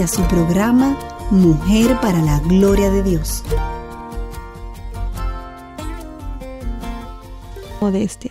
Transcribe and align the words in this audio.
Inicia 0.00 0.22
su 0.22 0.26
programa 0.30 0.96
Mujer 1.30 2.00
para 2.00 2.22
la 2.22 2.40
Gloria 2.40 2.90
de 2.90 3.02
Dios. 3.02 3.44
Modestia. 7.82 8.29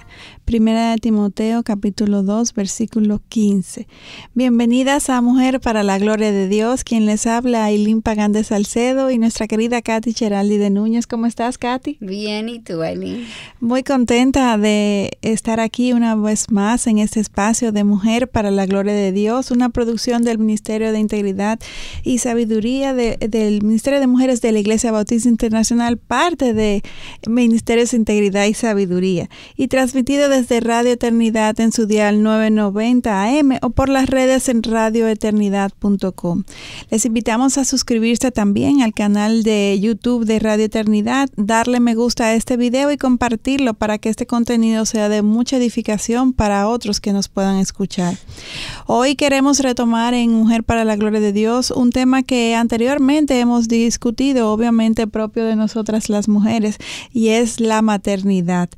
Primera 0.50 0.90
de 0.90 0.98
Timoteo 0.98 1.62
capítulo 1.62 2.24
2 2.24 2.56
versículo 2.56 3.22
15. 3.30 3.88
Bienvenidas 4.34 5.12
a 5.12 5.22
Mujer 5.22 5.60
para 5.60 5.84
la 5.84 6.00
Gloria 6.00 6.32
de 6.32 6.48
Dios, 6.48 6.84
quien 6.84 7.06
les 7.06 7.28
habla 7.28 7.66
Aileen 7.66 8.02
Pagán 8.02 8.32
de 8.32 8.44
Salcedo 8.44 9.12
y 9.12 9.20
nuestra 9.20 9.46
querida 9.46 9.84
Katy 9.84 10.12
Cheraldi 10.12 10.58
de 10.58 10.72
Núñez. 10.72 11.06
¿Cómo 11.06 11.28
estás, 11.28 11.60
Katy? 11.60 11.98
Bien, 12.00 12.50
¿y 12.50 12.58
tú, 12.62 12.82
Aileen? 12.82 13.28
Muy 13.60 13.84
contenta 13.84 14.58
de 14.58 15.20
estar 15.22 15.60
aquí 15.60 15.94
una 15.94 16.16
vez 16.16 16.50
más 16.50 16.88
en 16.88 16.98
este 16.98 17.20
espacio 17.20 17.72
de 17.72 17.84
Mujer 17.84 18.28
para 18.28 18.50
la 18.50 18.66
Gloria 18.66 18.94
de 18.94 19.12
Dios, 19.12 19.52
una 19.52 19.70
producción 19.70 20.24
del 20.24 20.40
Ministerio 20.40 20.92
de 20.92 20.98
Integridad 20.98 21.60
y 22.02 22.18
Sabiduría 22.18 22.96
del 22.96 23.62
Ministerio 23.62 24.00
de 24.00 24.08
Mujeres 24.08 24.42
de 24.42 24.52
la 24.52 24.58
Iglesia 24.58 24.92
Bautista 24.92 25.30
Internacional, 25.30 25.98
parte 26.00 26.56
de 26.56 26.82
Ministerios 27.28 27.92
de 27.92 27.98
Integridad 27.98 28.46
y 28.46 28.56
Sabiduría 28.56 29.30
y 29.56 29.68
transmitido 29.68 30.28
de 30.28 30.39
de 30.48 30.62
Radio 30.62 30.94
Eternidad 30.94 31.60
en 31.60 31.74
su 31.74 31.86
dial 31.86 32.24
990 32.24 33.24
AM 33.24 33.58
o 33.62 33.72
por 33.72 33.90
las 33.90 34.10
redes 34.10 34.48
en 34.48 34.64
radioeternidad.com. 34.64 36.44
Les 36.90 37.06
invitamos 37.06 37.58
a 37.58 37.66
suscribirse 37.66 38.32
también 38.32 38.82
al 38.82 38.94
canal 38.94 39.44
de 39.44 39.78
YouTube 39.82 40.26
de 40.26 40.40
Radio 40.40 40.66
Eternidad, 40.66 41.30
darle 41.36 41.82
me 41.82 41.94
gusta 41.96 42.26
a 42.26 42.36
este 42.36 42.56
video 42.56 42.92
y 42.92 42.98
compartirlo 42.98 43.74
para 43.74 43.98
que 43.98 44.08
este 44.08 44.28
contenido 44.28 44.86
sea 44.86 45.10
de 45.10 45.24
mucha 45.24 45.58
edificación 45.58 46.32
para 46.32 46.70
otros 46.70 47.02
que 47.02 47.12
nos 47.12 47.28
puedan 47.28 47.58
escuchar. 47.58 48.16
Hoy 48.86 49.16
queremos 49.16 49.60
retomar 49.60 50.14
en 50.14 50.32
Mujer 50.32 50.64
para 50.64 50.86
la 50.86 50.96
Gloria 50.96 51.20
de 51.20 51.34
Dios 51.34 51.72
un 51.72 51.90
tema 51.90 52.24
que 52.24 52.56
anteriormente 52.56 53.40
hemos 53.40 53.68
discutido, 53.68 54.52
obviamente 54.54 55.08
propio 55.08 55.44
de 55.44 55.56
nosotras 55.56 56.08
las 56.08 56.30
mujeres, 56.30 56.78
y 57.12 57.30
es 57.30 57.60
la 57.60 57.82
maternidad. 57.82 58.70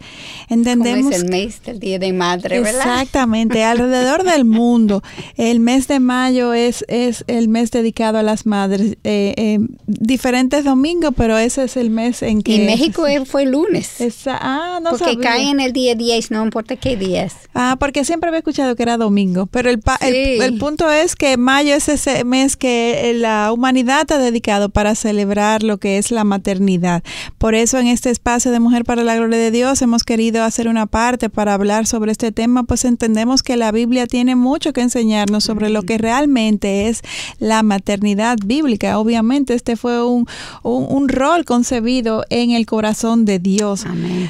Entendemos 0.50 1.14
el 1.14 1.51
Día 1.80 2.00
de 2.00 2.14
Madre, 2.14 2.62
¿verdad? 2.62 2.82
Exactamente, 2.82 3.64
alrededor 3.66 4.24
del 4.24 4.46
mundo. 4.46 5.04
El 5.38 5.60
mes 5.60 5.88
de 5.88 6.00
mayo 6.00 6.54
es, 6.54 6.86
es 6.88 7.24
el 7.28 7.48
mes 7.48 7.72
dedicado 7.72 8.18
a 8.18 8.24
las 8.24 8.46
madres. 8.46 8.98
Eh, 9.04 9.34
eh, 9.38 9.60
diferentes 9.86 10.64
domingos, 10.64 11.14
pero 11.16 11.38
ese 11.38 11.64
es 11.66 11.78
el 11.78 11.90
mes 11.90 12.22
en 12.22 12.42
que... 12.42 12.56
En 12.56 12.66
México 12.66 13.04
fue 13.26 13.44
el 13.44 13.52
lunes. 13.52 13.98
ah, 14.28 14.80
no 14.82 14.92
Porque 14.92 15.18
cae 15.18 15.50
en 15.50 15.60
el 15.60 15.74
día 15.74 15.96
10, 15.96 16.32
no 16.32 16.44
importa 16.44 16.76
qué 16.76 16.96
días. 16.96 17.36
Ah, 17.54 17.76
porque 17.80 18.06
siempre 18.06 18.30
había 18.30 18.40
escuchado 18.40 18.76
que 18.76 18.84
era 18.84 18.98
domingo, 18.98 19.46
pero 19.48 19.70
el, 19.70 19.82
el, 20.02 20.58
punto 20.58 20.90
es 20.90 21.16
que 21.16 21.38
mayo 21.38 21.76
es 21.76 21.90
ese 21.90 22.24
mes 22.24 22.56
que 22.56 23.14
la 23.16 23.52
humanidad 23.52 24.10
ha 24.12 24.18
dedicado 24.18 24.70
para 24.70 24.96
celebrar 24.96 25.64
lo 25.64 25.78
que 25.78 25.98
es 25.98 26.12
la 26.12 26.24
maternidad. 26.24 27.04
Por 27.38 27.56
eso 27.56 27.78
en 27.80 27.88
este 27.88 28.10
espacio 28.10 28.52
de 28.52 28.60
Mujer 28.60 28.86
para 28.86 29.04
la 29.04 29.16
Gloria 29.16 29.38
de 29.38 29.52
Dios 29.52 29.82
hemos 29.82 30.04
querido 30.04 30.44
hacer 30.44 30.68
una 30.68 30.86
parte 30.86 31.30
para 31.30 31.41
para 31.42 31.56
hablar 31.56 31.88
sobre 31.88 32.12
este 32.12 32.32
tema, 32.32 32.62
pues 32.66 32.86
entendemos 32.86 33.42
que 33.42 33.58
la 33.58 33.72
Biblia 33.72 34.06
tiene 34.06 34.36
mucho 34.36 34.74
que 34.74 34.82
enseñarnos 34.82 35.44
sobre 35.44 35.72
lo 35.72 35.82
que 35.82 35.98
realmente 35.98 36.88
es 36.88 37.02
la 37.40 37.64
maternidad 37.64 38.38
bíblica. 38.46 39.00
Obviamente 39.00 39.56
este 39.56 39.76
fue 39.76 40.06
un, 40.06 40.28
un, 40.62 41.10
rol 41.10 41.44
concebido 41.44 42.26
en 42.30 42.52
el 42.52 42.68
corazón 42.68 43.26
de 43.26 43.40
Dios. 43.40 43.86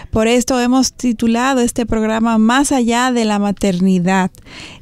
Por 0.09 0.29
esto 0.29 0.57
hemos 0.61 0.93
titulado 0.93 1.59
este 1.59 1.85
programa 1.85 2.37
Más 2.37 2.71
allá 2.71 3.11
de 3.11 3.25
la 3.25 3.39
maternidad, 3.39 4.31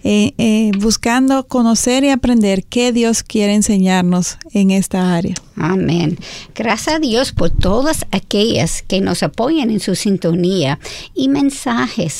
eh, 0.04 0.34
eh, 0.38 0.70
buscando 0.78 1.48
conocer 1.48 2.04
y 2.04 2.12
aprender 2.12 2.64
qué 2.64 2.94
Dios 2.94 3.24
quiere 3.24 3.56
enseñarnos 3.56 4.38
en 4.54 4.70
esta 4.70 5.16
área. 5.16 5.34
Amén. 5.56 6.18
Gracias 6.56 6.96
a 6.96 7.00
Dios 7.00 7.34
por 7.34 7.50
todas 7.50 8.06
aquellas 8.12 8.82
que 8.82 9.02
nos 9.02 9.24
apoyan 9.24 9.72
en 9.72 9.80
su 9.80 9.96
sintonía 9.96 10.80
y 11.16 11.28
mensajes. 11.28 12.19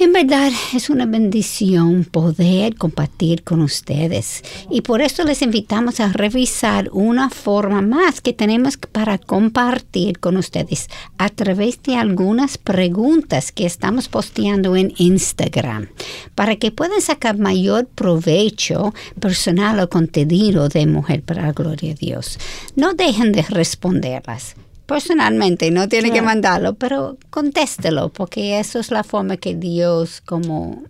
En 0.00 0.14
verdad 0.14 0.50
es 0.72 0.88
una 0.88 1.04
bendición 1.04 2.04
poder 2.10 2.74
compartir 2.76 3.42
con 3.42 3.60
ustedes. 3.60 4.42
Y 4.70 4.80
por 4.80 5.02
eso 5.02 5.24
les 5.24 5.42
invitamos 5.42 6.00
a 6.00 6.10
revisar 6.10 6.88
una 6.92 7.28
forma 7.28 7.82
más 7.82 8.22
que 8.22 8.32
tenemos 8.32 8.78
para 8.78 9.18
compartir 9.18 10.18
con 10.18 10.38
ustedes 10.38 10.88
a 11.18 11.28
través 11.28 11.82
de 11.82 11.96
algunas 11.96 12.56
preguntas 12.56 13.52
que 13.52 13.66
estamos 13.66 14.08
posteando 14.08 14.74
en 14.74 14.94
Instagram. 14.96 15.88
Para 16.34 16.56
que 16.56 16.70
puedan 16.70 17.02
sacar 17.02 17.36
mayor 17.36 17.86
provecho 17.86 18.94
personal 19.20 19.80
o 19.80 19.90
contenido 19.90 20.70
de 20.70 20.86
Mujer 20.86 21.20
para 21.22 21.42
la 21.42 21.52
Gloria 21.52 21.90
de 21.90 22.06
Dios. 22.06 22.38
No 22.74 22.94
dejen 22.94 23.32
de 23.32 23.42
responderlas 23.42 24.54
personalmente, 24.90 25.70
no 25.70 25.88
tiene 25.88 26.10
que 26.10 26.20
mandarlo, 26.20 26.74
pero 26.74 27.16
contéstelo, 27.30 28.08
porque 28.08 28.58
eso 28.58 28.80
es 28.80 28.90
la 28.90 29.04
forma 29.04 29.36
que 29.36 29.54
Dios 29.54 30.20
como... 30.20 30.82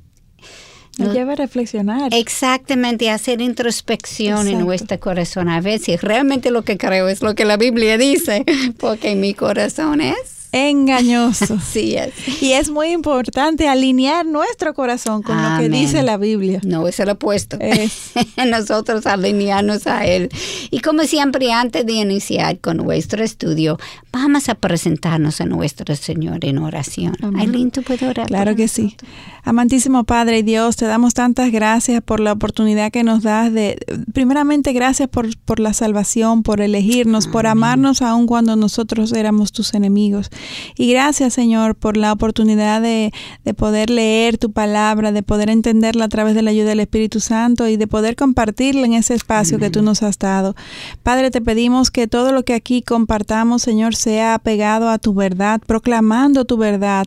Nos 0.97 1.12
lleva 1.12 1.34
a 1.34 1.37
reflexionar. 1.37 2.12
Exactamente, 2.15 3.10
hacer 3.10 3.43
introspección 3.43 4.49
en 4.49 4.60
nuestro 4.60 4.99
corazón, 4.99 5.50
a 5.50 5.60
ver 5.60 5.81
si 5.81 5.97
realmente 5.97 6.50
lo 6.50 6.62
que 6.62 6.78
creo 6.78 7.09
es 7.09 7.21
lo 7.21 7.34
que 7.34 7.44
la 7.44 7.59
Biblia 7.59 7.99
dice, 7.99 8.47
porque 8.78 9.15
mi 9.16 9.34
corazón 9.34 10.00
es 10.00 10.40
engañoso. 10.53 11.59
Sí 11.71 11.94
es. 11.94 12.43
Y 12.43 12.53
es 12.53 12.71
muy 12.71 12.88
importante 12.88 13.69
alinear 13.69 14.27
nuestro 14.27 14.75
corazón 14.75 15.22
con 15.22 15.41
lo 15.41 15.59
que 15.59 15.69
dice 15.69 16.03
la 16.03 16.16
Biblia. 16.16 16.61
No, 16.65 16.88
es 16.88 16.99
el 16.99 17.11
opuesto. 17.11 17.56
Es. 17.61 18.12
Nosotros 18.49 19.06
alinearnos 19.06 19.87
a 19.87 20.06
Él. 20.06 20.31
Y 20.71 20.81
como 20.81 21.05
siempre, 21.05 21.53
antes 21.53 21.87
de 21.87 21.93
iniciar 21.93 22.59
con 22.59 22.78
nuestro 22.78 23.22
estudio, 23.22 23.78
vamos 24.12 24.49
a 24.49 24.55
presentarnos 24.55 25.41
a 25.41 25.47
nuestro 25.47 25.94
Señor 25.94 26.44
en 26.44 26.59
oración. 26.59 27.16
Aileen, 27.37 27.71
¿tú 27.71 27.83
puedes 27.83 28.03
orar? 28.03 28.27
Claro 28.27 28.56
que 28.56 28.66
sí. 28.69 28.97
Amantísimo 29.44 30.05
Padre 30.05 30.39
y 30.39 30.43
Dios, 30.43 30.77
te 30.77 30.87
damos 30.87 31.15
tantas 31.15 31.50
gracias 31.50 32.03
por 32.03 32.21
la 32.21 32.33
oportunidad 32.33 32.91
que 32.91 33.05
nos 33.05 33.22
das 33.22 33.53
de, 33.53 33.78
primeramente, 34.12 34.72
gracias 34.72 35.09
por, 35.09 35.37
por 35.39 35.60
la 35.60 35.72
salvación, 35.72 36.43
por 36.43 36.60
elegirnos, 36.60 37.27
por 37.27 37.47
amarnos 37.47 38.03
aun 38.03 38.27
cuando 38.27 38.56
nosotros 38.56 39.12
éramos 39.12 39.53
tus 39.53 39.75
enemigos. 39.75 40.31
Y 40.77 40.91
gracias, 40.91 41.34
Señor, 41.34 41.75
por 41.75 41.97
la 41.97 42.12
oportunidad 42.12 42.81
de, 42.83 43.12
poder 43.56 43.91
leer 43.91 44.39
tu 44.39 44.53
palabra, 44.53 45.12
de 45.12 45.23
poder 45.23 45.51
entenderla 45.51 46.06
a 46.06 46.09
través 46.09 46.34
de 46.34 46.43
la 46.43 46.51
ayuda 46.51 46.71
del 46.71 46.81
Espíritu 46.81 47.21
Santo 47.21 47.69
y 47.69 47.77
de 47.77 47.87
poder 47.87 48.17
compartirla 48.17 48.87
en 48.87 48.95
ese 48.95 49.15
espacio 49.15 49.59
que 49.59 49.71
tú 49.71 49.83
nos 49.83 50.03
has 50.03 50.19
dado. 50.19 50.55
Padre, 51.03 51.31
te 51.31 51.41
pedimos 51.41 51.91
que 51.91 52.06
todo 52.06 52.33
lo 52.33 52.45
que 52.45 52.55
aquí 52.55 52.83
compartamos, 52.83 53.62
Señor, 53.62 53.95
sea 53.95 54.34
apegado 54.34 54.89
a 54.89 54.99
tu 54.99 55.15
verdad, 55.15 55.61
proclamando 55.67 56.45
tu 56.45 56.57
verdad, 56.57 57.07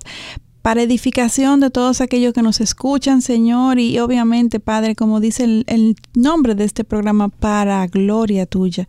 para 0.64 0.82
edificación 0.82 1.60
de 1.60 1.70
todos 1.70 2.00
aquellos 2.00 2.34
que 2.34 2.42
nos 2.42 2.62
escuchan, 2.62 3.22
Señor, 3.22 3.80
y 3.80 4.00
obviamente, 4.00 4.62
Padre, 4.62 4.96
como 4.96 5.20
dice 5.20 5.44
el, 5.44 5.66
el, 5.68 5.98
nombre 6.16 6.56
de 6.56 6.64
este 6.64 6.86
programa, 6.86 7.28
para 7.28 7.86
gloria 7.88 8.46
tuya. 8.46 8.88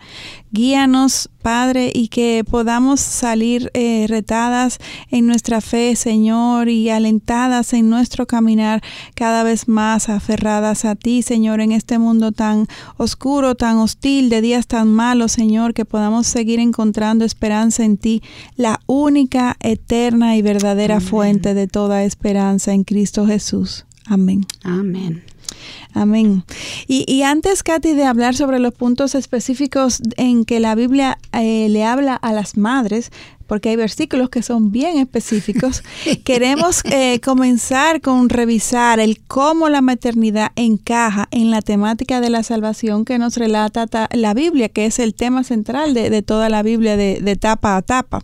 Guíanos, 0.53 1.31
Padre, 1.43 1.91
y 1.93 2.09
que 2.09 2.45
podamos 2.49 3.01
salir 3.01 3.71
eh, 3.75 4.07
retadas 4.09 4.79
en 5.11 5.27
nuestra 5.27 5.61
fe, 5.61 5.97
Señor, 5.97 6.69
y 6.69 6.91
alentadas 6.91 7.75
en 7.75 7.91
nuestro 7.91 8.27
caminar 8.27 8.81
cada 9.15 9.43
vez 9.43 9.67
más 9.69 10.09
aferradas 10.09 10.85
a 10.85 10.95
ti, 10.95 11.23
Señor, 11.23 11.61
en 11.61 11.73
este 11.73 11.99
mundo 11.99 12.31
tan 12.31 12.67
oscuro, 12.97 13.57
tan 13.57 13.79
hostil, 13.79 14.31
de 14.31 14.41
días 14.41 14.69
tan 14.69 14.95
malos, 14.95 15.33
Señor, 15.33 15.75
que 15.75 15.85
podamos 15.85 16.29
seguir 16.29 16.61
encontrando 16.61 17.25
esperanza 17.25 17.85
en 17.85 17.99
ti, 17.99 18.23
la 18.57 18.81
única, 18.87 19.57
eterna 19.61 20.37
y 20.37 20.43
verdadera 20.43 21.01
fuente 21.01 21.53
de 21.53 21.64
toda 21.67 22.05
esperanza 22.05 22.73
en 22.73 22.85
Cristo 22.85 23.27
Jesús. 23.27 23.87
Amén. 24.07 24.47
Amén. 24.63 25.25
Amén. 25.95 26.45
Y, 26.89 27.23
antes, 27.23 27.63
Katy, 27.63 27.93
de 27.93 28.05
hablar 28.05 28.35
sobre 28.35 28.59
los 28.59 28.75
puntos 28.75 29.15
específicos 29.15 30.01
en 30.17 30.45
que 30.45 30.59
la 30.61 30.75
Biblia 30.75 31.19
eh, 31.33 31.69
le 31.69 31.85
habla 31.85 32.17
a 32.17 32.33
las 32.33 32.57
madres, 32.57 33.13
porque 33.47 33.71
hay 33.71 33.77
versículos 33.77 34.31
que 34.31 34.43
son 34.43 34.71
bien 34.71 34.99
específicos, 34.99 35.83
queremos 36.25 36.83
eh, 36.85 37.21
comenzar 37.21 38.01
con 38.01 38.29
revisar 38.29 39.01
el 39.01 39.21
cómo 39.21 39.69
la 39.69 39.81
maternidad 39.81 40.53
encaja 40.57 41.29
en 41.31 41.51
la 41.51 41.63
temática 41.63 42.21
de 42.21 42.31
la 42.31 42.43
salvación 42.43 43.05
que 43.05 43.19
nos 43.19 43.37
relata 43.37 43.87
la 44.13 44.35
Biblia, 44.35 44.69
que 44.69 44.87
es 44.87 44.99
el 44.99 45.15
tema 45.15 45.45
central 45.45 45.95
de, 45.95 46.23
toda 46.23 46.49
la 46.49 46.63
Biblia 46.63 46.97
de, 46.97 47.21
de 47.21 47.37
tapa 47.37 47.77
a 47.77 47.83
tapa. 47.83 48.23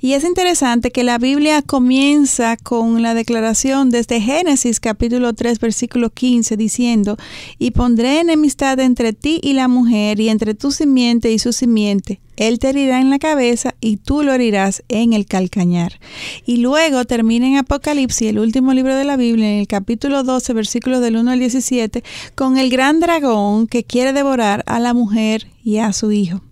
Y 0.00 0.12
es 0.12 0.24
interesante 0.24 0.90
que 0.90 1.04
la 1.04 1.18
Biblia 1.18 1.62
comienza 1.62 2.56
con 2.56 3.02
la 3.02 3.14
declaración 3.14 3.90
desde 3.90 4.20
Génesis 4.20 4.80
capítulo 4.80 5.32
3 5.32 5.58
versículo 5.58 6.10
15 6.10 6.56
diciendo, 6.56 7.16
y 7.58 7.70
pondré 7.72 8.20
enemistad 8.20 8.78
entre 8.80 9.12
ti 9.12 9.40
y 9.42 9.54
la 9.54 9.68
mujer 9.68 10.20
y 10.20 10.28
entre 10.28 10.54
tu 10.54 10.70
simiente 10.70 11.32
y 11.32 11.38
su 11.38 11.52
simiente 11.52 12.20
él 12.36 12.58
te 12.58 12.70
herirá 12.70 13.00
en 13.00 13.10
la 13.10 13.18
cabeza 13.18 13.74
y 13.80 13.98
tú 13.98 14.22
lo 14.22 14.32
herirás 14.32 14.82
en 14.88 15.12
el 15.12 15.26
calcañar. 15.26 16.00
Y 16.46 16.58
luego 16.58 17.04
termina 17.04 17.46
en 17.46 17.56
Apocalipsis, 17.56 18.28
el 18.28 18.38
último 18.38 18.72
libro 18.72 18.96
de 18.96 19.04
la 19.04 19.16
Biblia, 19.16 19.50
en 19.50 19.60
el 19.60 19.66
capítulo 19.66 20.22
12, 20.22 20.52
versículos 20.52 21.00
del 21.00 21.16
1 21.16 21.30
al 21.30 21.38
17, 21.38 22.02
con 22.34 22.58
el 22.58 22.70
gran 22.70 23.00
dragón 23.00 23.66
que 23.66 23.84
quiere 23.84 24.12
devorar 24.12 24.62
a 24.66 24.80
la 24.80 24.94
mujer 24.94 25.48
y 25.62 25.78
a 25.78 25.92
su 25.92 26.12
hijo. 26.12 26.42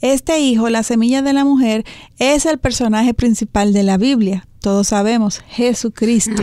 Este 0.00 0.40
hijo, 0.40 0.68
la 0.68 0.82
semilla 0.82 1.22
de 1.22 1.32
la 1.32 1.44
mujer, 1.44 1.84
es 2.18 2.46
el 2.46 2.58
personaje 2.58 3.14
principal 3.14 3.72
de 3.72 3.82
la 3.82 3.96
Biblia 3.96 4.46
todos 4.64 4.88
sabemos, 4.88 5.42
Jesucristo. 5.46 6.42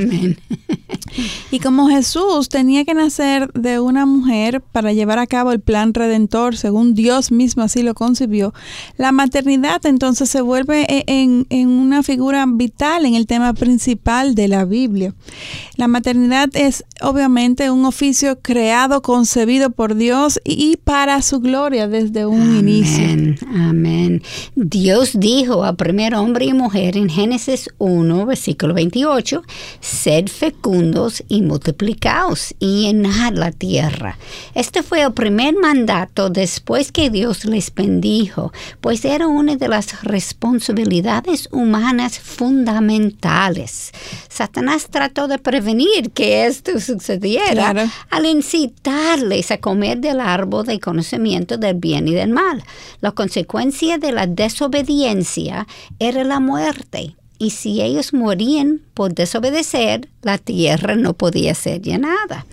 Y 1.52 1.60
como 1.60 1.90
Jesús 1.90 2.48
tenía 2.48 2.86
que 2.86 2.94
nacer 2.94 3.52
de 3.54 3.80
una 3.80 4.06
mujer 4.06 4.62
para 4.62 4.94
llevar 4.94 5.20
a 5.20 5.28
cabo 5.28 5.52
el 5.52 5.60
plan 5.60 5.94
redentor, 5.94 6.56
según 6.56 6.94
Dios 6.94 7.32
mismo 7.32 7.64
así 7.64 7.82
lo 7.82 7.94
concibió, 7.94 8.54
la 8.98 9.12
maternidad 9.12 9.86
entonces 9.86 10.30
se 10.30 10.42
vuelve 10.42 10.86
e, 10.88 11.04
en, 11.08 11.48
en 11.50 11.68
una 11.68 12.04
figura 12.04 12.46
vital 12.48 13.06
en 13.06 13.16
el 13.16 13.28
tema 13.28 13.54
principal 13.54 14.36
de 14.36 14.48
la 14.48 14.64
Biblia. 14.64 15.14
La 15.76 15.88
maternidad 15.88 16.50
es 16.54 16.86
obviamente 17.02 17.72
un 17.72 17.86
oficio 17.86 18.40
creado, 18.42 19.02
concebido 19.02 19.72
por 19.72 19.96
Dios 19.96 20.40
y 20.46 20.78
para 20.78 21.22
su 21.22 21.40
gloria 21.40 21.88
desde 21.88 22.26
un 22.26 22.58
inicio. 22.58 23.36
Amén. 23.54 24.22
Dios 24.56 25.20
dijo 25.20 25.66
a 25.66 25.74
primer 25.74 26.16
hombre 26.16 26.46
y 26.46 26.54
mujer 26.54 26.96
en 26.96 27.10
Génesis 27.10 27.70
1, 27.80 28.11
versículo 28.26 28.74
28, 28.74 29.44
sed 29.80 30.28
fecundos 30.28 31.24
y 31.28 31.42
multiplicaos 31.42 32.54
y 32.60 32.84
llenad 32.84 33.34
la 33.34 33.52
tierra. 33.52 34.18
Este 34.54 34.84
fue 34.84 35.02
el 35.02 35.14
primer 35.14 35.56
mandato 35.56 36.30
después 36.30 36.92
que 36.92 37.10
Dios 37.10 37.46
les 37.46 37.74
bendijo, 37.74 38.52
pues 38.80 39.06
era 39.06 39.28
una 39.28 39.56
de 39.56 39.68
las 39.68 40.04
responsabilidades 40.04 41.50
humanas 41.52 42.20
fundamentales. 42.20 43.92
Satanás 44.30 44.88
trató 44.90 45.28
de 45.28 45.38
prevenir 45.38 46.12
que 46.12 46.46
esto 46.46 46.80
sucediera 46.80 47.90
al 48.10 48.26
incitarles 48.26 49.52
a 49.52 49.58
comer 49.58 50.00
del 50.00 50.20
árbol 50.20 50.66
de 50.66 50.80
conocimiento 50.80 51.58
del 51.58 51.76
bien 51.76 52.08
y 52.08 52.14
del 52.14 52.30
mal. 52.30 52.64
La 53.02 53.12
consecuencia 53.12 53.98
de 53.98 54.12
la 54.12 54.28
desobediencia 54.28 55.68
era 56.00 56.24
la 56.24 56.40
muerte 56.40 57.16
y 57.42 57.50
si 57.50 57.82
ellos 57.82 58.14
morían 58.14 58.82
por 58.94 59.16
desobedecer, 59.16 60.08
la 60.22 60.38
tierra 60.38 60.96
no 60.96 61.14
podía 61.14 61.56
ser 61.56 61.82
llenada. 61.82 62.46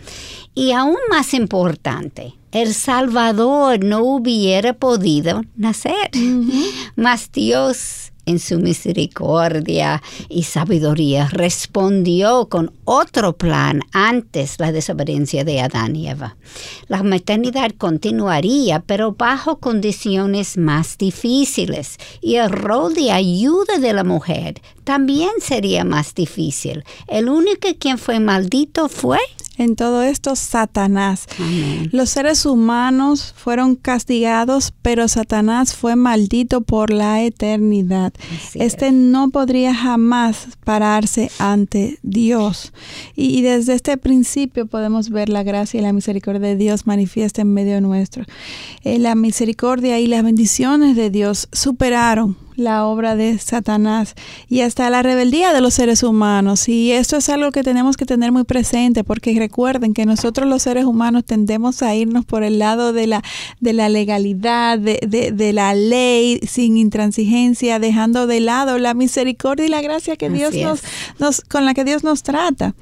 Y 0.55 0.73
aún 0.73 0.97
más 1.11 1.35
importante, 1.35 2.33
el 2.53 2.73
Salvador 2.73 3.85
no 3.85 4.03
hubiera 4.03 4.73
podido 4.73 5.43
nacer. 5.57 6.11
Mas 6.97 7.31
Dios 7.31 8.13
en 8.29 8.39
su 8.39 8.59
misericordia 8.59 10.03
y 10.29 10.45
sabiduría, 10.45 11.29
respondió 11.31 12.49
con 12.49 12.73
otro 12.85 13.37
plan 13.37 13.81
antes 13.93 14.57
la 14.59 14.73
desobediencia 14.73 15.45
de 15.45 15.61
Adán 15.61 15.97
y 15.97 16.09
Eva. 16.09 16.37
La 16.89 17.03
maternidad 17.03 17.73
continuaría, 17.77 18.81
pero 18.81 19.13
bajo 19.13 19.59
condiciones 19.59 20.57
más 20.57 20.99
difíciles, 20.99 21.97
y 22.21 22.37
el 22.37 22.51
rol 22.51 22.95
de 22.95 23.11
ayuda 23.11 23.79
de 23.79 23.93
la 23.93 24.05
mujer 24.05 24.61
también 24.85 25.31
sería 25.41 25.85
más 25.85 26.15
difícil. 26.15 26.85
El 27.07 27.29
único 27.29 27.69
quien 27.79 27.99
fue 27.99 28.21
maldito 28.21 28.89
fue 28.89 29.19
en 29.59 29.75
todo 29.77 30.03
esto 30.03 30.37
Satanás. 30.37 31.27
Los 31.91 32.11
seres 32.11 32.47
humanos 32.47 33.35
fueron 33.37 33.75
castigados, 33.75 34.73
pero 34.83 35.09
Satanás 35.09 35.75
fue 35.75 35.97
maldito 35.97 36.61
por 36.63 36.91
la 36.91 37.23
eternidad. 37.23 38.13
Este 38.55 38.93
no 38.93 39.31
podría 39.31 39.75
jamás 39.75 40.49
pararse 40.65 41.31
ante 41.39 41.99
Dios. 42.03 42.73
Y, 43.15 43.43
desde 43.43 43.75
este 43.75 43.97
principio 43.97 44.67
podemos 44.67 45.11
ver 45.11 45.29
la 45.29 45.43
gracia 45.43 45.81
y 45.81 45.83
la 45.83 45.93
misericordia 45.93 46.41
de 46.41 46.57
Dios 46.57 46.87
manifiesta 46.87 47.43
en 47.43 47.55
medio 47.55 47.81
nuestro. 47.81 48.25
Eh, 48.85 48.99
la 48.99 49.15
misericordia 49.15 49.99
y 50.01 50.07
las 50.07 50.23
bendiciones 50.23 50.97
de 50.97 51.11
Dios 51.11 51.49
superaron 51.53 52.48
la 52.59 52.87
obra 52.87 53.15
de 53.15 53.39
Satanás 53.39 54.15
y 54.49 54.63
hasta 54.63 54.91
la 54.91 55.03
rebeldía 55.03 55.53
de 55.53 55.61
los 55.61 55.75
seres 55.75 56.03
humanos. 56.03 56.69
Y 56.69 56.93
esto 56.93 57.17
es 57.17 57.29
algo 57.29 57.53
que 57.53 57.63
tenemos 57.63 57.97
que 57.97 58.05
tener 58.05 58.33
muy 58.33 58.45
presente 58.45 59.05
porque 59.05 59.35
recuerden 59.39 59.95
que 59.95 60.05
nosotros 60.07 60.49
los 60.49 60.63
seres 60.63 60.85
humanos 60.85 61.25
tendemos 61.25 61.83
a 61.83 61.95
irnos 61.95 62.25
por 62.25 62.43
el 62.43 62.59
lado 62.59 62.93
de 62.93 63.07
la, 63.07 63.23
de 63.61 63.73
la 63.73 63.89
legalidad, 63.89 64.79
de, 64.79 64.99
de, 65.33 65.53
la 65.53 65.75
ley, 65.75 66.41
sin 66.47 66.77
intransigencia, 66.77 67.79
dejando 67.79 68.27
de 68.27 68.41
lado 68.41 68.79
la 68.79 68.95
misericordia 68.95 69.67
y 69.67 69.69
la 69.69 69.81
gracia 69.81 70.17
que 70.17 70.29
Dios 70.29 70.55
nos, 70.55 70.83
nos, 71.19 71.41
con 71.43 71.65
la 71.65 71.75
que 71.75 71.85
Dios 71.85 72.03
nos 72.03 72.23
trata. 72.23 72.75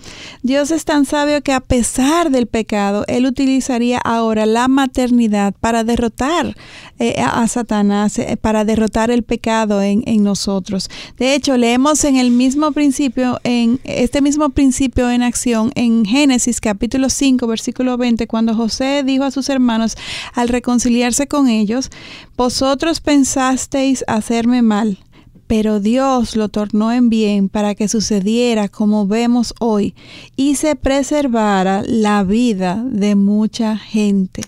Dios 0.43 0.71
es 0.71 0.85
tan 0.85 1.05
sabio 1.05 1.43
que 1.43 1.53
a 1.53 1.61
pesar 1.61 2.31
del 2.31 2.47
pecado, 2.47 3.05
Él 3.09 3.27
utilizaría 3.27 3.99
ahora 3.99 4.47
la 4.47 4.69
maternidad 4.69 5.55
para 5.61 5.85
derrotar 5.85 6.57
eh, 6.99 7.21
a 7.21 7.47
Satanás, 7.47 8.19
eh, 8.19 8.39
para 8.41 8.65
derrotar 8.65 9.11
el 9.11 9.23
pecado 9.23 9.66
en, 9.83 10.05
nosotros. 10.23 10.89
De 11.19 11.35
hecho, 11.35 11.57
leemos 11.57 12.05
en 12.05 12.17
el 12.17 12.31
mismo 12.31 12.73
principio, 12.73 13.39
en 13.45 13.81
este 13.85 14.21
mismo 14.21 14.51
principio 14.51 15.11
en 15.11 15.23
acción 15.23 15.73
en 15.75 16.05
Génesis 16.05 16.61
capítulo 16.61 17.11
5, 17.11 17.47
versículo 17.47 17.97
20, 17.97 18.27
cuando 18.27 18.55
José 18.55 19.03
dijo 19.05 19.25
a 19.25 19.31
sus 19.31 19.49
hermanos 19.49 19.97
al 20.35 20.49
reconciliarse 20.49 21.27
con 21.27 21.49
ellos, 21.49 21.91
vosotros 22.37 23.01
pensasteis 23.01 24.05
hacerme 24.07 24.63
mal 24.63 24.99
pero 25.47 25.81
Dios 25.81 26.37
lo 26.37 26.49
tornó 26.49 26.93
en 26.93 27.09
bien 27.09 27.49
para 27.49 27.75
que 27.75 27.89
sucediera 27.89 28.69
como 28.69 29.07
vemos 29.07 29.55
hoy 29.61 29.95
y 30.35 30.57
se 30.57 30.77
preservara 30.77 31.83
la 31.87 32.25
vida 32.25 32.83
de 32.85 33.15
mucha 33.15 33.77
gente. 33.77 34.43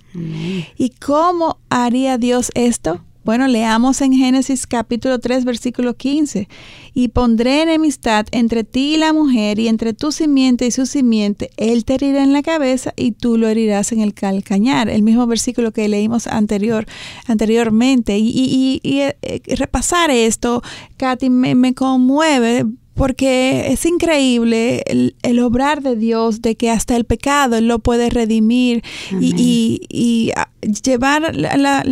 ¿Y 0.76 0.90
cómo 0.90 1.58
haría 1.68 2.18
Dios 2.18 2.50
esto? 2.54 3.00
Bueno, 3.28 3.46
leamos 3.46 4.00
en 4.00 4.14
Génesis 4.14 4.66
capítulo 4.66 5.18
3, 5.18 5.44
versículo 5.44 5.94
15. 5.94 6.48
Y 6.94 7.08
pondré 7.08 7.60
enemistad 7.60 8.24
entre 8.30 8.64
ti 8.64 8.94
y 8.94 8.96
la 8.96 9.12
mujer, 9.12 9.58
y 9.58 9.68
entre 9.68 9.92
tu 9.92 10.12
simiente 10.12 10.66
y 10.66 10.70
su 10.70 10.86
simiente. 10.86 11.50
Él 11.58 11.84
te 11.84 11.96
herirá 11.96 12.22
en 12.22 12.32
la 12.32 12.42
cabeza 12.42 12.94
y 12.96 13.12
tú 13.12 13.36
lo 13.36 13.46
herirás 13.46 13.92
en 13.92 14.00
el 14.00 14.14
calcañar. 14.14 14.88
El 14.88 15.02
mismo 15.02 15.26
versículo 15.26 15.72
que 15.72 15.88
leímos 15.88 16.26
anterior, 16.26 16.86
anteriormente. 17.26 18.16
Y, 18.18 18.80
eh, 18.82 19.42
repasar 19.58 20.10
esto, 20.10 20.62
Katy, 20.96 21.28
me, 21.28 21.54
me 21.54 21.74
conmueve 21.74 22.64
porque 22.98 23.68
es 23.68 23.86
increíble 23.86 24.82
el, 25.22 25.38
obrar 25.38 25.82
de 25.82 25.94
Dios, 25.94 26.42
de 26.42 26.56
que 26.56 26.68
hasta 26.68 26.96
el 26.96 27.04
pecado 27.04 27.56
Él 27.56 27.68
lo 27.68 27.78
puede 27.78 28.10
redimir 28.10 28.82
y, 29.20 30.32
llevar 30.60 31.34
la, 31.34 31.84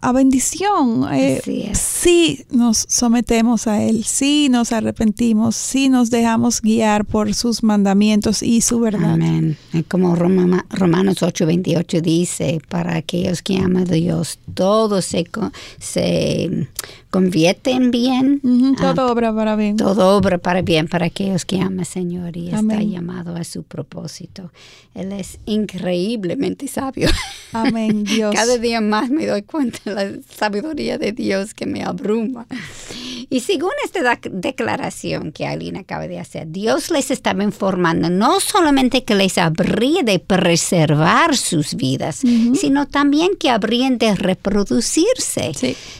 a, 0.00 0.12
bendición. 0.12 1.06
Eh, 1.12 1.72
si 1.74 2.44
nos 2.50 2.84
sometemos 2.88 3.66
a 3.66 3.82
Él, 3.82 4.04
si 4.04 4.48
nos 4.48 4.72
arrepentimos, 4.72 5.56
si 5.56 5.88
nos 5.88 6.10
dejamos 6.10 6.60
guiar 6.60 7.04
por 7.04 7.34
sus 7.34 7.62
mandamientos 7.62 8.42
y 8.42 8.60
su 8.60 8.80
verdad. 8.80 9.14
Amén. 9.14 9.56
Como 9.88 10.14
Romanos 10.14 11.22
8:28 11.22 12.00
dice, 12.00 12.60
para 12.68 12.96
aquellos 12.96 13.42
que 13.42 13.58
aman 13.58 13.88
a 13.88 13.92
Dios, 13.92 14.38
todo 14.54 15.00
se, 15.02 15.24
se 15.78 16.68
convierte 17.10 17.70
en 17.70 17.90
bien. 17.90 18.40
todo 18.78 19.10
obra 19.10 19.34
para 19.34 19.56
bien. 19.56 19.76
Todo 19.76 20.16
obra 20.16 20.38
para 20.38 20.62
bien 20.62 20.86
para 20.86 21.06
aquellos 21.06 21.44
que 21.44 21.60
aman 21.60 21.80
al 21.80 21.86
Señor 21.86 22.36
y 22.36 22.48
está 22.48 22.82
llamado 22.82 23.36
a 23.36 23.44
su 23.44 23.62
propósito. 23.62 24.50
Él 24.94 25.12
es 25.12 25.38
increíblemente 25.46 26.68
sabio. 26.68 27.08
Amén, 27.52 27.95
Dios. 28.04 28.34
Cada 28.34 28.58
día 28.58 28.80
más 28.80 29.10
me 29.10 29.26
doy 29.26 29.42
cuenta 29.42 29.78
de 29.84 29.94
la 29.94 30.18
sabiduría 30.34 30.98
de 30.98 31.12
Dios 31.12 31.54
que 31.54 31.66
me 31.66 31.82
abruma. 31.82 32.46
Y 33.28 33.40
según 33.40 33.72
esta 33.84 34.20
declaración 34.30 35.32
que 35.32 35.46
Aileen 35.46 35.76
acaba 35.76 36.06
de 36.06 36.20
hacer, 36.20 36.46
Dios 36.48 36.90
les 36.90 37.10
estaba 37.10 37.42
informando 37.42 38.08
no 38.08 38.38
solamente 38.38 39.04
que 39.04 39.16
les 39.16 39.36
habría 39.36 40.02
de 40.02 40.20
preservar 40.20 41.36
sus 41.36 41.74
vidas, 41.74 42.22
sino 42.54 42.86
también 42.86 43.36
que 43.36 43.50
habrían 43.50 43.98
de 43.98 44.14
reproducirse. 44.14 45.52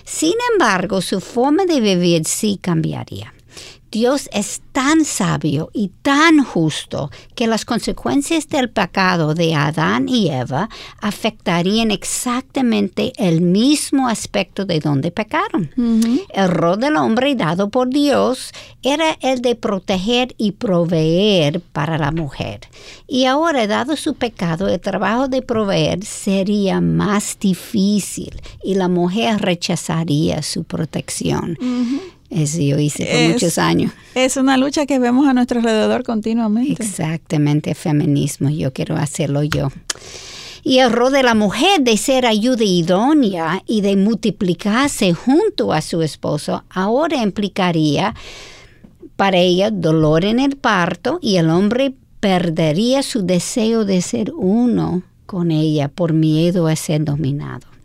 Sin 0.04 0.34
embargo, 0.52 1.00
su 1.00 1.20
forma 1.20 1.64
de 1.64 1.80
vivir 1.80 2.24
sí 2.26 2.58
cambiaría. 2.60 3.35
Dios 3.96 4.28
es 4.30 4.60
tan 4.72 5.06
sabio 5.06 5.70
y 5.72 5.90
tan 6.02 6.44
justo 6.44 7.10
que 7.34 7.46
las 7.46 7.64
consecuencias 7.64 8.46
del 8.46 8.68
pecado 8.68 9.32
de 9.32 9.54
Adán 9.54 10.06
y 10.06 10.28
Eva 10.28 10.68
afectarían 11.00 11.90
exactamente 11.90 13.14
el 13.16 13.40
mismo 13.40 14.06
aspecto 14.06 14.66
de 14.66 14.80
donde 14.80 15.10
pecaron. 15.12 15.70
El 16.28 16.50
rol 16.50 16.78
del 16.78 16.96
hombre 16.96 17.34
dado 17.36 17.70
por 17.70 17.88
Dios 17.88 18.52
era 18.82 19.16
el 19.22 19.40
de 19.40 19.54
proteger 19.54 20.34
y 20.36 20.52
proveer 20.52 21.62
para 21.62 21.96
la 21.96 22.12
mujer. 22.12 22.60
Y 23.06 23.24
ahora, 23.24 23.66
dado 23.66 23.96
su 23.96 24.12
pecado, 24.12 24.68
el 24.68 24.78
trabajo 24.78 25.28
de 25.28 25.40
proveer 25.40 26.04
sería 26.04 26.82
más 26.82 27.38
difícil 27.40 28.42
y 28.62 28.74
la 28.74 28.88
mujer 28.88 29.40
rechazaría 29.40 30.42
su 30.42 30.64
protección. 30.64 31.56
Eso 32.30 32.60
yo 32.60 32.78
hice 32.78 33.06
por 33.06 33.32
muchos 33.32 33.58
años. 33.58 33.92
Es 34.14 34.36
una 34.36 34.56
lucha 34.56 34.86
que 34.86 34.98
vemos 34.98 35.28
a 35.28 35.32
nuestro 35.32 35.60
alrededor 35.60 36.02
continuamente. 36.02 36.82
Exactamente, 36.82 37.74
feminismo, 37.74 38.50
yo 38.50 38.72
quiero 38.72 38.96
hacerlo 38.96 39.42
yo. 39.42 39.68
Y 40.62 40.78
el 40.80 40.90
rol 40.90 41.12
de 41.12 41.22
la 41.22 41.34
mujer 41.34 41.80
de 41.82 41.96
ser 41.96 42.26
ayuda 42.26 42.64
idónea 42.64 43.62
y 43.66 43.82
de 43.82 43.94
multiplicarse 43.94 45.14
junto 45.14 45.72
a 45.72 45.80
su 45.80 46.02
esposo 46.02 46.64
ahora 46.70 47.22
implicaría 47.22 48.14
para 49.14 49.38
ella 49.38 49.70
dolor 49.70 50.24
en 50.24 50.40
el 50.40 50.56
parto 50.56 51.20
y 51.22 51.36
el 51.36 51.50
hombre 51.50 51.94
perdería 52.18 53.04
su 53.04 53.24
deseo 53.24 53.84
de 53.84 54.02
ser 54.02 54.32
uno 54.34 55.02
con 55.26 55.52
ella 55.52 55.88
por 55.88 56.12
miedo 56.12 56.66
a 56.66 56.74
ser 56.74 57.04
dominado 57.04 57.75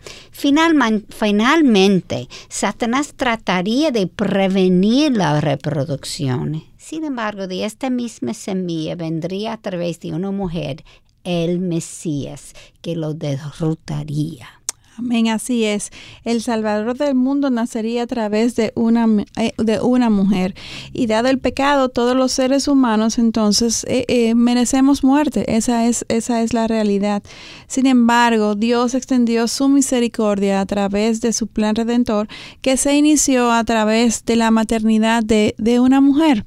finalmente, 0.41 2.27
Satanás 2.49 3.13
trataría 3.15 3.91
de 3.91 4.07
prevenir 4.07 5.15
la 5.15 5.39
reproducción. 5.39 6.63
Sin 6.77 7.03
embargo, 7.03 7.47
de 7.47 7.65
esta 7.65 7.89
misma 7.89 8.33
semilla 8.33 8.95
vendría 8.95 9.53
a 9.53 9.57
través 9.57 9.99
de 9.99 10.13
una 10.13 10.31
mujer 10.31 10.83
el 11.23 11.59
Mesías 11.59 12.53
que 12.81 12.95
lo 12.95 13.13
derrotaría. 13.13 14.60
Amén, 14.97 15.29
así 15.29 15.63
es. 15.63 15.89
El 16.23 16.41
Salvador 16.41 16.97
del 16.97 17.15
mundo 17.15 17.49
nacería 17.49 18.03
a 18.03 18.07
través 18.07 18.55
de 18.55 18.73
una, 18.75 19.07
eh, 19.37 19.53
de 19.57 19.79
una 19.79 20.09
mujer. 20.09 20.53
Y 20.91 21.07
dado 21.07 21.29
el 21.29 21.39
pecado, 21.39 21.89
todos 21.89 22.15
los 22.15 22.33
seres 22.33 22.67
humanos 22.67 23.17
entonces 23.17 23.85
eh, 23.87 24.05
eh, 24.09 24.35
merecemos 24.35 25.03
muerte. 25.03 25.55
Esa 25.55 25.87
es, 25.87 26.05
esa 26.09 26.41
es 26.41 26.53
la 26.53 26.67
realidad. 26.67 27.23
Sin 27.67 27.85
embargo, 27.85 28.55
Dios 28.55 28.93
extendió 28.93 29.47
su 29.47 29.69
misericordia 29.69 30.59
a 30.59 30.65
través 30.65 31.21
de 31.21 31.31
su 31.31 31.47
plan 31.47 31.75
redentor 31.75 32.27
que 32.61 32.75
se 32.75 32.95
inició 32.95 33.51
a 33.51 33.63
través 33.63 34.25
de 34.25 34.35
la 34.35 34.51
maternidad 34.51 35.23
de, 35.23 35.55
de 35.57 35.79
una 35.79 36.01
mujer. 36.01 36.45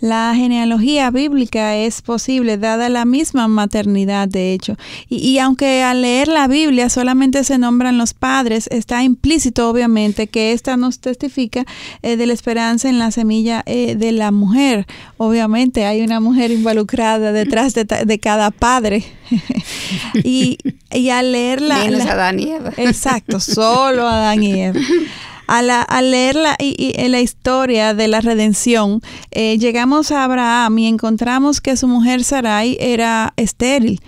La 0.00 0.34
genealogía 0.34 1.12
bíblica 1.12 1.76
es 1.76 2.02
posible 2.02 2.58
dada 2.58 2.88
la 2.88 3.04
misma 3.04 3.46
maternidad, 3.46 4.26
de 4.26 4.52
hecho. 4.52 4.76
Y, 5.08 5.38
aunque 5.38 5.84
al 5.84 6.02
leer 6.02 6.26
la 6.26 6.48
Biblia 6.48 6.88
solamente 6.88 7.44
se 7.44 7.56
nombran 7.56 7.98
los 7.98 8.12
padres, 8.12 8.68
está 8.72 9.04
implícito 9.04 9.70
obviamente 9.70 10.26
que 10.26 10.52
esta 10.52 10.76
nos 10.76 10.98
testifica 10.98 11.64
eh, 12.02 12.16
de 12.16 12.26
la 12.26 12.32
esperanza 12.32 12.88
en 12.88 12.98
la 12.98 13.12
semilla 13.12 13.62
eh, 13.64 13.94
de 13.94 14.10
la 14.10 14.32
mujer. 14.32 14.86
Obviamente 15.18 15.86
hay 15.86 16.02
una 16.02 16.18
mujer 16.18 16.50
involucrada 16.50 17.30
detrás 17.30 17.72
de, 17.74 18.18
cada 18.18 18.50
padre. 18.50 19.04
y, 20.24 20.58
y, 20.90 21.10
al 21.10 21.30
leer 21.30 21.60
la... 21.60 21.78
Menos 21.78 22.06
Adán 22.06 22.40
y 22.40 22.50
Eva. 22.50 22.72
Exacto, 22.76 23.38
solo 23.38 24.08
Adán 24.08 24.42
y 24.42 24.62
Eva 24.62 24.80
al 25.46 26.10
leer 26.10 26.36
la, 26.36 26.56
y, 26.58 26.92
la, 27.08 27.20
historia 27.20 27.94
de 27.94 28.08
la 28.08 28.20
redención, 28.20 29.00
eh, 29.30 29.58
llegamos 29.58 30.10
a 30.10 30.24
Abraham 30.24 30.78
y 30.78 30.86
encontramos 30.88 31.60
que 31.60 31.76
su 31.76 31.88
mujer 31.88 32.24
Sarai 32.24 32.76
era 32.80 33.32
estéril. 33.36 34.00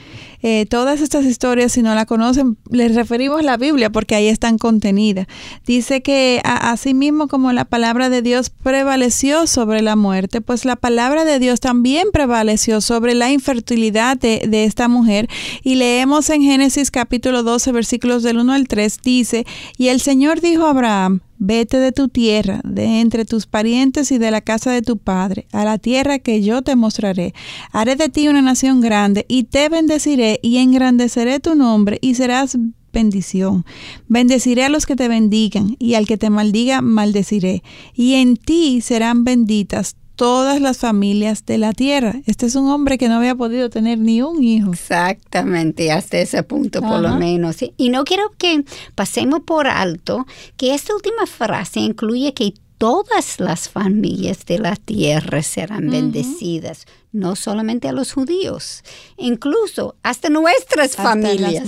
Eh, 0.46 0.66
todas 0.66 1.00
estas 1.00 1.24
historias, 1.24 1.72
si 1.72 1.80
no 1.80 1.94
la 1.94 2.04
conocen, 2.04 2.58
les 2.70 2.94
referimos 2.94 3.42
la 3.42 3.56
Biblia 3.56 3.88
porque 3.88 4.14
ahí 4.14 4.28
están 4.28 4.58
contenidas. 4.58 5.26
Dice 5.66 6.02
que 6.02 6.42
así 6.44 6.92
mismo 6.92 7.28
como 7.28 7.50
la 7.54 7.64
palabra 7.64 8.10
de 8.10 8.20
Dios 8.20 8.50
prevaleció 8.50 9.46
sobre 9.46 9.80
la 9.80 9.96
muerte, 9.96 10.42
pues 10.42 10.66
la 10.66 10.76
palabra 10.76 11.24
de 11.24 11.38
Dios 11.38 11.60
también 11.60 12.08
prevaleció 12.12 12.82
sobre 12.82 13.14
la 13.14 13.32
infertilidad 13.32 14.18
de, 14.18 14.42
de 14.46 14.64
esta 14.64 14.86
mujer. 14.86 15.30
Y 15.62 15.76
leemos 15.76 16.28
en 16.28 16.42
Génesis 16.42 16.90
capítulo 16.90 17.42
12, 17.42 17.72
versículos 17.72 18.22
del 18.22 18.36
1 18.36 18.52
al 18.52 18.68
3, 18.68 18.98
dice, 19.02 19.46
y 19.78 19.88
el 19.88 20.02
Señor 20.02 20.42
dijo 20.42 20.66
a 20.66 20.70
Abraham, 20.72 21.22
Vete 21.38 21.78
de 21.78 21.92
tu 21.92 22.08
tierra, 22.08 22.60
de 22.64 23.00
entre 23.00 23.24
tus 23.24 23.46
parientes 23.46 24.10
y 24.12 24.18
de 24.18 24.30
la 24.30 24.40
casa 24.40 24.70
de 24.70 24.82
tu 24.82 24.98
padre, 24.98 25.46
a 25.52 25.64
la 25.64 25.78
tierra 25.78 26.18
que 26.18 26.42
yo 26.42 26.62
te 26.62 26.76
mostraré. 26.76 27.34
Haré 27.72 27.96
de 27.96 28.08
ti 28.08 28.28
una 28.28 28.42
nación 28.42 28.80
grande 28.80 29.26
y 29.28 29.44
te 29.44 29.68
bendeciré 29.68 30.38
y 30.42 30.58
engrandeceré 30.58 31.40
tu 31.40 31.54
nombre 31.54 31.98
y 32.00 32.14
serás 32.14 32.56
bendición. 32.92 33.66
Bendeciré 34.08 34.64
a 34.64 34.68
los 34.70 34.86
que 34.86 34.96
te 34.96 35.08
bendigan 35.08 35.76
y 35.78 35.94
al 35.94 36.06
que 36.06 36.16
te 36.16 36.30
maldiga 36.30 36.80
maldeciré. 36.80 37.62
Y 37.94 38.14
en 38.14 38.36
ti 38.36 38.80
serán 38.80 39.24
benditas 39.24 39.96
todas 40.16 40.60
las 40.60 40.78
familias 40.78 41.44
de 41.46 41.58
la 41.58 41.72
tierra. 41.72 42.14
Este 42.26 42.46
es 42.46 42.54
un 42.54 42.68
hombre 42.68 42.98
que 42.98 43.08
no 43.08 43.16
había 43.16 43.34
podido 43.34 43.70
tener 43.70 43.98
ni 43.98 44.22
un 44.22 44.42
hijo. 44.42 44.72
Exactamente, 44.72 45.92
hasta 45.92 46.18
ese 46.18 46.42
punto 46.42 46.80
por 46.80 47.00
lo 47.00 47.16
menos. 47.16 47.56
Y 47.76 47.88
no 47.88 48.04
quiero 48.04 48.32
que 48.38 48.64
pasemos 48.94 49.40
por 49.40 49.66
alto 49.66 50.26
que 50.56 50.74
esta 50.74 50.94
última 50.94 51.26
frase 51.26 51.80
incluye 51.80 52.32
que 52.34 52.54
todas 52.78 53.40
las 53.40 53.68
familias 53.68 54.46
de 54.46 54.58
la 54.58 54.76
tierra 54.76 55.42
serán 55.42 55.90
bendecidas, 55.90 56.86
no 57.12 57.36
solamente 57.36 57.88
a 57.88 57.92
los 57.92 58.12
judíos, 58.12 58.82
incluso 59.16 59.94
hasta 60.02 60.28
nuestras 60.28 60.96
familias. 60.96 61.64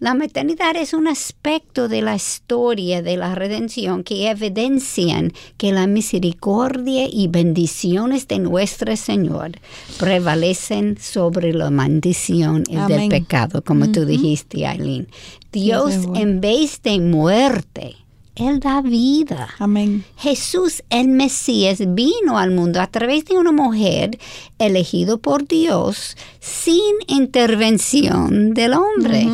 La 0.00 0.14
maternidad 0.14 0.76
es 0.76 0.92
un 0.92 1.06
aspecto 1.06 1.88
de 1.88 2.02
la 2.02 2.16
historia 2.16 3.00
de 3.00 3.16
la 3.16 3.34
redención 3.34 4.02
que 4.02 4.28
evidencian 4.28 5.32
que 5.56 5.72
la 5.72 5.86
misericordia 5.86 7.06
y 7.08 7.28
bendiciones 7.28 8.26
de 8.26 8.40
nuestro 8.40 8.96
Señor 8.96 9.52
prevalecen 9.98 10.98
sobre 11.00 11.52
la 11.54 11.70
maldición 11.70 12.64
y 12.68 12.76
del 12.76 13.08
pecado, 13.08 13.62
como 13.62 13.90
tú 13.92 14.04
dijiste, 14.04 14.66
Aileen. 14.66 15.08
Dios, 15.52 15.94
en 16.16 16.40
vez 16.40 16.82
de 16.82 16.98
muerte, 16.98 17.96
él 18.36 18.60
da 18.60 18.80
vida. 18.82 19.48
Amén. 19.58 20.04
Jesús, 20.16 20.82
el 20.90 21.08
Mesías, 21.08 21.78
vino 21.86 22.38
al 22.38 22.50
mundo 22.50 22.80
a 22.80 22.86
través 22.88 23.24
de 23.26 23.38
una 23.38 23.52
mujer 23.52 24.18
elegido 24.58 25.18
por 25.18 25.46
Dios 25.46 26.16
sin 26.40 26.94
intervención 27.06 28.54
del 28.54 28.74
hombre. 28.74 29.28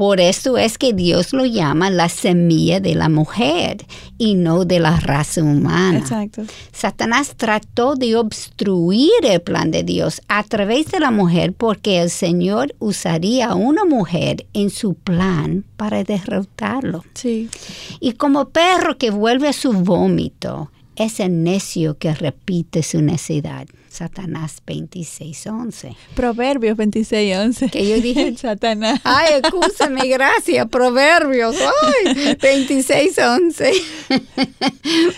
Por 0.00 0.18
eso 0.18 0.56
es 0.56 0.78
que 0.78 0.94
Dios 0.94 1.34
lo 1.34 1.44
llama 1.44 1.90
la 1.90 2.08
semilla 2.08 2.80
de 2.80 2.94
la 2.94 3.10
mujer 3.10 3.84
y 4.16 4.34
no 4.34 4.64
de 4.64 4.80
la 4.80 4.98
raza 4.98 5.42
humana. 5.42 5.98
Exacto. 5.98 6.44
Satanás 6.72 7.34
trató 7.36 7.96
de 7.96 8.16
obstruir 8.16 9.12
el 9.22 9.42
plan 9.42 9.70
de 9.70 9.82
Dios 9.82 10.22
a 10.26 10.42
través 10.44 10.86
de 10.86 11.00
la 11.00 11.10
mujer 11.10 11.52
porque 11.52 12.00
el 12.00 12.08
Señor 12.08 12.74
usaría 12.78 13.48
a 13.48 13.54
una 13.54 13.84
mujer 13.84 14.46
en 14.54 14.70
su 14.70 14.94
plan 14.94 15.66
para 15.76 16.02
derrotarlo. 16.02 17.04
Sí. 17.12 17.50
Y 18.00 18.12
como 18.12 18.48
perro 18.48 18.96
que 18.96 19.10
vuelve 19.10 19.48
a 19.48 19.52
su 19.52 19.74
vómito, 19.74 20.70
es 20.96 21.20
el 21.20 21.42
necio 21.42 21.98
que 21.98 22.14
repite 22.14 22.82
su 22.82 23.02
necedad. 23.02 23.66
Satanás 23.90 24.62
26.11. 24.66 25.96
Proverbios 26.14 26.78
26.11. 26.78 27.70
Que 27.70 27.88
yo 27.88 28.00
dije, 28.00 28.36
Satanás. 28.38 29.00
Ay, 29.04 29.40
escúchame, 29.42 30.06
gracias, 30.08 30.68
Proverbios. 30.68 31.56
Ay, 31.56 32.14
26.11. 32.36 33.72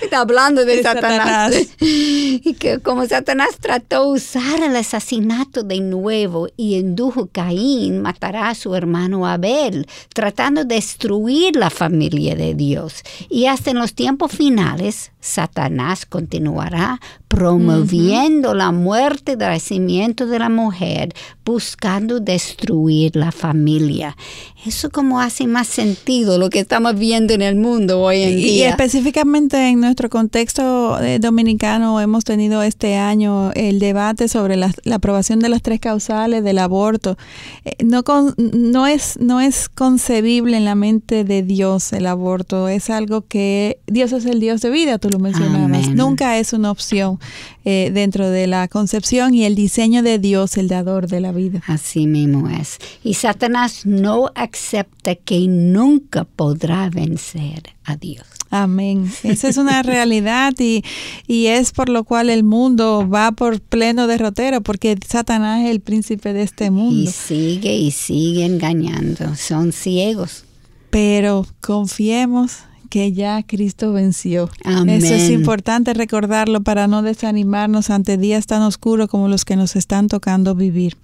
Está 0.02 0.20
hablando 0.20 0.64
de, 0.64 0.82
Satanás. 0.82 1.54
Y 1.80 2.54
que 2.54 2.78
como 2.80 3.06
Satanás 3.06 3.56
trató 3.60 4.06
de 4.06 4.12
usar 4.12 4.62
el 4.62 4.74
asesinato 4.74 5.62
de 5.62 5.80
nuevo 5.80 6.48
y 6.56 6.76
indujo 6.76 7.22
a 7.22 7.28
Caín 7.28 8.00
matará 8.00 8.48
a 8.48 8.54
su 8.54 8.74
hermano 8.74 9.26
Abel, 9.26 9.86
tratando 10.14 10.64
de 10.64 10.76
destruir 10.76 11.56
la 11.56 11.70
familia 11.70 12.34
de 12.34 12.54
Dios. 12.54 13.02
Y 13.28 13.46
hasta 13.46 13.70
en 13.70 13.78
los 13.78 13.94
tiempos 13.94 14.32
finales, 14.32 15.12
Satanás 15.20 16.06
continuará 16.06 17.00
promoviendo 17.32 18.52
la 18.52 18.72
muerte 18.72 19.32
y 19.32 19.36
nacimiento 19.36 20.26
de 20.26 20.38
la 20.38 20.50
mujer, 20.50 21.14
buscando 21.46 22.20
destruir 22.20 23.16
la 23.16 23.32
familia. 23.32 24.18
Eso 24.66 24.90
como 24.90 25.18
hace 25.18 25.46
más 25.46 25.66
sentido 25.66 26.36
lo 26.36 26.50
que 26.50 26.60
estamos 26.60 26.94
viendo 26.94 27.32
en 27.32 27.40
el 27.40 27.56
mundo 27.56 28.02
hoy 28.02 28.20
en 28.20 28.36
día. 28.36 28.46
Y 28.46 28.62
específicamente 28.64 29.70
en 29.70 29.80
nuestro 29.80 30.10
contexto 30.10 31.00
eh, 31.00 31.18
dominicano 31.20 31.98
hemos 32.02 32.24
tenido 32.24 32.62
este 32.62 32.96
año 32.96 33.50
el 33.54 33.78
debate 33.78 34.28
sobre 34.28 34.56
la, 34.56 34.70
aprobación 34.92 35.40
de 35.40 35.48
las 35.48 35.62
tres 35.62 35.80
causales 35.80 36.44
del 36.44 36.58
aborto. 36.58 37.16
Eh, 37.64 37.76
no, 37.82 38.04
no, 38.36 38.86
es, 38.86 39.18
no 39.18 39.40
es 39.40 39.70
concebible 39.70 40.58
en 40.58 40.66
la 40.66 40.74
mente 40.74 41.24
de 41.24 41.42
Dios 41.42 41.94
el 41.94 42.06
aborto, 42.06 42.68
es 42.68 42.90
algo 42.90 43.22
que 43.22 43.78
Dios 43.86 44.12
es 44.12 44.26
el 44.26 44.38
Dios 44.38 44.60
de 44.60 44.68
vida, 44.68 44.98
tú 44.98 45.08
lo 45.08 45.18
mencionabas. 45.18 45.88
Nunca 45.88 46.38
es 46.38 46.52
una 46.52 46.70
opción 46.70 47.18
eh, 47.64 47.90
dentro 47.92 48.28
de 48.28 48.46
la 48.46 48.68
concepción 48.68 49.34
y 49.34 49.44
el 49.44 49.54
diseño 49.54 50.02
de 50.02 50.18
Dios, 50.18 50.56
el 50.56 50.68
dador 50.68 51.06
de 51.06 51.20
la 51.20 51.32
vida. 51.32 51.62
Así 51.66 52.06
mismo 52.06 52.48
es. 52.48 52.78
Y 53.02 53.14
Satanás 53.14 53.86
no 53.86 54.30
acepta 54.34 55.14
que 55.14 55.46
nunca 55.48 56.24
podrá 56.24 56.90
vencer 56.90 57.74
a 57.84 57.96
Dios. 57.96 58.26
Amén. 58.50 59.10
Esa 59.22 59.48
es 59.48 59.56
una 59.56 59.82
realidad 59.82 60.52
y, 60.58 60.84
y, 61.26 61.46
es 61.46 61.72
por 61.72 61.88
lo 61.88 62.04
cual 62.04 62.28
el 62.28 62.44
mundo 62.44 63.08
va 63.08 63.32
por 63.32 63.60
pleno 63.60 64.06
derrotero, 64.06 64.60
porque 64.60 64.96
Satanás 65.06 65.64
es 65.64 65.70
el 65.70 65.80
príncipe 65.80 66.32
de 66.32 66.42
este 66.42 66.70
mundo. 66.70 67.08
Y 67.08 67.12
sigue 67.12 67.74
y 67.74 67.90
sigue 67.90 68.44
engañando. 68.44 69.34
Son 69.36 69.72
ciegos. 69.72 70.44
Pero 70.90 71.46
confiemos 71.62 72.58
que 72.92 73.10
ya 73.10 73.42
Cristo 73.42 73.94
venció. 73.94 74.50
Eso 74.86 75.14
es 75.14 75.30
importante 75.30 75.94
recordarlo 75.94 76.62
para 76.62 76.88
no 76.88 77.00
desanimarnos 77.00 77.88
ante 77.88 78.18
días 78.18 78.46
tan 78.46 78.60
oscuros 78.60 79.08
como 79.08 79.28
los 79.28 79.46
que 79.46 79.56
nos 79.56 79.76
están 79.76 80.08
tocando 80.08 80.54
vivir. 80.54 80.98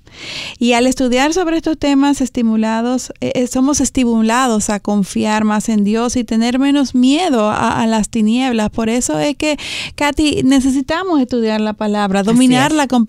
Y 0.59 0.73
al 0.73 0.87
estudiar 0.87 1.33
sobre 1.33 1.57
estos 1.57 1.79
temas 1.79 2.21
estimulados, 2.21 3.13
eh, 3.21 3.33
eh, 3.35 3.47
somos 3.47 3.81
estimulados 3.81 4.71
a 4.71 4.81
confiar 4.81 5.45
más 5.45 5.69
en 5.69 5.85
Dios 5.85 6.17
y 6.17 6.25
tener 6.25 6.59
menos 6.59 6.95
miedo 6.95 7.51
a, 7.51 7.87
las 7.87 8.09
tinieblas. 8.09 8.71
Por 8.71 8.89
eso 8.89 9.19
es 9.19 9.37
que, 9.37 9.59
Katy, 9.95 10.43
necesitamos 10.45 11.21
estudiar 11.21 11.61
la 11.61 11.73
palabra, 11.73 12.23
dominarla 12.23 12.87
con, 12.87 13.07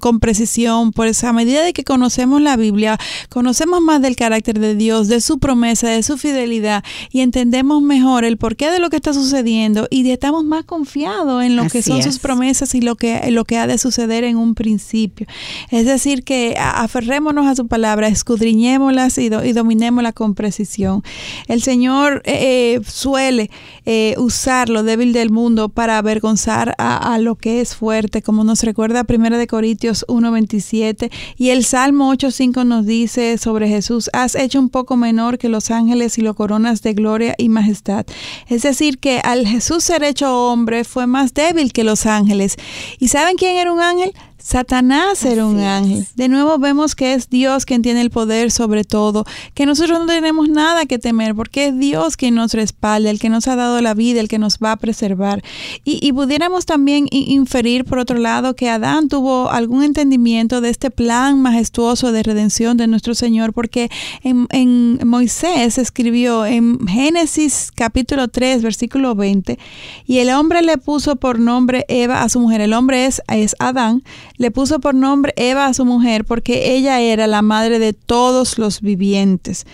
con 0.00 0.20
precisión. 0.20 0.92
Por 0.92 1.06
esa 1.06 1.32
medida 1.32 1.62
de 1.62 1.72
que 1.72 1.84
conocemos 1.84 2.40
la 2.40 2.56
Biblia, 2.56 2.98
conocemos 3.28 3.80
más 3.80 4.02
del 4.02 4.16
carácter 4.16 4.58
de 4.58 4.74
Dios, 4.74 5.08
de 5.08 5.20
su 5.20 5.38
promesa, 5.38 5.88
de 5.88 6.02
su 6.02 6.18
fidelidad 6.18 6.84
y 7.10 7.20
entendemos 7.20 7.82
mejor 7.82 8.17
el 8.24 8.36
porqué 8.36 8.70
de 8.70 8.78
lo 8.78 8.90
que 8.90 8.96
está 8.96 9.12
sucediendo 9.12 9.86
y 9.90 10.08
estamos 10.10 10.44
más 10.44 10.64
confiados 10.64 11.42
en 11.42 11.56
lo 11.56 11.68
que 11.68 11.82
son 11.82 12.02
sus 12.02 12.18
promesas 12.18 12.74
y 12.74 12.80
lo 12.80 12.96
que, 12.96 13.30
lo 13.30 13.44
que 13.44 13.58
ha 13.58 13.66
de 13.66 13.78
suceder 13.78 14.24
en 14.24 14.36
un 14.36 14.54
principio. 14.54 15.26
Es 15.70 15.86
decir, 15.86 16.24
que 16.24 16.56
aferrémonos 16.58 17.46
a 17.46 17.54
su 17.54 17.66
palabra, 17.66 18.08
escudriñémoslas 18.08 19.18
y, 19.18 19.26
y 19.26 19.52
dominémosla 19.52 20.12
con 20.12 20.34
precisión. 20.34 21.02
El 21.46 21.62
Señor 21.62 22.22
eh, 22.24 22.48
eh, 22.50 22.80
suele 22.86 23.50
eh, 23.84 24.14
usar 24.18 24.68
lo 24.68 24.82
débil 24.82 25.12
del 25.12 25.30
mundo 25.30 25.68
para 25.68 25.98
avergonzar 25.98 26.74
a, 26.78 27.18
lo 27.18 27.34
que 27.34 27.60
es 27.60 27.74
fuerte, 27.74 28.22
como 28.22 28.42
nos 28.44 28.62
recuerda 28.62 29.04
1 29.08 29.46
Corintios 29.48 30.04
1.27 30.08 31.10
y 31.36 31.50
el 31.50 31.64
Salmo 31.64 32.12
8.5 32.12 32.64
nos 32.66 32.86
dice 32.86 33.38
sobre 33.38 33.68
Jesús, 33.68 34.10
has 34.12 34.34
hecho 34.34 34.58
un 34.60 34.70
poco 34.70 34.96
menor 34.96 35.38
que 35.38 35.48
los 35.48 35.70
ángeles 35.70 36.18
y 36.18 36.22
lo 36.22 36.34
coronas 36.34 36.82
de 36.82 36.94
gloria 36.94 37.34
y 37.38 37.48
majestad. 37.48 38.06
Es 38.48 38.62
decir, 38.62 38.98
que 38.98 39.20
al 39.22 39.46
Jesús 39.46 39.84
ser 39.84 40.02
hecho 40.04 40.50
hombre 40.50 40.84
fue 40.84 41.06
más 41.06 41.34
débil 41.34 41.72
que 41.72 41.84
los 41.84 42.06
ángeles. 42.06 42.56
¿Y 42.98 43.08
saben 43.08 43.36
quién 43.36 43.56
era 43.56 43.72
un 43.72 43.80
ángel? 43.80 44.12
Satanás 44.48 45.26
era 45.26 45.44
un 45.44 45.60
ángel. 45.60 46.06
De 46.14 46.26
nuevo 46.26 46.58
vemos 46.58 46.94
que 46.94 47.12
es 47.12 47.28
Dios 47.28 47.66
quien 47.66 47.82
tiene 47.82 48.00
el 48.00 48.08
poder 48.08 48.50
sobre 48.50 48.82
todo, 48.82 49.26
que 49.52 49.66
nosotros 49.66 49.98
no 49.98 50.06
tenemos 50.06 50.48
nada 50.48 50.86
que 50.86 50.98
temer 50.98 51.34
porque 51.34 51.66
es 51.66 51.78
Dios 51.78 52.16
quien 52.16 52.34
nos 52.34 52.54
respalda, 52.54 53.10
el 53.10 53.18
que 53.18 53.28
nos 53.28 53.46
ha 53.46 53.56
dado 53.56 53.78
la 53.82 53.92
vida, 53.92 54.20
el 54.20 54.28
que 54.28 54.38
nos 54.38 54.56
va 54.56 54.72
a 54.72 54.76
preservar. 54.78 55.42
Y, 55.84 56.10
pudiéramos 56.14 56.64
también 56.64 57.08
inferir, 57.10 57.84
por 57.84 57.98
otro 57.98 58.16
lado, 58.16 58.56
que 58.56 58.70
Adán 58.70 59.08
tuvo 59.08 59.50
algún 59.50 59.82
entendimiento 59.82 60.62
de 60.62 60.70
este 60.70 60.90
plan 60.90 61.42
majestuoso 61.42 62.10
de 62.10 62.22
redención 62.22 62.78
de 62.78 62.86
nuestro 62.86 63.14
Señor, 63.14 63.52
porque 63.52 63.90
en, 64.22 64.46
en 64.48 64.98
Moisés 65.06 65.76
escribió 65.76 66.46
en 66.46 66.86
Génesis 66.88 67.70
capítulo 67.74 68.28
3, 68.28 68.62
versículo 68.62 69.14
20, 69.14 69.58
y 70.06 70.18
el 70.18 70.30
hombre 70.30 70.62
le 70.62 70.78
puso 70.78 71.16
por 71.16 71.38
nombre 71.38 71.84
Eva 71.88 72.22
a 72.22 72.30
su 72.30 72.40
mujer. 72.40 72.62
El 72.62 72.72
hombre 72.72 73.04
es, 73.04 73.20
es 73.28 73.54
Adán 73.58 74.02
le 74.38 74.50
puso 74.50 74.80
por 74.80 74.94
nombre 74.94 75.34
Eva 75.36 75.66
a 75.66 75.74
su 75.74 75.84
mujer 75.84 76.24
porque 76.24 76.74
ella 76.76 77.00
era 77.00 77.26
la 77.26 77.42
madre 77.42 77.78
de 77.78 77.92
todos 77.92 78.56
los 78.56 78.80
vivientes. 78.80 79.66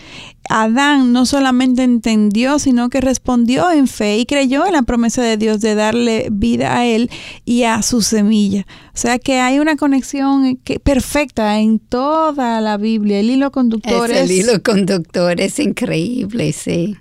Adán 0.48 1.12
no 1.12 1.24
solamente 1.24 1.82
entendió, 1.82 2.58
sino 2.58 2.90
que 2.90 3.00
respondió 3.00 3.70
en 3.70 3.86
fe 3.86 4.18
y 4.18 4.26
creyó 4.26 4.66
en 4.66 4.72
la 4.72 4.82
promesa 4.82 5.22
de 5.22 5.36
Dios 5.36 5.60
de 5.60 5.74
darle 5.74 6.28
vida 6.30 6.76
a 6.76 6.86
él 6.86 7.10
y 7.44 7.62
a 7.62 7.82
su 7.82 8.02
semilla. 8.02 8.66
O 8.94 8.98
sea 8.98 9.18
que 9.18 9.40
hay 9.40 9.58
una 9.58 9.76
conexión 9.76 10.58
perfecta 10.82 11.58
en 11.60 11.78
toda 11.78 12.60
la 12.60 12.76
Biblia. 12.76 13.20
El 13.20 13.30
hilo 13.30 13.50
conductor 13.50 14.10
es... 14.10 14.30
El 14.30 14.32
hilo 14.32 14.62
conductor 14.62 15.40
es 15.40 15.58
increíble, 15.58 16.52
sí. 16.52 16.96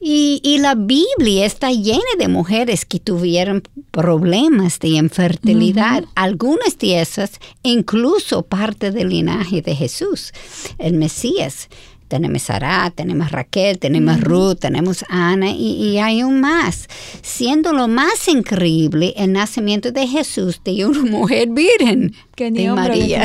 Y, 0.00 0.58
la 0.58 0.74
Biblia 0.74 1.46
está 1.46 1.70
llena 1.70 2.00
de 2.18 2.28
mujeres 2.28 2.84
que 2.84 2.98
tuvieron 2.98 3.62
problemas 3.90 4.78
de 4.78 4.88
infertilidad. 4.88 6.04
Algunas 6.14 6.78
de 6.78 7.00
esas 7.00 7.40
incluso 7.62 8.42
parte 8.42 8.90
del 8.90 9.08
linaje 9.08 9.62
de 9.62 9.74
Jesús, 9.74 10.32
el 10.78 10.94
Mesías. 10.94 11.68
Tenemos 12.08 12.42
Sara, 12.42 12.92
tenemos 12.94 13.32
Raquel, 13.32 13.80
tenemos 13.80 14.20
Ruth, 14.20 14.58
tenemos 14.60 15.04
Ana 15.08 15.50
y, 15.50 15.98
hay 15.98 16.22
un 16.22 16.40
más. 16.40 16.88
Siendo 17.22 17.72
lo 17.72 17.88
más 17.88 18.28
increíble 18.28 19.12
el 19.16 19.32
nacimiento 19.32 19.90
de 19.90 20.06
Jesús 20.06 20.60
de 20.64 20.86
una 20.86 21.02
mujer 21.10 21.48
virgen. 21.48 22.14
Que 22.36 22.52
ni 22.52 22.68
María. 22.68 23.24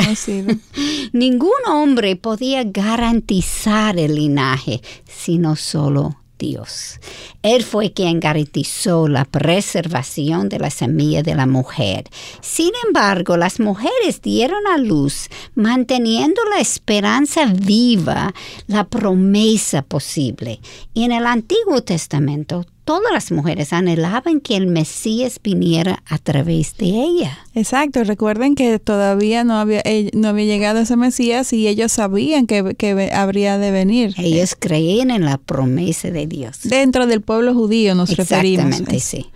Ningún 1.12 1.50
hombre 1.68 2.16
podía 2.16 2.64
garantizar 2.64 3.98
el 3.98 4.16
linaje, 4.16 4.80
sino 5.06 5.54
solo 5.54 6.21
Dios. 6.42 6.98
Él 7.42 7.62
fue 7.62 7.92
quien 7.92 8.18
garantizó 8.18 9.06
la 9.06 9.24
preservación 9.24 10.48
de 10.48 10.58
la 10.58 10.70
semilla 10.70 11.22
de 11.22 11.36
la 11.36 11.46
mujer. 11.46 12.04
Sin 12.40 12.72
embargo, 12.84 13.36
las 13.36 13.60
mujeres 13.60 14.20
dieron 14.20 14.66
a 14.66 14.76
luz 14.76 15.28
manteniendo 15.54 16.42
la 16.50 16.60
esperanza 16.60 17.46
viva, 17.46 18.34
la 18.66 18.84
promesa 18.88 19.82
posible. 19.82 20.60
Y 20.94 21.04
en 21.04 21.12
el 21.12 21.26
Antiguo 21.26 21.82
Testamento 21.82 22.66
todas 22.84 23.12
las 23.12 23.30
mujeres 23.30 23.72
anhelaban 23.72 24.40
que 24.40 24.56
el 24.56 24.66
Mesías 24.66 25.40
viniera 25.42 26.02
a 26.06 26.18
través 26.18 26.76
de 26.76 26.86
ella. 26.86 27.38
Exacto, 27.54 28.04
recuerden 28.04 28.54
que 28.54 28.78
todavía 28.78 29.44
no 29.44 29.58
había, 29.58 29.82
eh, 29.84 30.10
no 30.14 30.28
había 30.28 30.46
llegado 30.46 30.80
ese 30.80 30.96
Mesías 30.96 31.52
y 31.52 31.68
ellos 31.68 31.92
sabían 31.92 32.46
que, 32.46 32.74
que 32.76 33.10
habría 33.12 33.58
de 33.58 33.70
venir. 33.70 34.14
Ellos 34.18 34.56
creían 34.58 35.10
en 35.10 35.24
la 35.24 35.38
promesa 35.38 36.10
de 36.10 36.26
Dios. 36.26 36.60
Dentro 36.64 37.06
del 37.06 37.20
pueblo 37.20 37.54
judío 37.54 37.94
nos 37.94 38.16
referimos. 38.16 38.66
Exactamente, 38.66 39.00
sí. 39.00 39.26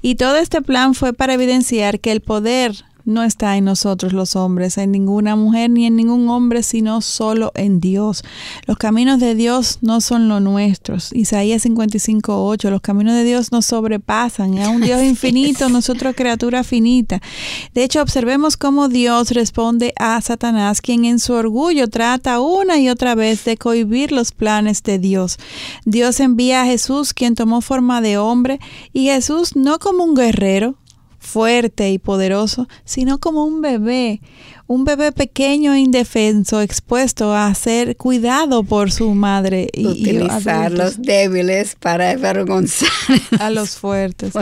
Y 0.00 0.14
todo 0.16 0.36
este 0.36 0.62
plan 0.62 0.94
fue 0.94 1.12
para 1.12 1.34
evidenciar 1.34 2.00
que 2.00 2.12
el 2.12 2.20
poder 2.20 2.84
no 3.04 3.22
está 3.22 3.56
en 3.56 3.64
nosotros 3.64 4.12
los 4.12 4.36
hombres, 4.36 4.78
en 4.78 4.92
ninguna 4.92 5.36
mujer 5.36 5.70
ni 5.70 5.86
en 5.86 5.96
ningún 5.96 6.28
hombre, 6.28 6.62
sino 6.62 7.00
solo 7.00 7.52
en 7.54 7.80
Dios. 7.80 8.24
Los 8.66 8.76
caminos 8.76 9.20
de 9.20 9.34
Dios 9.34 9.78
no 9.80 10.00
son 10.00 10.28
los 10.28 10.40
nuestros. 10.40 11.12
Isaías 11.12 11.64
55.8, 11.64 12.70
los 12.70 12.80
caminos 12.80 13.14
de 13.14 13.24
Dios 13.24 13.52
nos 13.52 13.66
sobrepasan. 13.66 14.58
Es 14.58 14.68
un 14.68 14.80
Dios 14.80 15.02
infinito, 15.02 15.68
nosotros 15.68 16.14
criatura 16.16 16.64
finita. 16.64 17.20
De 17.74 17.84
hecho, 17.84 18.02
observemos 18.02 18.56
cómo 18.56 18.88
Dios 18.88 19.30
responde 19.30 19.92
a 19.98 20.20
Satanás, 20.20 20.80
quien 20.80 21.04
en 21.04 21.18
su 21.18 21.32
orgullo 21.32 21.88
trata 21.88 22.40
una 22.40 22.78
y 22.78 22.88
otra 22.88 23.14
vez 23.14 23.44
de 23.44 23.56
cohibir 23.56 24.12
los 24.12 24.32
planes 24.32 24.82
de 24.82 24.98
Dios. 24.98 25.38
Dios 25.84 26.20
envía 26.20 26.62
a 26.62 26.66
Jesús, 26.66 27.14
quien 27.14 27.34
tomó 27.34 27.60
forma 27.60 28.00
de 28.00 28.18
hombre, 28.18 28.60
y 28.92 29.06
Jesús 29.06 29.56
no 29.56 29.78
como 29.78 30.04
un 30.04 30.14
guerrero, 30.14 30.76
fuerte 31.22 31.90
y 31.92 31.98
poderoso, 32.00 32.68
sino 32.84 33.18
como 33.18 33.44
un 33.44 33.62
bebé, 33.62 34.20
un 34.72 34.84
bebé 34.84 35.12
pequeño 35.12 35.74
e 35.74 35.80
indefenso 35.80 36.62
expuesto 36.62 37.34
a 37.34 37.54
ser 37.54 37.94
cuidado 37.98 38.62
por 38.64 38.90
su 38.90 39.12
madre. 39.14 39.68
Y, 39.74 39.86
Utilizar 39.86 40.72
los 40.72 41.02
débiles 41.02 41.76
para 41.78 42.12
avergonzar 42.12 42.88
a 43.38 43.50
los 43.50 43.70
fuertes. 43.78 44.32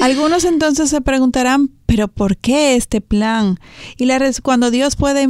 Algunos 0.00 0.44
entonces 0.44 0.90
se 0.90 1.00
preguntarán, 1.00 1.70
pero 1.92 2.08
¿por 2.08 2.38
qué 2.38 2.74
este 2.74 3.02
plan? 3.02 3.60
Y 3.98 4.06
la, 4.06 4.18
cuando 4.42 4.70
Dios 4.70 4.96
puede, 4.96 5.28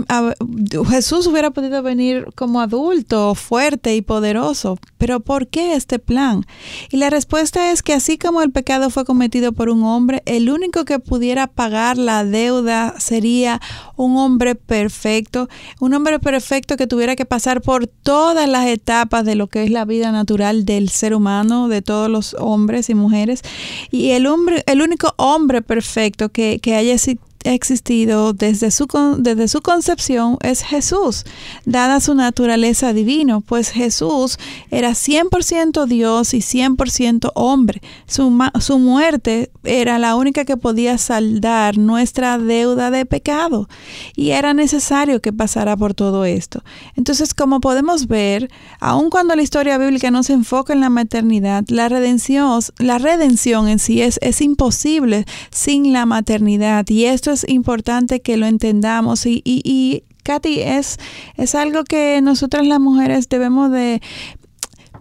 Jesús 0.88 1.26
hubiera 1.26 1.50
podido 1.50 1.82
venir 1.82 2.28
como 2.36 2.60
adulto, 2.60 3.34
fuerte 3.34 3.96
y 3.96 4.00
poderoso, 4.00 4.78
pero 4.96 5.18
¿por 5.18 5.48
qué 5.48 5.74
este 5.74 5.98
plan? 5.98 6.46
Y 6.90 6.98
la 6.98 7.10
respuesta 7.10 7.72
es 7.72 7.82
que 7.82 7.94
así 7.94 8.16
como 8.16 8.42
el 8.42 8.52
pecado 8.52 8.90
fue 8.90 9.04
cometido 9.04 9.50
por 9.50 9.70
un 9.70 9.82
hombre, 9.82 10.22
el 10.24 10.50
único 10.50 10.84
que 10.84 11.00
pudiera 11.00 11.48
pagar 11.48 11.98
la 11.98 12.24
deuda 12.24 12.94
sería 13.00 13.60
un 13.96 14.16
hombre 14.16 14.54
perfecto, 14.54 15.48
un 15.80 15.94
hombre 15.94 16.18
perfecto 16.18 16.76
que 16.76 16.86
tuviera 16.86 17.16
que 17.16 17.24
pasar 17.24 17.62
por 17.62 17.86
todas 17.86 18.48
las 18.48 18.66
etapas 18.66 19.24
de 19.24 19.34
lo 19.34 19.46
que 19.46 19.64
es 19.64 19.70
la 19.70 19.84
vida 19.84 20.12
natural 20.12 20.64
del 20.64 20.88
ser 20.90 21.14
humano, 21.14 21.68
de 21.68 21.82
todos 21.82 22.08
los 22.08 22.34
hombres 22.34 22.90
y 22.90 22.94
mujeres, 22.94 23.42
y 23.90 24.10
el 24.10 24.26
hombre, 24.26 24.62
el 24.66 24.82
único 24.82 25.14
hombre 25.16 25.62
perfecto 25.62 26.28
que 26.28 26.52
que, 26.60 26.74
haya 26.74 26.96
existido 27.44 28.32
desde 28.32 28.70
su, 28.70 28.86
desde 29.18 29.48
su 29.48 29.62
concepción 29.62 30.38
es 30.42 30.62
Jesús, 30.62 31.24
dada 31.64 32.00
su 32.00 32.14
naturaleza 32.14 32.92
divino, 32.92 33.40
pues 33.40 33.70
Jesús 33.70 34.38
era 34.70 34.90
100% 34.90 35.86
Dios 35.86 36.34
y 36.34 36.38
100% 36.38 37.32
hombre. 37.34 37.80
Su, 38.06 38.38
su 38.60 38.78
muerte 38.78 39.50
era 39.64 39.98
la 39.98 40.16
única 40.16 40.44
que 40.44 40.56
podía 40.56 40.98
saldar 40.98 41.78
nuestra 41.78 42.38
deuda 42.38 42.90
de 42.90 43.06
pecado 43.06 43.68
y 44.14 44.30
era 44.30 44.54
necesario 44.54 45.20
que 45.20 45.32
pasara 45.32 45.76
por 45.76 45.94
todo 45.94 46.24
esto. 46.24 46.62
Entonces, 46.96 47.34
como 47.34 47.60
podemos 47.60 48.06
ver, 48.06 48.50
aun 48.80 49.10
cuando 49.10 49.34
la 49.34 49.42
historia 49.42 49.78
bíblica 49.78 50.10
no 50.10 50.22
se 50.22 50.32
enfoca 50.32 50.72
en 50.72 50.80
la 50.80 50.90
maternidad, 50.90 51.64
la 51.68 51.88
redención, 51.88 52.60
la 52.78 52.98
redención 52.98 53.68
en 53.68 53.78
sí 53.78 54.02
es, 54.02 54.18
es 54.22 54.40
imposible 54.40 55.24
sin 55.50 55.92
la 55.92 56.06
maternidad 56.06 56.86
y 56.88 57.04
esto 57.04 57.31
es 57.32 57.48
importante 57.48 58.20
que 58.20 58.36
lo 58.36 58.46
entendamos. 58.46 59.26
Y, 59.26 59.42
y, 59.44 59.62
y 59.64 60.04
Katy, 60.22 60.60
es, 60.60 60.98
es 61.36 61.54
algo 61.54 61.84
que 61.84 62.20
nosotras 62.22 62.66
las 62.66 62.80
mujeres 62.80 63.28
debemos 63.28 63.70
de, 63.70 64.00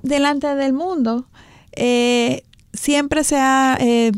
delante 0.01 0.55
del 0.55 0.73
mundo, 0.73 1.27
eh, 1.73 2.43
siempre 2.73 3.23
se 3.23 3.37
ha 3.37 3.77
eh, 3.79 4.11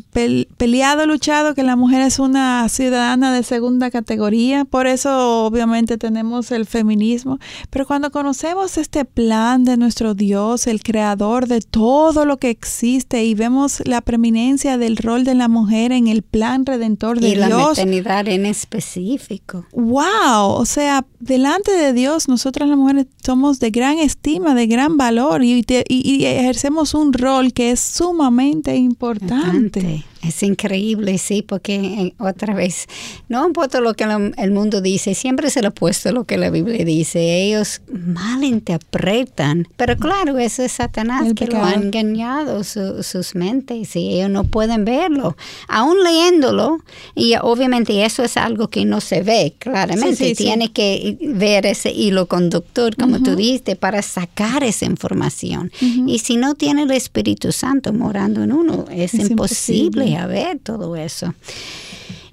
peleado, 0.58 1.06
luchado 1.08 1.56
que 1.56 1.64
la 1.64 1.76
mujer 1.76 2.02
es 2.02 2.20
una 2.20 2.68
ciudadana 2.70 3.34
de 3.34 3.44
segunda 3.44 3.90
categoría, 3.90 4.66
por 4.66 4.86
eso 4.86 5.46
obviamente 5.46 5.98
tenemos 5.98 6.52
el 6.52 6.66
feminismo, 6.66 7.40
pero 7.70 7.88
cuando 7.88 8.12
conocemos 8.12 8.78
este 8.78 9.06
plan 9.06 9.64
de 9.64 9.78
nuestro 9.78 10.14
Dios, 10.14 10.68
el 10.68 10.84
creador 10.84 11.48
de 11.48 11.62
todo 11.62 12.26
lo 12.26 12.38
que 12.38 12.50
existe 12.50 13.24
y 13.24 13.34
vemos 13.34 13.82
la 13.86 14.02
preeminencia 14.02 14.78
del 14.78 14.98
rol 14.98 15.24
de 15.24 15.36
la 15.36 15.48
mujer 15.48 15.92
en 15.92 16.08
el 16.08 16.22
plan 16.22 16.66
redentor 16.66 17.20
de 17.20 17.36
Dios. 17.36 17.48
Y 17.48 17.50
la 17.50 17.58
maternidad 17.58 18.28
en 18.28 18.46
específico. 18.46 19.66
Wow, 19.72 20.52
o 20.52 20.66
sea, 20.66 21.06
delante 21.20 21.72
de 21.72 21.94
Dios 21.94 22.28
nosotras 22.28 22.70
las 22.70 22.78
mujeres 22.78 23.08
somos 23.24 23.60
de 23.60 23.72
gran 23.72 23.98
estima, 23.98 24.54
de 24.54 24.68
gran 24.68 24.98
valor 24.98 25.44
y, 25.44 25.66
y 25.88 26.26
ejercemos 26.26 26.94
un 26.94 27.14
rol 27.14 27.54
que 27.54 27.72
es 27.72 27.80
sumamente 27.80 28.43
importante. 28.76 30.04
Es 30.26 30.42
increíble, 30.44 31.18
sí, 31.18 31.42
porque 31.42 31.76
eh, 31.76 32.14
otra 32.18 32.54
vez, 32.54 32.88
no 33.28 33.46
importa 33.46 33.82
lo 33.82 33.94
que 33.94 34.04
el 34.38 34.52
mundo 34.52 34.82
dice, 34.82 35.16
siempre 35.16 35.50
se 35.50 35.62
le 35.62 35.68
ha 35.68 35.72
puesto 35.72 36.12
lo 36.12 36.24
que 36.24 36.38
la 36.38 36.50
Biblia 36.50 36.86
dice. 36.86 37.44
Ellos 37.44 37.82
malinterpretan, 37.92 39.68
pero 39.76 39.98
claro, 39.98 40.38
eso 40.38 40.64
es 40.64 40.74
Satanás 40.74 41.34
que 41.36 41.48
lo 41.48 41.64
ha 41.64 41.74
engañado 41.74 42.64
sus 42.64 43.36
mentes 43.36 43.96
y 43.96 44.16
ellos 44.16 44.30
no 44.30 44.46
pueden 44.46 44.86
verlo. 44.86 45.36
Aún 45.68 46.04
leyéndolo, 46.04 46.80
y 47.16 47.36
obviamente 47.42 48.06
eso 48.06 48.24
es 48.24 48.38
algo 48.38 48.70
que 48.70 48.86
no 48.86 49.02
se 49.02 49.22
ve 49.22 49.56
claramente, 49.60 50.36
tiene 50.36 50.72
que 50.72 51.18
ver 51.22 51.66
ese 51.66 51.92
hilo 51.92 52.28
conductor, 52.28 52.96
como 52.96 53.22
tú 53.22 53.36
dijiste, 53.36 53.76
para 53.76 54.02
sacar 54.02 54.64
esa 54.64 54.86
información. 54.86 55.72
Y 56.08 56.20
si 56.20 56.38
no 56.38 56.56
tiene 56.56 56.84
el 56.84 56.92
Espíritu 56.92 57.52
Santo 57.52 57.92
morando 57.94 58.44
en 58.44 58.52
uno, 58.52 58.86
es, 58.92 59.14
imposible 59.14 60.13
a 60.16 60.28
ver 60.28 60.60
todo 60.60 60.96
eso. 60.96 61.34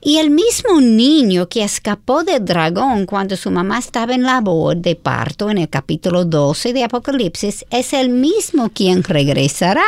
Y 0.02 0.16
el 0.16 0.30
mismo 0.30 0.80
niño 0.80 1.48
que 1.48 1.62
escapó 1.62 2.24
del 2.24 2.44
dragón 2.44 3.04
cuando 3.04 3.36
su 3.36 3.50
mamá 3.50 3.78
estaba 3.78 4.14
en 4.14 4.22
labor 4.22 4.76
de 4.76 4.96
parto 4.96 5.50
en 5.50 5.58
el 5.58 5.68
capítulo 5.68 6.24
12 6.24 6.72
de 6.72 6.84
Apocalipsis 6.84 7.66
es 7.70 7.92
el 7.92 8.08
mismo 8.08 8.70
quien 8.70 9.02
regresará 9.02 9.82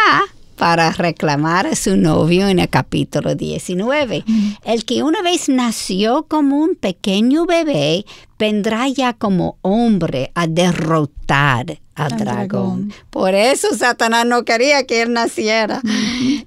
para 0.56 0.92
reclamar 0.92 1.66
a 1.66 1.74
su 1.74 1.96
novio 1.96 2.46
en 2.46 2.58
el 2.58 2.68
capítulo 2.68 3.34
19. 3.34 4.22
El 4.64 4.84
que 4.84 5.02
una 5.02 5.22
vez 5.22 5.48
nació 5.48 6.24
como 6.28 6.58
un 6.58 6.76
pequeño 6.76 7.46
bebé 7.46 8.04
vendrá 8.42 8.88
ya 8.88 9.12
como 9.12 9.56
hombre 9.62 10.32
a 10.34 10.48
derrotar 10.48 11.78
al, 11.94 12.16
dragón. 12.16 12.92
Por 13.10 13.34
eso 13.34 13.68
Satanás 13.76 14.26
no 14.26 14.44
quería 14.44 14.84
que 14.84 15.02
él 15.02 15.12
naciera. 15.12 15.80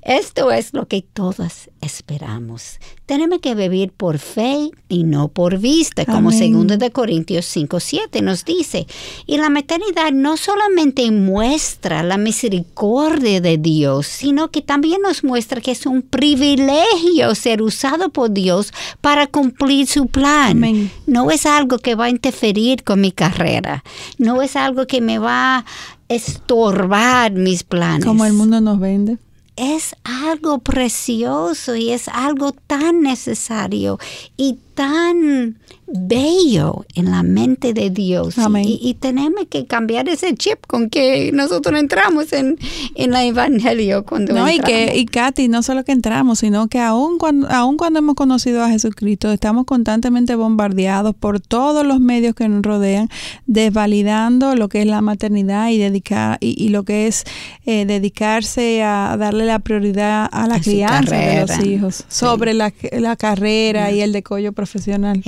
Esto 0.01 0.51
es 0.51 0.73
lo 0.73 0.87
que 0.87 1.01
todas 1.01 1.69
esperamos. 1.81 2.79
Tenemos 3.05 3.39
que 3.39 3.53
vivir 3.53 3.91
por 3.91 4.17
fe 4.17 4.71
y 4.89 5.03
no 5.03 5.27
por 5.27 5.59
vista, 5.59 6.05
como 6.05 6.31
segundo 6.31 6.77
de 6.77 6.89
Corintios 6.89 7.45
5, 7.45 7.79
7 7.79 8.21
nos 8.23 8.43
dice. 8.43 8.87
Y 9.27 9.37
la 9.37 9.49
maternidad 9.49 10.11
no 10.11 10.37
solamente 10.37 11.09
muestra 11.11 12.01
la 12.01 12.17
misericordia 12.17 13.41
de 13.41 13.59
Dios, 13.59 14.07
sino 14.07 14.49
que 14.49 14.63
también 14.63 15.01
nos 15.03 15.23
muestra 15.23 15.61
que 15.61 15.71
es 15.71 15.85
un 15.85 16.01
privilegio 16.01 17.35
ser 17.35 17.61
usado 17.61 18.09
por 18.09 18.31
Dios 18.31 18.73
para 19.01 19.27
cumplir 19.27 19.85
su 19.85 20.07
plan. 20.07 20.89
No 21.05 21.29
es 21.29 21.45
algo 21.45 21.77
que 21.85 21.93
va 21.93 22.05
a 22.05 22.09
interferir 22.09 22.83
con 22.83 22.99
mi 22.99 23.11
carrera. 23.11 23.83
No 24.17 24.41
es 24.41 24.55
algo 24.55 24.87
que 24.87 25.01
me 25.01 25.19
va 25.19 25.59
a 25.59 25.65
estorbar 26.09 27.31
mis 27.31 27.63
planes. 27.63 28.03
Como 28.03 28.25
el 28.25 28.33
mundo 28.33 28.59
nos 28.59 28.79
vende 28.79 29.19
es 29.55 29.95
algo 30.03 30.59
precioso 30.59 31.75
y 31.75 31.91
es 31.91 32.09
algo 32.09 32.51
tan 32.51 33.01
necesario 33.01 33.99
y 34.35 34.57
tan 34.73 35.57
bello 35.87 36.85
en 36.95 37.11
la 37.11 37.23
mente 37.23 37.73
de 37.73 37.89
Dios. 37.89 38.35
Y, 38.63 38.95
tenemos 38.95 39.45
que 39.49 39.65
cambiar 39.65 40.09
ese 40.09 40.33
chip 40.35 40.65
con 40.67 40.89
que 40.89 41.31
nosotros 41.31 41.79
entramos 41.79 42.33
en, 42.33 42.57
en 42.95 43.13
el 43.13 43.27
Evangelio 43.27 44.03
cuando 44.03 44.33
no, 44.33 44.49
Y, 44.49 44.59
que, 44.59 44.97
y 44.97 45.05
Katy, 45.05 45.47
no 45.47 45.61
solo 45.61 45.83
que 45.83 45.91
entramos, 45.91 46.39
sino 46.39 46.67
que 46.67 46.79
aún 46.79 47.17
cuando, 47.17 47.47
aún 47.49 47.77
cuando 47.77 47.99
hemos 47.99 48.15
conocido 48.15 48.63
a 48.63 48.69
Jesucristo, 48.69 49.31
estamos 49.31 49.65
constantemente 49.65 50.35
bombardeados 50.35 51.15
por 51.15 51.39
todos 51.39 51.85
los 51.85 51.99
medios 51.99 52.33
que 52.33 52.47
nos 52.49 52.63
rodean, 52.63 53.09
desvalidando 53.45 54.55
lo 54.55 54.69
que 54.69 54.81
es 54.81 54.87
la 54.87 55.01
maternidad 55.01 55.69
y, 55.69 55.77
dedicar, 55.77 56.37
y, 56.41 56.69
lo 56.69 56.83
que 56.83 57.07
es 57.07 57.25
eh, 57.65 57.85
dedicarse 57.85 58.81
a 58.83 59.15
darle 59.17 59.45
la 59.45 59.59
prioridad 59.59 60.27
a 60.31 60.47
la 60.47 60.59
crianza 60.59 61.15
de 61.15 61.41
los 61.41 61.65
hijos, 61.65 62.05
sobre 62.07 62.53
la, 62.53 62.73
la 62.91 63.15
carrera 63.15 63.91
y 63.91 64.01
el 64.01 64.11
decollo 64.13 64.51
profesional. 64.51 65.21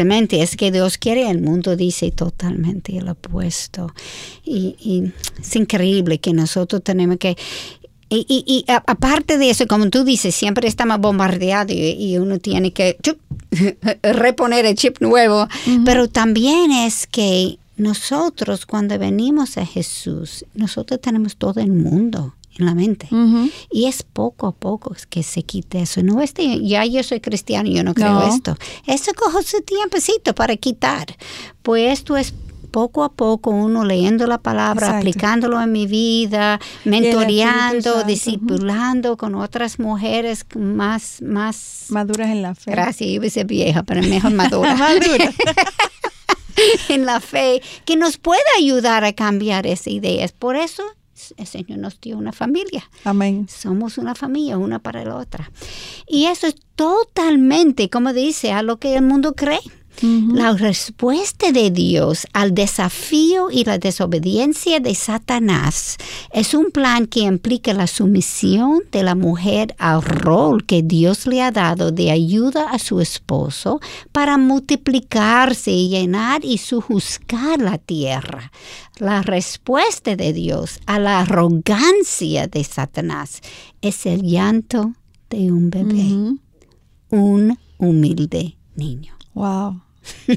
Es 0.00 0.56
que 0.56 0.72
Dios 0.72 0.98
quiere, 0.98 1.28
el 1.28 1.40
mundo 1.40 1.76
dice 1.76 2.10
totalmente 2.10 2.96
el 2.96 3.08
opuesto. 3.08 3.92
Y, 4.44 5.12
es 5.40 5.56
increíble 5.56 6.18
que 6.18 6.32
nosotros 6.32 6.82
tenemos 6.82 7.18
que... 7.18 7.36
Y, 8.08 8.24
y, 8.28 8.64
aparte 8.68 9.38
de 9.38 9.50
eso, 9.50 9.66
como 9.68 9.88
tú 9.88 10.02
dices, 10.02 10.34
siempre 10.34 10.66
estamos 10.66 10.98
bombardeados 10.98 11.72
y, 11.72 12.18
uno 12.18 12.38
tiene 12.38 12.72
que 12.72 12.96
reponer 14.02 14.66
el 14.66 14.74
chip 14.74 15.00
nuevo, 15.00 15.46
pero 15.84 16.08
también 16.08 16.72
es 16.72 17.06
que 17.06 17.58
nosotros 17.76 18.66
cuando 18.66 18.98
venimos 18.98 19.58
a 19.58 19.64
Jesús, 19.64 20.44
nosotros 20.54 21.00
tenemos 21.00 21.36
todo 21.36 21.60
el 21.60 21.70
mundo 21.70 22.34
en 22.58 22.66
la 22.66 22.74
mente. 22.74 23.08
Y 23.70 23.86
es 23.86 24.02
poco 24.02 24.46
a 24.46 24.52
poco 24.52 24.94
que 25.08 25.22
se 25.22 25.42
quite 25.42 25.82
eso. 25.82 26.02
No 26.02 26.20
este, 26.20 26.60
ya 26.66 26.84
yo 26.84 27.02
soy 27.02 27.20
cristiano, 27.20 27.70
yo 27.70 27.84
no 27.84 27.94
creo 27.94 28.22
esto. 28.22 28.56
Eso 28.86 29.12
coge 29.14 29.42
su 29.42 29.60
tiempecito 29.62 30.34
para 30.34 30.56
quitar. 30.56 31.16
Pues 31.62 31.98
esto 31.98 32.16
es 32.16 32.34
poco 32.70 33.02
a 33.04 33.12
poco 33.12 33.50
uno 33.50 33.84
leyendo 33.84 34.26
la 34.26 34.38
palabra, 34.38 34.98
aplicándolo 34.98 35.60
en 35.60 35.72
mi 35.72 35.86
vida, 35.86 36.60
mentoreando, 36.84 38.04
discipulando 38.04 39.16
con 39.16 39.34
otras 39.34 39.78
mujeres 39.78 40.46
más, 40.56 41.20
más 41.22 41.86
maduras 41.88 42.28
en 42.30 42.42
la 42.42 42.54
fe. 42.54 42.70
Gracias, 42.70 43.10
yo 43.10 43.40
a 43.40 43.44
vieja, 43.44 43.82
pero 43.82 44.02
mejor 44.02 44.32
madura. 44.32 44.74
madura. 44.76 45.32
en 46.88 47.06
la 47.06 47.20
fe, 47.20 47.62
que 47.84 47.96
nos 47.96 48.18
puede 48.18 48.40
ayudar 48.58 49.04
a 49.04 49.12
cambiar 49.12 49.66
esas 49.66 49.88
ideas. 49.88 50.32
Por 50.32 50.56
eso 50.56 50.82
el 51.36 51.46
Señor 51.46 51.78
nos 51.78 52.00
dio 52.00 52.16
una 52.16 52.32
familia. 52.32 52.88
Amén. 53.04 53.46
Somos 53.48 53.98
una 53.98 54.14
familia, 54.14 54.58
una 54.58 54.78
para 54.78 55.04
la 55.04 55.16
otra. 55.16 55.50
Y 56.06 56.26
eso 56.26 56.46
es 56.46 56.56
totalmente, 56.76 57.90
como 57.90 58.12
dice, 58.12 58.52
a 58.52 58.62
lo 58.62 58.78
que 58.78 58.94
el 58.96 59.02
mundo 59.02 59.34
cree. 59.34 59.60
La 60.02 60.54
respuesta 60.54 61.52
de 61.52 61.70
Dios 61.70 62.26
al 62.32 62.54
desafío 62.54 63.50
y 63.50 63.64
la 63.64 63.76
desobediencia 63.76 64.80
de 64.80 64.94
Satanás 64.94 65.98
es 66.32 66.54
un 66.54 66.70
plan 66.70 67.06
que 67.06 67.20
implica 67.20 67.74
la 67.74 67.86
sumisión 67.86 68.80
de 68.92 69.02
la 69.02 69.14
mujer 69.14 69.74
al 69.78 70.00
rol 70.00 70.64
que 70.64 70.82
Dios 70.82 71.26
le 71.26 71.42
ha 71.42 71.50
dado 71.50 71.92
de 71.92 72.10
ayuda 72.10 72.70
a 72.70 72.78
su 72.78 73.00
esposo 73.00 73.80
para 74.10 74.38
multiplicarse 74.38 75.70
y 75.70 75.90
llenar 75.90 76.46
y 76.46 76.56
sujuzgar 76.56 77.60
la 77.60 77.76
tierra. 77.76 78.52
La 78.98 79.20
respuesta 79.20 80.16
de 80.16 80.32
Dios 80.32 80.80
a 80.86 80.98
la 80.98 81.20
arrogancia 81.20 82.46
de 82.46 82.64
Satanás 82.64 83.42
es 83.82 84.06
el 84.06 84.22
llanto 84.22 84.94
de 85.28 85.52
un 85.52 85.68
bebé, 85.68 86.38
un 87.10 87.58
humilde 87.76 88.56
niño. 88.76 89.19
Wow. 89.40 89.80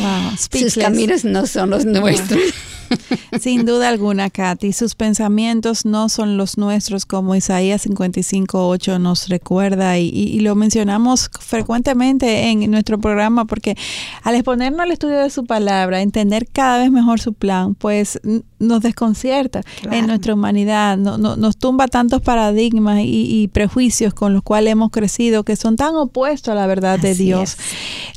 wow. 0.00 0.36
Sus 0.36 0.74
caminos 0.74 1.24
no 1.24 1.46
son 1.46 1.70
los 1.70 1.84
nuestros. 1.84 2.40
Sin 3.40 3.64
duda 3.66 3.88
alguna, 3.88 4.30
Katy, 4.30 4.72
sus 4.72 4.94
pensamientos 4.94 5.84
no 5.84 6.08
son 6.08 6.36
los 6.36 6.58
nuestros, 6.58 7.06
como 7.06 7.34
Isaías 7.34 7.86
55.8 7.86 9.00
nos 9.00 9.28
recuerda 9.28 9.98
y, 9.98 10.40
lo 10.40 10.54
mencionamos 10.54 11.30
frecuentemente 11.40 12.50
en 12.50 12.70
nuestro 12.70 12.98
programa 12.98 13.46
porque 13.46 13.76
al 14.22 14.34
exponernos 14.34 14.80
al 14.80 14.92
estudio 14.92 15.18
de 15.18 15.30
su 15.30 15.44
palabra, 15.44 16.02
entender 16.02 16.46
cada 16.52 16.78
vez 16.78 16.90
mejor 16.90 17.20
su 17.20 17.32
plan, 17.32 17.74
pues 17.74 18.20
nos 18.58 18.80
desconcierta 18.82 19.62
en 19.90 20.06
nuestra 20.06 20.34
humanidad, 20.34 20.96
no, 20.96 21.18
nos 21.18 21.56
tumba 21.56 21.88
tantos 21.88 22.22
paradigmas 22.22 23.00
y, 23.02 23.48
prejuicios 23.52 24.12
con 24.12 24.34
los 24.34 24.42
cuales 24.42 24.72
hemos 24.72 24.90
crecido 24.90 25.44
que 25.44 25.56
son 25.56 25.76
tan 25.76 25.94
opuestos 25.94 26.52
a 26.52 26.54
la 26.54 26.66
verdad 26.66 26.98
de 26.98 27.14
Dios. 27.14 27.56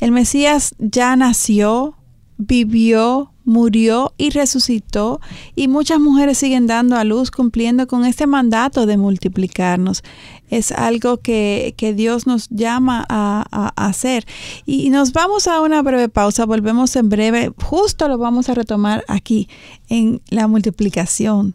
El 0.00 0.12
Mesías 0.12 0.74
ya 0.78 1.14
nació, 1.16 1.94
vivió, 2.36 3.32
murió 3.50 4.14
y 4.16 4.30
resucitó 4.30 5.20
y 5.56 5.66
muchas 5.66 5.98
mujeres 5.98 6.38
siguen 6.38 6.68
dando 6.68 6.96
a 6.96 7.02
luz 7.02 7.32
cumpliendo 7.32 7.88
con 7.88 8.04
este 8.04 8.28
mandato 8.28 8.86
de 8.86 8.96
multiplicarnos. 8.96 10.04
Es 10.48 10.70
algo 10.70 11.18
que, 11.18 11.74
Dios 11.96 12.26
nos 12.26 12.48
llama 12.48 13.04
a, 13.08 13.72
hacer. 13.76 14.24
Y 14.66 14.90
nos 14.90 15.12
vamos 15.12 15.48
a 15.48 15.60
una 15.60 15.82
breve 15.82 16.08
pausa, 16.08 16.46
volvemos 16.46 16.94
en 16.94 17.08
breve, 17.08 17.52
justo 17.60 18.08
lo 18.08 18.18
vamos 18.18 18.48
a 18.48 18.54
retomar 18.54 19.04
aquí 19.08 19.48
en 19.88 20.22
la 20.30 20.46
multiplicación. 20.46 21.54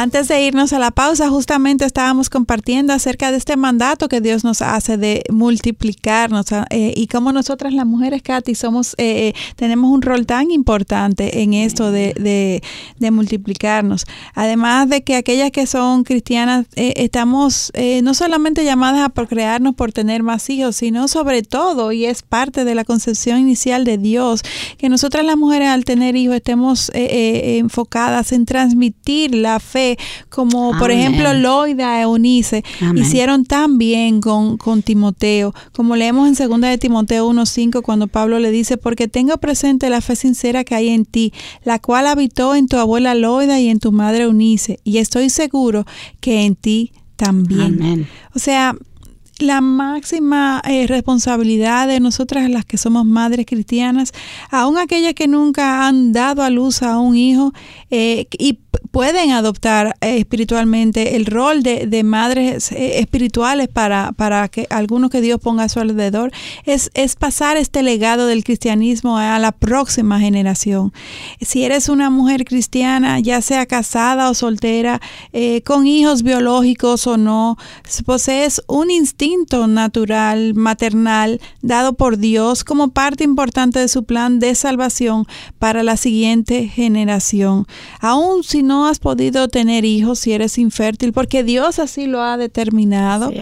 Antes 0.00 0.28
de 0.28 0.40
irnos 0.44 0.72
a 0.72 0.78
la 0.78 0.92
pausa, 0.92 1.28
justamente 1.28 1.84
estábamos 1.84 2.30
compartiendo 2.30 2.92
acerca 2.92 3.32
de 3.32 3.36
este 3.36 3.56
mandato 3.56 4.06
que 4.06 4.20
Dios 4.20 4.44
nos 4.44 4.62
hace 4.62 4.96
de 4.96 5.24
multiplicarnos 5.28 6.52
ah, 6.52 6.66
eh, 6.70 6.92
y 6.94 7.08
cómo 7.08 7.32
nosotras 7.32 7.72
las 7.72 7.84
mujeres, 7.84 8.22
Katy, 8.22 8.54
somos, 8.54 8.94
eh, 8.96 9.30
eh, 9.30 9.34
tenemos 9.56 9.90
un 9.90 10.00
rol 10.02 10.24
tan 10.24 10.52
importante 10.52 11.42
en 11.42 11.52
esto 11.52 11.90
de, 11.90 12.62
multiplicarnos. 13.10 14.04
Además 14.34 14.88
de 14.88 15.02
que 15.02 15.16
aquellas 15.16 15.50
que 15.50 15.66
son 15.66 16.04
cristianas 16.04 16.66
estamos 16.76 17.72
no 18.02 18.14
solamente 18.14 18.64
llamadas 18.64 19.00
a 19.00 19.08
procrearnos 19.08 19.74
por 19.74 19.92
tener 19.92 20.22
más 20.22 20.48
hijos, 20.48 20.76
sino 20.76 21.08
sobre 21.08 21.42
todo, 21.42 21.90
y 21.90 22.04
es 22.04 22.22
parte 22.22 22.64
de 22.64 22.76
la 22.76 22.84
concepción 22.84 23.40
inicial 23.40 23.84
de 23.84 23.98
Dios, 23.98 24.42
que 24.76 24.88
nosotras 24.88 25.24
las 25.24 25.36
mujeres 25.36 25.70
al 25.70 25.84
tener 25.84 26.14
hijos 26.14 26.36
estemos 26.36 26.92
enfocadas 26.94 28.30
en 28.30 28.46
transmitir 28.46 29.34
la 29.34 29.58
fe 29.58 29.87
como 30.28 30.76
por 30.78 30.90
ejemplo 30.90 31.32
Loida 31.34 31.98
e 31.98 32.02
Eunice, 32.02 32.64
hicieron 32.96 33.44
tan 33.44 33.78
bien 33.78 34.20
con, 34.20 34.56
con 34.56 34.82
Timoteo, 34.82 35.54
como 35.72 35.96
leemos 35.96 36.28
en 36.28 36.48
2 36.48 36.60
de 36.60 36.78
Timoteo 36.78 37.30
1.5 37.30 37.82
cuando 37.82 38.08
Pablo 38.08 38.38
le 38.38 38.50
dice, 38.50 38.76
porque 38.76 39.08
tengo 39.08 39.36
presente 39.38 39.88
la 39.88 40.00
fe 40.00 40.16
sincera 40.16 40.64
que 40.64 40.74
hay 40.74 40.88
en 40.88 41.04
ti, 41.04 41.32
la 41.64 41.78
cual 41.78 42.06
habitó 42.06 42.54
en 42.54 42.66
tu 42.66 42.76
abuela 42.76 43.14
Loida 43.14 43.60
y 43.60 43.68
en 43.68 43.78
tu 43.78 43.92
madre 43.92 44.24
Eunice, 44.24 44.80
y 44.84 44.98
estoy 44.98 45.30
seguro 45.30 45.86
que 46.20 46.44
en 46.44 46.56
ti 46.56 46.92
también. 47.16 48.06
O 48.34 48.38
sea, 48.38 48.76
la 49.38 49.60
máxima 49.60 50.62
eh, 50.68 50.86
responsabilidad 50.86 51.86
de 51.88 52.00
nosotras 52.00 52.50
las 52.50 52.64
que 52.64 52.76
somos 52.76 53.06
madres 53.06 53.46
cristianas, 53.46 54.12
aun 54.50 54.78
aquellas 54.78 55.14
que 55.14 55.28
nunca 55.28 55.86
han 55.86 56.12
dado 56.12 56.42
a 56.42 56.50
luz 56.50 56.82
a 56.82 56.98
un 56.98 57.16
hijo 57.16 57.52
eh, 57.90 58.26
y 58.32 58.58
pueden 58.90 59.32
adoptar 59.32 59.96
eh, 60.00 60.18
espiritualmente 60.18 61.16
el 61.16 61.26
rol 61.26 61.62
de, 61.62 62.02
madres 62.04 62.72
eh, 62.72 63.00
espirituales 63.00 63.68
para, 63.68 64.48
que 64.48 64.66
algunos 64.70 65.10
que 65.10 65.20
Dios 65.20 65.40
ponga 65.40 65.64
a 65.64 65.68
su 65.68 65.80
alrededor, 65.80 66.30
es, 66.64 66.90
es 66.94 67.16
pasar 67.16 67.56
este 67.56 67.82
legado 67.82 68.26
del 68.26 68.44
cristianismo 68.44 69.18
a 69.18 69.38
la 69.38 69.52
próxima 69.52 70.20
generación. 70.20 70.92
Si 71.40 71.64
eres 71.64 71.88
una 71.88 72.10
mujer 72.10 72.44
cristiana, 72.44 73.20
ya 73.20 73.40
sea 73.40 73.66
casada 73.66 74.30
o 74.30 74.34
soltera, 74.34 75.00
eh, 75.32 75.62
con 75.62 75.86
hijos 75.86 76.22
biológicos 76.22 77.06
o 77.06 77.16
no, 77.16 77.56
posees 78.04 78.62
un 78.66 78.90
instinto 78.90 79.66
natural, 79.66 80.54
maternal, 80.54 81.40
dado 81.62 81.94
por 81.94 82.18
Dios 82.18 82.64
como 82.64 82.88
parte 82.88 83.24
importante 83.24 83.78
de 83.78 83.88
su 83.88 84.04
plan 84.04 84.38
de 84.38 84.54
salvación 84.54 85.26
para 85.58 85.82
la 85.82 85.96
siguiente 85.96 86.68
generación. 86.68 87.66
Aún 88.00 88.42
si 88.44 88.62
no 88.62 88.77
has 88.86 88.98
podido 88.98 89.48
tener 89.48 89.84
hijos, 89.84 90.18
si 90.20 90.32
eres 90.32 90.58
infértil, 90.58 91.12
porque 91.12 91.44
Dios 91.44 91.78
así 91.78 92.06
lo 92.06 92.22
ha 92.22 92.36
determinado, 92.36 93.32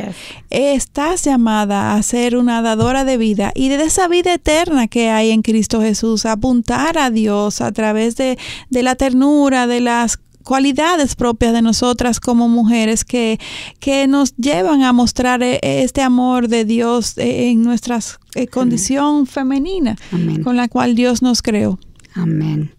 estás 0.51 1.25
llamada 1.25 1.95
a 1.95 2.03
ser 2.03 2.37
una 2.37 2.63
dadora 2.63 3.05
de 3.05 3.17
vida 3.17 3.53
y 3.55 3.69
de 3.69 3.83
esa 3.83 4.09
vida 4.09 4.35
eterna 4.35 4.89
que 4.89 5.11
hay 5.11 5.31
en 5.31 5.43
Cristo 5.43 5.81
Jesús, 5.81 6.27
apuntar 6.27 6.99
a 6.99 7.11
Dios 7.11 7.61
a 7.61 7.73
través 7.73 8.17
de, 8.17 8.39
de 8.71 8.83
la 8.83 8.95
ternura, 8.95 9.67
de 9.67 9.81
las 9.81 10.19
cualidades 10.47 11.17
propias 11.17 11.53
de 11.53 11.61
nosotras 11.61 12.21
como 12.21 12.49
mujeres 12.49 13.05
que, 13.05 13.39
que 13.81 14.07
nos 14.07 14.35
llevan 14.37 14.83
a 14.85 14.93
mostrar 14.93 15.43
eh, 15.43 15.59
este 15.63 16.03
amor 16.03 16.49
de 16.49 16.65
Dios 16.65 17.19
eh, 17.19 17.51
en 17.51 17.63
nuestra 17.63 17.99
eh, 18.35 18.47
condición 18.47 19.27
femenina 19.27 19.97
con 20.45 20.57
la 20.57 20.69
cual 20.69 20.95
Dios 20.95 21.21
nos 21.21 21.43
creó. 21.43 21.79
Amén. 22.15 22.71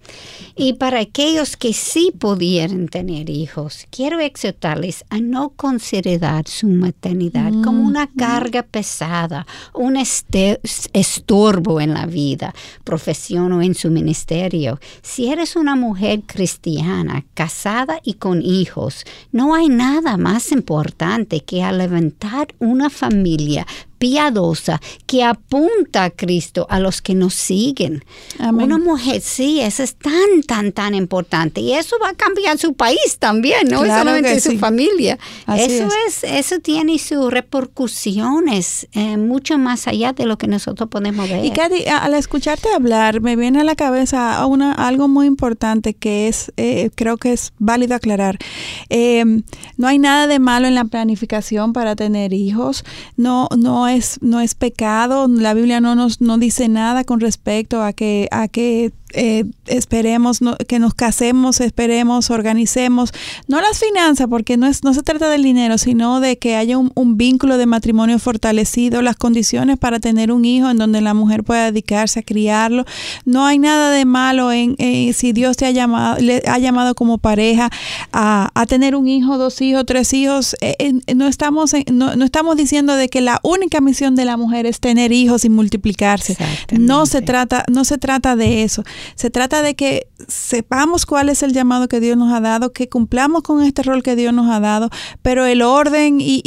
Y 0.59 0.73
para 0.73 1.01
aquellos 1.01 1.55
que 1.55 1.71
sí 1.71 2.11
pudieran 2.17 2.87
tener 2.87 3.29
hijos, 3.29 3.85
quiero 3.91 4.19
exhortarles 4.19 5.05
a 5.11 5.19
no 5.19 5.49
considerar 5.49 6.47
su 6.47 6.67
maternidad 6.67 7.51
como 7.63 7.83
una 7.83 8.05
mm. 8.05 8.17
carga 8.17 8.63
pesada, 8.63 9.45
un 9.75 9.97
este, 9.97 10.59
estorbo 10.93 11.79
en 11.79 11.93
la 11.93 12.07
vida, 12.07 12.55
profesión 12.83 13.51
o 13.53 13.61
en 13.61 13.75
su 13.75 13.91
ministerio. 13.91 14.79
Si 15.03 15.31
eres 15.31 15.55
una 15.55 15.75
mujer 15.75 16.23
cristiana, 16.25 17.23
casada 17.35 17.99
y 18.03 18.15
con 18.15 18.41
hijos, 18.41 19.05
no 19.31 19.53
hay 19.53 19.69
nada 19.69 20.17
más 20.17 20.51
importante 20.51 21.41
que 21.41 21.61
a 21.61 21.71
levantar 21.71 22.47
una 22.57 22.89
familia 22.89 23.67
piadosa 23.97 24.81
que 25.05 25.23
apunta 25.23 26.05
a 26.05 26.09
Cristo 26.09 26.67
a 26.69 26.79
los 26.79 27.01
que 27.01 27.15
nos 27.15 27.33
siguen. 27.33 28.03
Una 28.39 28.77
mujer, 28.77 29.21
sí, 29.21 29.59
eso 29.61 29.83
es 29.83 29.95
tan, 29.95 30.43
tan, 30.45 30.71
tan 30.71 30.95
importante. 30.95 31.61
Y 31.61 31.73
eso 31.73 31.97
va 32.01 32.09
a 32.09 32.13
cambiar 32.13 32.57
su 32.57 32.73
país 32.73 33.17
también, 33.19 33.67
no 33.69 33.79
solamente 33.79 34.39
su 34.39 34.57
familia. 34.57 35.17
eso 35.55 35.89
es. 36.07 36.23
eso 36.23 36.59
tiene 36.59 36.97
sus 36.99 37.31
repercusiones 37.31 38.87
eh, 38.93 39.17
mucho 39.17 39.57
más 39.57 39.87
allá 39.87 40.13
de 40.13 40.25
lo 40.25 40.37
que 40.37 40.47
nosotros 40.47 40.89
podemos 40.89 41.29
ver. 41.29 41.45
Y 41.45 41.51
Katy, 41.51 41.85
al 41.87 42.13
escucharte 42.13 42.69
hablar, 42.73 43.21
me 43.21 43.35
viene 43.35 43.61
a 43.61 43.63
la 43.63 43.75
cabeza 43.75 44.45
una, 44.45 44.73
algo 44.73 45.07
muy 45.07 45.25
importante 45.25 45.93
que 45.93 46.27
es, 46.27 46.51
eh, 46.57 46.89
creo 46.95 47.17
que 47.17 47.33
es 47.33 47.53
válido 47.59 47.95
aclarar. 47.95 48.37
Eh, 48.89 49.23
no 49.77 49.87
hay 49.87 49.99
nada 49.99 50.27
de 50.27 50.39
malo 50.39 50.67
en 50.67 50.75
la 50.75 50.85
planificación 50.85 51.73
para 51.73 51.95
tener 51.95 52.33
hijos. 52.33 52.83
No, 53.15 53.47
no 53.57 53.86
es, 53.87 54.19
no 54.21 54.39
es 54.39 54.55
pecado, 54.55 55.27
la 55.27 55.53
Biblia 55.53 55.81
no 55.81 55.95
nos 55.95 56.21
no 56.21 56.37
dice 56.37 56.67
nada 56.67 57.03
con 57.03 57.19
respecto 57.19 57.81
a 57.81 57.93
que, 57.93 58.27
a 58.31 58.47
que 58.47 58.91
eh, 59.13 59.45
esperemos 59.67 60.39
que 60.67 60.79
nos 60.79 60.93
casemos, 60.93 61.61
esperemos, 61.61 62.29
organicemos, 62.29 63.13
no 63.47 63.61
las 63.61 63.79
finanzas, 63.79 64.27
porque 64.29 64.57
no, 64.57 64.67
es, 64.67 64.83
no 64.83 64.93
se 64.93 65.01
trata 65.01 65.29
del 65.29 65.43
dinero, 65.43 65.77
sino 65.77 66.19
de 66.19 66.37
que 66.37 66.57
haya 66.57 66.77
un, 66.77 67.17
vínculo 67.17 67.57
de 67.57 67.65
matrimonio 67.65 68.19
fortalecido, 68.19 69.01
las 69.01 69.15
condiciones 69.15 69.77
para 69.77 69.99
tener 69.99 70.31
un 70.31 70.43
hijo 70.43 70.69
en 70.69 70.77
donde 70.77 70.99
la 71.01 71.13
mujer 71.13 71.43
pueda 71.43 71.71
dedicarse 71.71 72.19
a 72.19 72.23
criarlo. 72.23 72.85
No 73.23 73.45
hay 73.45 73.59
nada 73.59 73.91
de 73.91 74.03
malo 74.03 74.51
en 74.51 74.75
si 75.13 75.31
Dios 75.31 75.55
te 75.57 75.65
ha 75.65 75.71
llamado, 75.71 76.19
le 76.19 76.43
ha 76.45 76.59
llamado 76.59 76.93
como 76.93 77.17
pareja 77.17 77.69
a, 78.11 78.51
tener 78.67 78.95
un 78.95 79.07
hijo, 79.07 79.37
dos 79.37 79.61
hijos, 79.61 79.85
tres 79.85 80.13
hijos. 80.13 80.55
Eh, 80.59 80.93
no, 81.15 81.27
estamos 81.27 81.71
no, 81.91 82.15
no, 82.15 82.25
estamos 82.25 82.57
diciendo 82.57 82.95
de 82.95 83.07
que 83.07 83.21
la 83.21 83.39
única 83.41 83.76
misión 83.81 84.15
de 84.15 84.25
la 84.25 84.37
mujer 84.37 84.65
es 84.65 84.79
tener 84.79 85.11
hijos 85.11 85.45
y 85.45 85.49
multiplicarse. 85.49 86.37
No 86.71 87.05
se 87.05 87.21
trata, 87.21 87.63
no 87.71 87.85
se 87.85 87.97
trata 87.97 88.35
de 88.35 88.63
eso. 88.63 88.83
Se 89.15 89.29
trata 89.29 89.61
de 89.61 89.75
que 89.75 90.07
sepamos 90.27 91.05
cuál 91.05 91.29
es 91.29 91.43
el 91.43 91.53
llamado 91.53 91.87
que 91.87 91.99
Dios 91.99 92.17
nos 92.17 92.33
ha 92.33 92.41
dado, 92.41 92.71
que 92.73 92.89
cumplamos 92.89 93.43
con 93.43 93.61
este 93.63 93.83
rol 93.83 94.03
que 94.03 94.15
Dios 94.15 94.33
nos 94.33 94.49
ha 94.49 94.59
dado, 94.59 94.89
pero 95.21 95.45
el 95.45 95.61
orden 95.61 96.17
y, 96.19 96.41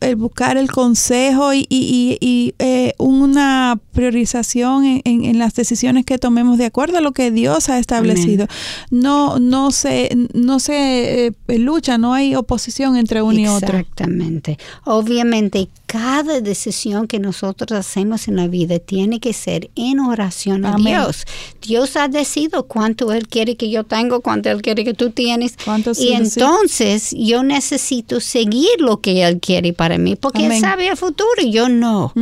el 0.00 0.16
buscar 0.16 0.56
el 0.56 0.70
consejo 0.70 1.52
y, 1.54 2.54
eh, 2.58 2.94
una 2.98 3.78
priorización 3.92 5.02
en, 5.04 5.38
las 5.38 5.54
decisiones 5.54 6.04
que 6.04 6.18
tomemos 6.18 6.58
de 6.58 6.66
acuerdo 6.66 6.98
a 6.98 7.00
lo 7.00 7.12
que 7.12 7.30
Dios 7.30 7.68
ha 7.68 7.78
establecido. 7.78 8.46
No, 8.90 9.38
no 9.38 9.70
se, 9.70 10.10
no 10.34 10.60
se 10.60 11.26
eh, 11.26 11.58
lucha, 11.58 11.98
no 11.98 12.14
hay 12.14 12.34
oposición 12.34 12.96
entre 12.96 13.22
uno 13.22 13.38
y 13.38 13.46
otro. 13.46 13.78
Exactamente. 13.78 14.58
Obviamente, 14.84 15.68
cada 15.86 16.40
decisión 16.40 16.59
que 17.08 17.18
nosotros 17.18 17.72
hacemos 17.72 18.28
en 18.28 18.36
la 18.36 18.48
vida 18.48 18.78
tiene 18.78 19.20
que 19.20 19.32
ser 19.32 19.70
en 19.74 20.00
oración 20.00 20.64
a 20.64 20.76
Dios. 20.76 21.24
Dios 21.62 21.96
ha 21.96 22.08
decidido 22.08 22.64
cuánto 22.66 23.12
Él 23.12 23.28
quiere 23.28 23.56
que 23.56 23.70
yo 23.70 23.84
tengo, 23.84 24.20
cuánto 24.20 24.50
Él 24.50 24.62
quiere 24.62 24.84
que 24.84 24.94
tú 24.94 25.10
tienes. 25.10 25.56
Y 25.98 26.12
entonces 26.12 27.14
yo 27.16 27.42
necesito 27.42 28.20
seguir 28.20 28.80
lo 28.80 29.00
que 29.00 29.22
Él 29.24 29.40
quiere 29.40 29.72
para 29.72 29.98
mí, 29.98 30.16
porque 30.16 30.46
Él 30.46 30.60
sabe 30.60 30.88
el 30.88 30.96
futuro 30.96 31.30
y 31.40 31.50
yo 31.52 31.68
no. 31.68 32.12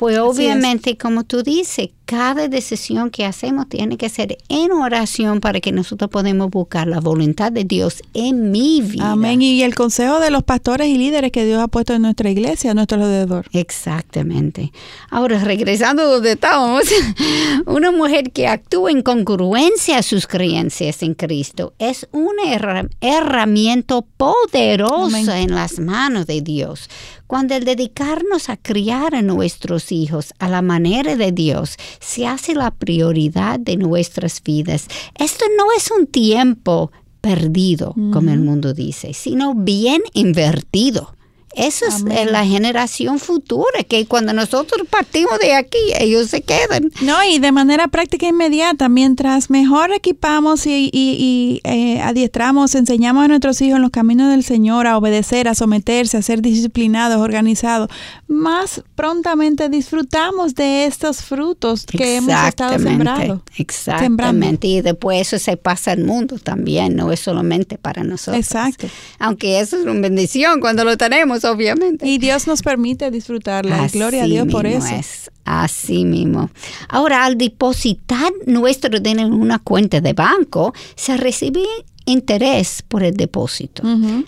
Pues 0.00 0.16
obviamente, 0.16 0.96
como 0.96 1.24
tú 1.24 1.42
dices, 1.42 1.90
cada 2.06 2.48
decisión 2.48 3.10
que 3.10 3.26
hacemos 3.26 3.68
tiene 3.68 3.98
que 3.98 4.08
ser 4.08 4.38
en 4.48 4.72
oración 4.72 5.40
para 5.40 5.60
que 5.60 5.72
nosotros 5.72 6.10
podamos 6.10 6.48
buscar 6.48 6.88
la 6.88 7.00
voluntad 7.00 7.52
de 7.52 7.64
Dios 7.64 8.02
en 8.14 8.50
mi 8.50 8.80
vida. 8.80 9.10
Amén. 9.10 9.42
Y 9.42 9.62
el 9.62 9.74
consejo 9.74 10.18
de 10.18 10.30
los 10.30 10.42
pastores 10.42 10.88
y 10.88 10.96
líderes 10.96 11.32
que 11.32 11.44
Dios 11.44 11.62
ha 11.62 11.68
puesto 11.68 11.92
en 11.92 12.00
nuestra 12.00 12.30
iglesia, 12.30 12.70
a 12.70 12.74
nuestro 12.74 12.96
alrededor. 12.96 13.46
Exactamente. 13.52 14.72
Ahora, 15.10 15.38
regresando 15.38 16.10
donde 16.10 16.32
estábamos, 16.32 16.84
una 17.66 17.92
mujer 17.92 18.32
que 18.32 18.48
actúa 18.48 18.90
en 18.90 19.02
congruencia 19.02 19.98
a 19.98 20.02
sus 20.02 20.26
creencias 20.26 21.02
en 21.02 21.12
Cristo 21.12 21.74
es 21.78 22.08
una 22.10 22.58
herramienta 23.02 24.00
poderosa 24.16 25.40
en 25.40 25.54
las 25.54 25.78
manos 25.78 26.26
de 26.26 26.40
Dios 26.40 26.88
cuando 27.30 27.54
el 27.54 27.64
dedicarnos 27.64 28.48
a 28.48 28.56
criar 28.56 29.14
a 29.14 29.22
nuestros 29.22 29.89
hijos 29.92 30.34
a 30.38 30.48
la 30.48 30.62
manera 30.62 31.16
de 31.16 31.32
Dios 31.32 31.76
se 32.00 32.26
hace 32.26 32.54
la 32.54 32.70
prioridad 32.70 33.58
de 33.58 33.76
nuestras 33.76 34.42
vidas, 34.42 34.88
esto 35.18 35.44
no 35.56 35.66
es 35.76 35.90
un 35.90 36.06
tiempo 36.06 36.90
perdido, 37.20 37.94
como 38.12 38.30
el 38.30 38.40
mundo 38.40 38.72
dice, 38.72 39.12
sino 39.12 39.54
bien 39.54 40.02
invertido. 40.14 41.14
Esa 41.54 41.86
es 41.86 42.30
la 42.30 42.44
generación 42.44 43.18
futura, 43.18 43.82
que 43.88 44.06
cuando 44.06 44.32
nosotros 44.32 44.86
partimos 44.88 45.38
de 45.40 45.54
aquí, 45.54 45.78
ellos 45.98 46.28
se 46.28 46.42
quedan. 46.42 46.92
No, 47.02 47.16
y 47.24 47.40
de 47.40 47.50
manera 47.50 47.88
práctica 47.88 48.26
e 48.26 48.28
inmediata, 48.28 48.88
mientras 48.88 49.50
mejor 49.50 49.92
equipamos 49.92 50.66
y, 50.66 51.60
eh, 51.64 52.00
adiestramos, 52.02 52.76
enseñamos 52.76 53.24
a 53.24 53.28
nuestros 53.28 53.60
hijos 53.62 53.76
en 53.76 53.82
los 53.82 53.90
caminos 53.90 54.30
del 54.30 54.44
Señor 54.44 54.86
a 54.86 54.96
obedecer, 54.96 55.48
a 55.48 55.56
someterse, 55.56 56.16
a 56.16 56.22
ser 56.22 56.40
disciplinados, 56.40 57.20
organizados, 57.20 57.90
más 58.28 58.84
prontamente 58.94 59.68
disfrutamos 59.68 60.54
de 60.54 60.84
estos 60.84 61.22
frutos 61.22 61.84
que 61.84 62.16
hemos 62.16 62.34
estado 62.46 62.78
sembrando. 62.78 63.42
Exactamente. 63.56 64.68
Y 64.68 64.82
después 64.82 65.20
eso 65.20 65.38
se 65.38 65.56
pasa 65.56 65.92
al 65.92 66.04
mundo 66.04 66.38
también, 66.38 66.94
no 66.94 67.10
es 67.10 67.18
solamente 67.18 67.76
para 67.76 68.04
nosotros. 68.04 68.36
Exacto. 68.36 68.86
Aunque 69.18 69.58
eso 69.58 69.76
es 69.76 69.82
una 69.82 70.00
bendición 70.00 70.60
cuando 70.60 70.84
lo 70.84 70.96
tenemos 70.96 71.39
obviamente. 71.44 72.06
Y 72.06 72.18
Dios 72.18 72.46
nos 72.46 72.62
permite 72.62 73.10
disfrutarla. 73.10 73.88
Gloria 73.88 74.24
a 74.24 74.26
Dios 74.26 74.48
por 74.48 74.66
eso. 74.66 74.94
Es. 74.94 75.30
Así 75.44 76.04
mismo. 76.04 76.50
Ahora, 76.88 77.24
al 77.24 77.36
depositar 77.36 78.32
nuestro 78.46 79.00
dinero 79.00 79.28
en 79.28 79.32
una 79.34 79.58
cuenta 79.58 80.00
de 80.00 80.12
banco, 80.12 80.72
se 80.94 81.16
recibe 81.16 81.62
interés 82.04 82.82
por 82.86 83.02
el 83.02 83.16
depósito. 83.16 83.82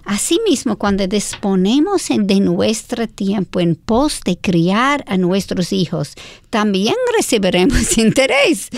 Asimismo, 0.05 0.77
cuando 0.77 1.07
disponemos 1.07 2.09
de 2.09 2.41
nuestro 2.41 3.07
tiempo 3.09 3.61
en 3.61 3.75
pos 3.77 4.21
de 4.25 4.37
criar 4.37 5.05
a 5.07 5.17
nuestros 5.17 5.73
hijos, 5.73 6.15
también 6.51 6.95
recibiremos 7.17 7.99
interés. 7.99 8.69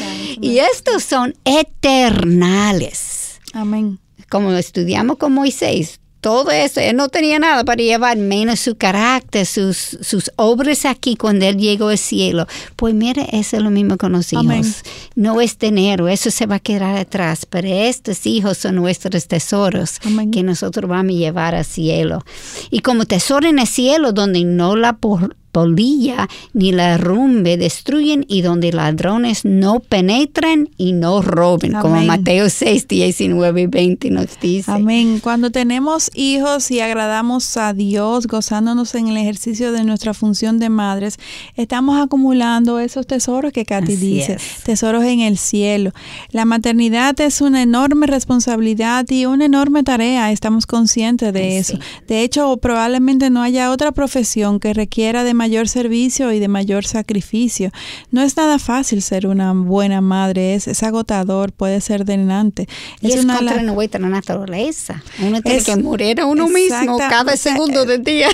Y 0.40 0.58
estos 0.58 1.02
son 1.04 1.34
eternales. 1.44 3.40
Amén. 3.52 3.98
Como 4.28 4.52
estudiamos 4.52 5.16
con 5.18 5.32
Moisés, 5.32 6.00
todo 6.24 6.50
eso, 6.52 6.80
él 6.80 6.96
no 6.96 7.10
tenía 7.10 7.38
nada 7.38 7.64
para 7.64 7.82
llevar, 7.82 8.16
menos 8.16 8.58
su 8.58 8.76
carácter, 8.76 9.44
sus, 9.44 9.98
sus 10.00 10.30
obras 10.36 10.86
aquí 10.86 11.16
cuando 11.16 11.44
él 11.44 11.58
llegó 11.58 11.88
al 11.88 11.98
cielo. 11.98 12.46
Pues 12.76 12.94
mire, 12.94 13.28
eso 13.32 13.58
es 13.58 13.62
lo 13.62 13.70
mismo 13.70 13.98
con 13.98 14.12
los 14.12 14.32
hijos. 14.32 14.84
No 15.16 15.42
es 15.42 15.58
dinero, 15.58 16.08
eso 16.08 16.30
se 16.30 16.46
va 16.46 16.54
a 16.54 16.60
quedar 16.60 16.96
atrás, 16.96 17.44
pero 17.44 17.68
estos 17.68 18.24
hijos 18.24 18.56
son 18.56 18.76
nuestros 18.76 19.28
tesoros 19.28 20.00
que 20.32 20.42
nosotros 20.42 20.88
vamos 20.88 21.14
a 21.14 21.18
llevar 21.18 21.54
al 21.54 21.66
cielo. 21.66 22.24
Y 22.70 22.78
como 22.78 23.04
tesoro 23.04 23.46
en 23.46 23.58
el 23.58 23.66
cielo, 23.66 24.12
donde 24.12 24.44
no 24.44 24.76
la 24.76 24.96
por 24.96 25.36
polilla 25.54 26.28
ni 26.52 26.72
la 26.72 26.98
rumbe 26.98 27.56
destruyen 27.56 28.26
y 28.28 28.42
donde 28.42 28.72
ladrones 28.72 29.44
no 29.44 29.78
penetran 29.78 30.68
y 30.76 30.92
no 30.92 31.22
roben, 31.22 31.72
como 31.74 32.02
Mateo 32.02 32.50
6, 32.50 32.88
19 32.88 33.62
y 33.62 33.66
20 33.66 34.10
nos 34.10 34.40
dice. 34.40 34.72
Amén. 34.72 35.20
Cuando 35.20 35.50
tenemos 35.50 36.10
hijos 36.14 36.72
y 36.72 36.80
agradamos 36.80 37.56
a 37.56 37.72
Dios, 37.72 38.26
gozándonos 38.26 38.96
en 38.96 39.06
el 39.06 39.16
ejercicio 39.16 39.70
de 39.70 39.84
nuestra 39.84 40.12
función 40.12 40.58
de 40.58 40.70
madres, 40.70 41.18
estamos 41.54 42.02
acumulando 42.02 42.80
esos 42.80 43.06
tesoros 43.06 43.52
que 43.52 43.64
Katy 43.64 43.94
dice, 43.94 44.38
tesoros 44.64 45.04
en 45.04 45.20
el 45.20 45.38
cielo. 45.38 45.92
La 46.32 46.44
maternidad 46.44 47.18
es 47.20 47.40
una 47.40 47.62
enorme 47.62 48.08
responsabilidad 48.08 49.08
y 49.08 49.26
una 49.26 49.44
enorme 49.44 49.84
tarea, 49.84 50.32
estamos 50.32 50.66
conscientes 50.66 51.32
de 51.32 51.58
eso. 51.58 51.78
De 52.08 52.22
hecho, 52.22 52.56
probablemente 52.56 53.30
no 53.30 53.40
haya 53.40 53.70
otra 53.70 53.92
profesión 53.92 54.58
que 54.58 54.74
requiera 54.74 55.22
de 55.22 55.34
mayor 55.44 55.68
servicio 55.68 56.32
y 56.32 56.38
de 56.38 56.48
mayor 56.48 56.86
sacrificio. 56.86 57.70
No 58.10 58.22
es 58.22 58.34
nada 58.38 58.58
fácil 58.58 59.02
ser 59.02 59.26
una 59.26 59.52
buena 59.52 60.00
madre, 60.00 60.54
es, 60.54 60.82
agotador, 60.82 61.52
puede 61.52 61.82
ser 61.82 62.06
denante. 62.06 62.66
Y 63.02 63.12
es, 63.12 63.24
una 63.24 63.36
contra 63.36 63.56
la, 63.56 63.72
nuestra 63.74 64.00
naturaleza. 64.00 65.02
Uno 65.20 65.42
tiene 65.42 65.62
que 65.62 65.76
morir 65.76 66.20
a 66.20 66.26
uno 66.26 66.48
mismo 66.48 66.96
cada 66.96 67.36
segundo 67.36 67.84
del 67.84 68.02
día. 68.02 68.28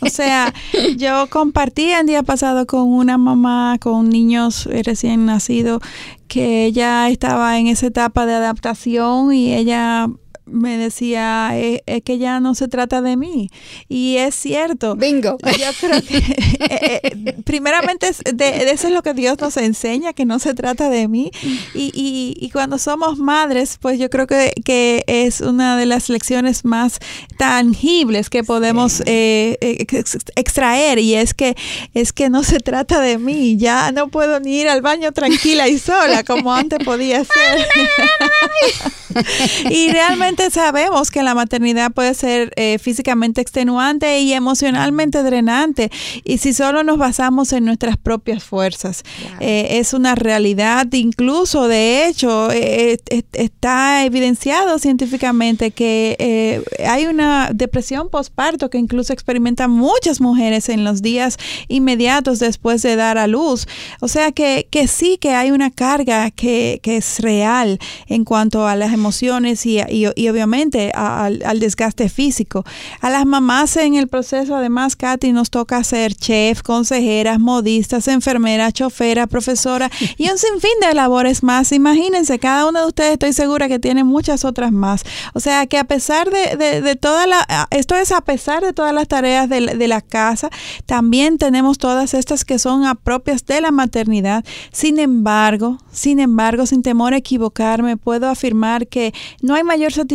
O 0.00 0.08
sea, 0.08 0.54
yo 0.96 1.26
compartí 1.28 1.90
el 1.90 2.06
día 2.06 2.22
pasado 2.22 2.66
con 2.66 2.82
una 2.92 3.18
mamá 3.18 3.78
con 3.80 4.08
niños 4.08 4.68
recién 4.84 5.26
nacidos 5.26 5.82
que 6.28 6.66
ella 6.66 7.08
estaba 7.08 7.58
en 7.58 7.66
esa 7.66 7.86
etapa 7.86 8.26
de 8.26 8.34
adaptación 8.34 9.32
y 9.34 9.54
ella 9.54 10.08
me 10.46 10.76
decía, 10.76 11.50
eh, 11.54 11.82
es, 11.86 12.02
que 12.02 12.18
ya 12.18 12.40
no 12.40 12.54
se 12.54 12.68
trata 12.68 13.00
de 13.02 13.16
mí. 13.16 13.50
Y 13.88 14.16
es 14.18 14.34
cierto. 14.34 14.94
Bingo. 14.96 15.38
Yo 15.42 15.66
creo 15.80 16.02
que, 16.02 16.16
eh, 16.70 17.00
eh, 17.02 17.36
primeramente, 17.44 18.10
de, 18.32 18.70
eso 18.70 18.88
es 18.88 18.92
lo 18.92 19.02
que 19.02 19.14
Dios 19.14 19.38
nos 19.40 19.56
enseña, 19.56 20.12
que 20.12 20.24
no 20.24 20.38
se 20.38 20.54
trata 20.54 20.90
de 20.90 21.08
mí. 21.08 21.30
Y, 21.74 21.90
y, 21.94 22.36
y 22.38 22.50
cuando 22.50 22.78
somos 22.78 23.18
madres, 23.18 23.78
pues 23.80 23.98
yo 23.98 24.10
creo 24.10 24.26
que, 24.26 24.52
que, 24.64 25.04
es 25.06 25.40
una 25.40 25.76
de 25.76 25.86
las 25.86 26.08
lecciones 26.08 26.64
más 26.64 26.98
tangibles 27.38 28.30
que 28.30 28.44
podemos 28.44 29.02
extraer. 29.06 30.98
Y 30.98 31.14
es 31.14 31.34
que, 31.34 31.56
es 31.94 32.12
que 32.12 32.28
no 32.30 32.42
se 32.42 32.60
trata 32.60 33.00
de 33.00 33.18
mí. 33.18 33.56
Ya 33.56 33.92
no 33.92 34.08
puedo 34.08 34.40
ni 34.40 34.60
ir 34.60 34.68
al 34.68 34.82
baño 34.82 35.12
tranquila 35.12 35.68
y 35.68 35.78
sola 35.78 36.24
como 36.24 36.52
antes 36.52 36.78
podía 36.84 37.24
ser. 37.24 37.66
y 39.70 39.90
realmente 39.90 40.33
obviamente 40.34 40.50
sabemos 40.50 41.12
que 41.12 41.22
la 41.22 41.34
maternidad 41.34 41.92
puede 41.92 42.12
ser 42.14 42.52
eh, 42.56 42.78
físicamente 42.80 43.40
extenuante 43.40 44.20
y 44.20 44.32
emocionalmente 44.32 45.22
drenante. 45.22 45.90
Y 46.24 46.38
si 46.38 46.52
solo 46.52 46.82
nos 46.82 46.98
basamos 46.98 47.52
en 47.52 47.64
nuestras 47.64 47.96
propias 47.96 48.42
fuerzas, 48.42 49.04
eh, 49.38 49.78
es 49.78 49.94
una 49.94 50.16
realidad. 50.16 50.86
Incluso, 50.92 51.68
de 51.68 52.08
hecho, 52.08 52.50
eh, 52.50 52.98
está 53.32 54.04
evidenciado 54.04 54.78
científicamente 54.78 55.70
que 55.70 56.64
hay 56.84 57.06
una 57.06 57.50
depresión 57.54 58.08
postparto 58.08 58.70
que 58.70 58.78
incluso 58.78 59.12
experimentan 59.12 59.70
muchas 59.70 60.20
mujeres 60.20 60.68
en 60.68 60.82
los 60.82 61.00
días 61.00 61.36
inmediatos 61.68 62.40
después 62.40 62.82
de 62.82 62.96
dar 62.96 63.18
a 63.18 63.28
luz. 63.28 63.68
O 64.00 64.08
sea 64.08 64.32
que, 64.32 64.66
que 64.70 64.88
sí 64.88 65.16
que 65.18 65.30
hay 65.34 65.52
una 65.52 65.70
carga 65.70 66.30
que, 66.32 66.80
que 66.82 66.96
es 66.96 67.20
real 67.20 67.78
en 68.08 68.24
cuanto 68.24 68.66
a 68.66 68.74
las 68.74 68.92
emociones 68.92 69.64
y, 69.66 69.78
y, 69.88 70.23
obviamente 70.28 70.92
al, 70.94 71.42
al, 71.44 71.60
desgaste 71.60 72.08
físico. 72.08 72.64
A 73.00 73.10
las 73.10 73.26
mamás 73.26 73.76
en 73.76 73.94
el 73.94 74.08
proceso, 74.08 74.56
además, 74.56 74.96
Katy, 74.96 75.32
nos 75.32 75.50
toca 75.50 75.82
ser 75.84 76.14
chef, 76.14 76.62
consejeras, 76.62 77.38
modistas, 77.40 78.08
enfermeras, 78.08 78.72
choferas, 78.72 79.28
profesora 79.28 79.90
y 80.16 80.28
un 80.30 80.38
sinfín 80.38 80.78
de 80.80 80.94
labores 80.94 81.42
más. 81.42 81.72
Imagínense, 81.72 82.38
cada 82.38 82.68
una 82.68 82.80
de 82.80 82.86
ustedes 82.86 83.12
estoy 83.12 83.32
segura 83.32 83.68
que 83.68 83.78
tiene 83.78 84.04
muchas 84.04 84.44
otras 84.44 84.72
más. 84.72 85.02
O 85.32 85.40
sea 85.40 85.66
que 85.66 85.78
a 85.78 85.84
pesar 85.84 86.30
de, 86.30 86.56
de, 86.56 86.80
de 86.80 86.96
toda 86.96 87.26
la, 87.26 87.46
esto 87.70 87.94
es 87.96 88.12
a 88.12 88.20
pesar 88.20 88.62
de 88.62 88.72
todas 88.72 88.94
las 88.94 89.08
tareas 89.08 89.48
de, 89.48 89.76
de 89.76 89.88
la 89.88 90.00
casa, 90.00 90.50
también 90.86 91.38
tenemos 91.38 91.78
todas 91.78 92.14
estas 92.14 92.44
que 92.44 92.58
son 92.58 92.84
propias 93.02 93.46
de 93.46 93.60
la 93.60 93.70
maternidad. 93.70 94.44
Sin 94.72 94.98
embargo, 94.98 95.78
sin 95.90 96.20
embargo, 96.20 96.66
sin 96.66 96.82
temor 96.82 97.14
a 97.14 97.18
equivocarme, 97.18 97.96
puedo 97.96 98.28
afirmar 98.28 98.86
que 98.86 99.12
no 99.42 99.54
hay 99.54 99.64
mayor 99.64 99.92
satisfacción 99.92 100.13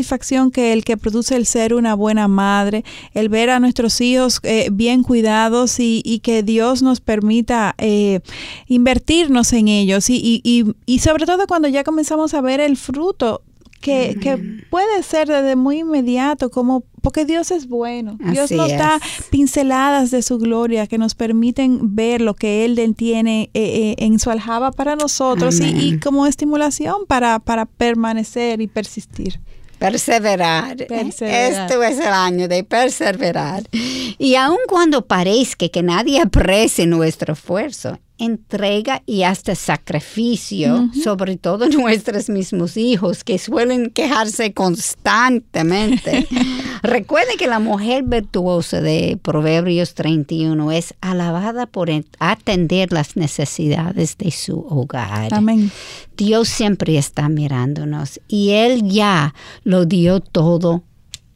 que 0.52 0.74
el 0.74 0.84
que 0.84 0.98
produce 0.98 1.36
el 1.36 1.46
ser 1.46 1.74
una 1.74 1.94
buena 1.94 2.28
madre, 2.28 2.84
el 3.14 3.30
ver 3.30 3.50
a 3.50 3.60
nuestros 3.60 4.00
hijos 4.02 4.40
eh, 4.44 4.70
bien 4.72 5.04
cuidados 5.04 5.80
y, 5.80 6.20
que 6.24 6.44
Dios 6.44 6.82
nos 6.82 7.00
permita 7.00 7.76
eh, 7.78 8.20
invertirnos 8.68 9.54
en 9.54 9.68
ellos 9.70 10.10
y, 10.10 10.42
y 10.86 11.00
sobre 11.00 11.26
todo 11.26 11.48
cuando 11.48 11.68
ya 11.68 11.84
comenzamos 11.84 12.34
a 12.34 12.42
ver 12.42 12.60
el 12.60 12.76
fruto 12.76 13.42
que, 13.80 14.18
que, 14.22 14.38
puede 14.70 15.04
ser 15.04 15.28
desde 15.28 15.56
muy 15.56 15.80
inmediato, 15.80 16.50
como 16.50 16.84
porque 17.02 17.26
Dios 17.26 17.52
es 17.52 17.68
bueno. 17.68 18.18
Dios 18.32 18.52
nos 18.52 18.70
da 18.70 19.00
pinceladas 19.30 20.12
de 20.12 20.22
su 20.22 20.38
gloria 20.38 20.88
que 20.88 20.98
nos 20.98 21.16
permiten 21.16 21.96
ver 21.96 22.22
lo 22.22 22.34
que 22.34 22.66
Él 22.66 22.96
tiene 22.96 23.50
eh, 23.54 23.62
eh, 23.64 23.96
en 24.00 24.20
su 24.20 24.30
aljaba 24.32 24.72
para 24.72 24.96
nosotros 24.96 25.60
y, 25.62 26.00
como 26.00 26.28
estimulación 26.28 27.06
para, 27.08 27.40
para 27.40 27.66
permanecer 27.66 28.62
y 28.62 28.68
persistir. 28.68 29.40
Perseverar. 29.80 30.78
perseverar. 30.88 31.72
Este 31.72 31.88
es 31.88 32.00
el 32.00 32.14
año 32.14 32.48
de 32.48 32.64
perseverar. 32.64 33.64
Y 33.72 34.36
aun 34.36 34.58
cuando 34.68 35.06
parezca 35.06 35.70
que 35.70 35.82
nadie 35.82 36.22
aprecie 36.22 36.86
nuestro 36.86 37.34
esfuerzo, 37.34 37.98
entrega 38.20 39.02
y 39.06 39.24
hasta 39.24 39.56
sacrificio, 39.56 40.90
sobre 41.04 41.38
todo 41.38 41.68
nuestros 41.70 42.30
mismos 42.30 42.78
hijos 42.78 43.24
que 43.24 43.40
suelen 43.40 43.90
quejarse 43.90 44.54
constantemente. 44.54 46.28
Recuerde 46.84 47.36
que 47.38 47.48
la 47.48 47.60
mujer 47.60 48.04
virtuosa 48.04 48.82
de 48.82 49.20
Proverbios 49.22 49.96
31 49.96 50.72
es 50.72 50.94
alabada 51.02 51.66
por 51.66 51.90
atender 52.20 52.94
las 52.94 53.16
necesidades 53.16 54.18
de 54.18 54.32
su 54.32 54.60
hogar. 54.70 55.34
Amén. 55.34 55.72
Dios 56.16 56.48
siempre 56.50 56.98
está 56.98 57.28
mirándonos 57.30 58.20
y 58.28 58.52
Él 58.52 58.84
ya 58.90 59.34
lo 59.64 59.86
dio 59.86 60.20
todo 60.20 60.84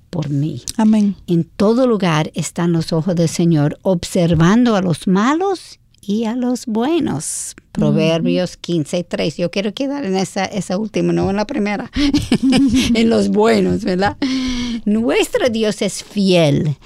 por 0.10 0.30
mí. 0.30 0.62
Amén. 0.78 1.16
En 1.28 1.44
todo 1.44 1.88
lugar 1.88 2.32
están 2.36 2.72
los 2.72 2.94
ojos 2.94 3.16
del 3.16 3.30
Señor 3.30 3.80
observando 3.82 4.76
a 4.76 4.82
los 4.82 5.08
malos 5.08 5.80
y 6.06 6.26
a 6.26 6.36
los 6.36 6.66
buenos. 6.66 7.56
Proverbios 7.72 8.58
15, 8.58 9.04
3. 9.04 9.38
Yo 9.38 9.50
quiero 9.50 9.74
quedar 9.74 10.06
en 10.06 10.16
esa, 10.16 10.46
esa 10.46 10.78
última, 10.78 11.12
no 11.12 11.30
en 11.30 11.36
la 11.36 11.46
primera, 11.46 11.92
en 12.94 13.10
los 13.10 13.30
buenos, 13.30 13.84
¿verdad? 13.84 14.18
Nuestro 14.86 15.50
Dios 15.50 15.82
es 15.82 16.04
fiel. 16.04 16.78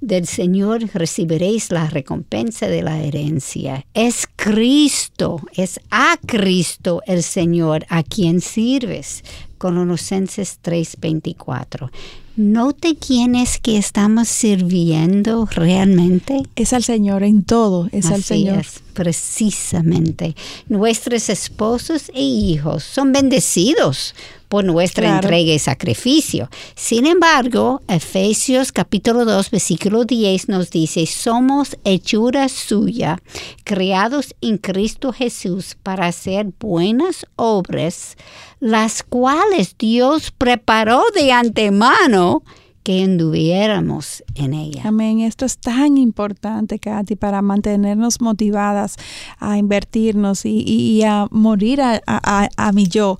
Del 0.00 0.26
Señor 0.26 0.82
recibiréis 0.94 1.70
la 1.70 1.88
recompensa 1.88 2.66
de 2.66 2.82
la 2.82 3.00
herencia. 3.00 3.86
Es 3.94 4.26
Cristo, 4.34 5.40
es 5.54 5.78
a 5.92 6.16
Cristo 6.26 7.02
el 7.06 7.22
Señor 7.22 7.86
a 7.88 8.02
quien 8.02 8.40
sirves. 8.40 9.22
Colosenses 9.58 10.58
3:24. 10.60 11.88
Note 12.34 12.96
quién 12.96 13.34
es 13.34 13.58
que 13.58 13.76
estamos 13.76 14.26
sirviendo 14.28 15.46
realmente. 15.50 16.42
Es 16.56 16.72
al 16.72 16.82
Señor 16.82 17.24
en 17.24 17.42
todo, 17.42 17.90
es 17.92 18.10
al 18.10 18.22
Señor. 18.22 18.64
precisamente. 18.94 20.34
Nuestros 20.66 21.28
esposos 21.28 22.10
e 22.14 22.22
hijos 22.22 22.84
son 22.84 23.12
bendecidos 23.12 24.14
por 24.52 24.64
nuestra 24.66 25.14
entrega 25.14 25.54
y 25.54 25.58
sacrificio. 25.58 26.50
Sin 26.74 27.06
embargo, 27.06 27.80
Efesios 27.88 28.70
capítulo 28.70 29.24
2, 29.24 29.50
versículo 29.50 30.04
10 30.04 30.50
nos 30.50 30.70
dice, 30.70 31.06
somos 31.06 31.78
hechura 31.84 32.50
suya, 32.50 33.18
creados 33.64 34.34
en 34.42 34.58
Cristo 34.58 35.10
Jesús 35.10 35.74
para 35.82 36.08
hacer 36.08 36.48
buenas 36.60 37.24
obras, 37.36 38.18
las 38.60 39.02
cuales 39.02 39.74
Dios 39.78 40.30
preparó 40.32 41.02
de 41.14 41.32
antemano 41.32 42.42
que 42.82 43.04
anduviéramos 43.04 44.24
en 44.34 44.54
ella. 44.54 44.82
Amén. 44.84 45.20
Esto 45.20 45.44
es 45.44 45.58
tan 45.58 45.98
importante, 45.98 46.78
Katy, 46.78 47.16
para 47.16 47.40
mantenernos 47.40 48.20
motivadas 48.20 48.96
a 49.38 49.56
invertirnos 49.56 50.44
y, 50.44 51.02
a 51.04 51.26
morir 51.30 51.80
a, 51.82 52.72
mi 52.74 52.86
yo. 52.88 53.18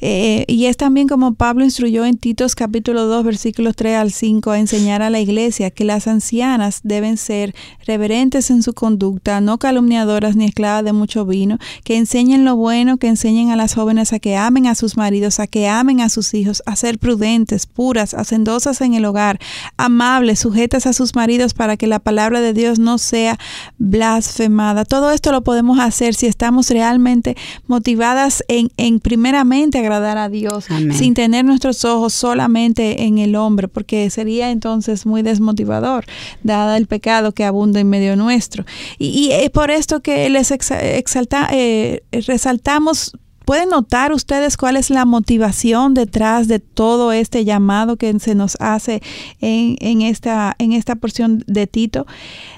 Eh, 0.00 0.44
y 0.48 0.66
es 0.66 0.76
también 0.76 1.08
como 1.08 1.34
Pablo 1.34 1.64
instruyó 1.64 2.04
en 2.04 2.16
Titos 2.16 2.54
capítulo 2.54 3.06
2, 3.06 3.24
versículos 3.24 3.76
3 3.76 3.96
al 3.96 4.12
5, 4.12 4.50
a 4.50 4.58
enseñar 4.58 5.02
a 5.02 5.10
la 5.10 5.20
iglesia 5.20 5.70
que 5.70 5.84
las 5.84 6.06
ancianas 6.06 6.80
deben 6.82 7.16
ser 7.16 7.54
reverentes 7.86 8.50
en 8.50 8.62
su 8.62 8.72
conducta, 8.72 9.40
no 9.40 9.58
calumniadoras 9.58 10.36
ni 10.36 10.46
esclavas 10.46 10.84
de 10.84 10.92
mucho 10.92 11.26
vino, 11.26 11.58
que 11.84 11.96
enseñen 11.96 12.44
lo 12.44 12.56
bueno, 12.56 12.96
que 12.96 13.08
enseñen 13.08 13.50
a 13.50 13.56
las 13.56 13.74
jóvenes 13.74 14.12
a 14.12 14.18
que 14.18 14.36
amen 14.36 14.66
a 14.66 14.74
sus 14.74 14.96
maridos, 14.96 15.40
a 15.40 15.46
que 15.46 15.68
amen 15.68 16.00
a 16.00 16.08
sus 16.08 16.32
hijos, 16.32 16.62
a 16.64 16.76
ser 16.76 16.98
prudentes, 16.98 17.66
puras, 17.66 18.14
hacendosas 18.14 18.80
en 18.80 18.94
el 18.94 19.01
hogar, 19.04 19.38
amables, 19.76 20.40
sujetas 20.40 20.86
a 20.86 20.92
sus 20.92 21.14
maridos 21.14 21.54
para 21.54 21.76
que 21.76 21.86
la 21.86 21.98
palabra 21.98 22.40
de 22.40 22.52
Dios 22.52 22.78
no 22.78 22.98
sea 22.98 23.38
blasfemada. 23.78 24.84
Todo 24.84 25.10
esto 25.10 25.32
lo 25.32 25.42
podemos 25.42 25.78
hacer 25.78 26.14
si 26.14 26.26
estamos 26.26 26.70
realmente 26.70 27.36
motivadas 27.66 28.44
en, 28.48 28.70
en 28.76 29.00
primeramente 29.00 29.78
agradar 29.78 30.18
a 30.18 30.28
Dios, 30.28 30.66
sin 30.92 31.14
tener 31.14 31.44
nuestros 31.44 31.84
ojos 31.84 32.12
solamente 32.12 33.04
en 33.04 33.18
el 33.18 33.36
hombre, 33.36 33.68
porque 33.68 34.08
sería 34.10 34.50
entonces 34.50 35.06
muy 35.06 35.22
desmotivador, 35.22 36.04
dada 36.42 36.76
el 36.76 36.86
pecado 36.86 37.32
que 37.32 37.44
abunda 37.44 37.80
en 37.80 37.88
medio 37.88 38.16
nuestro. 38.16 38.64
Y, 38.98 39.30
es 39.32 39.50
por 39.50 39.70
esto 39.70 40.00
que 40.00 40.28
les 40.30 40.50
exalta, 40.50 41.48
eh, 41.52 42.02
resaltamos 42.26 43.12
¿Pueden 43.44 43.70
notar 43.70 44.12
ustedes 44.12 44.56
cuál 44.56 44.76
es 44.76 44.90
la 44.90 45.04
motivación 45.04 45.94
detrás 45.94 46.48
de 46.48 46.58
todo 46.58 47.12
este 47.12 47.44
llamado 47.44 47.96
que 47.96 48.18
se 48.20 48.34
nos 48.34 48.56
hace 48.60 49.02
en, 49.40 49.76
en, 49.80 50.02
esta, 50.02 50.54
en 50.58 50.72
esta 50.72 50.96
porción 50.96 51.44
de 51.46 51.66
Tito? 51.66 52.06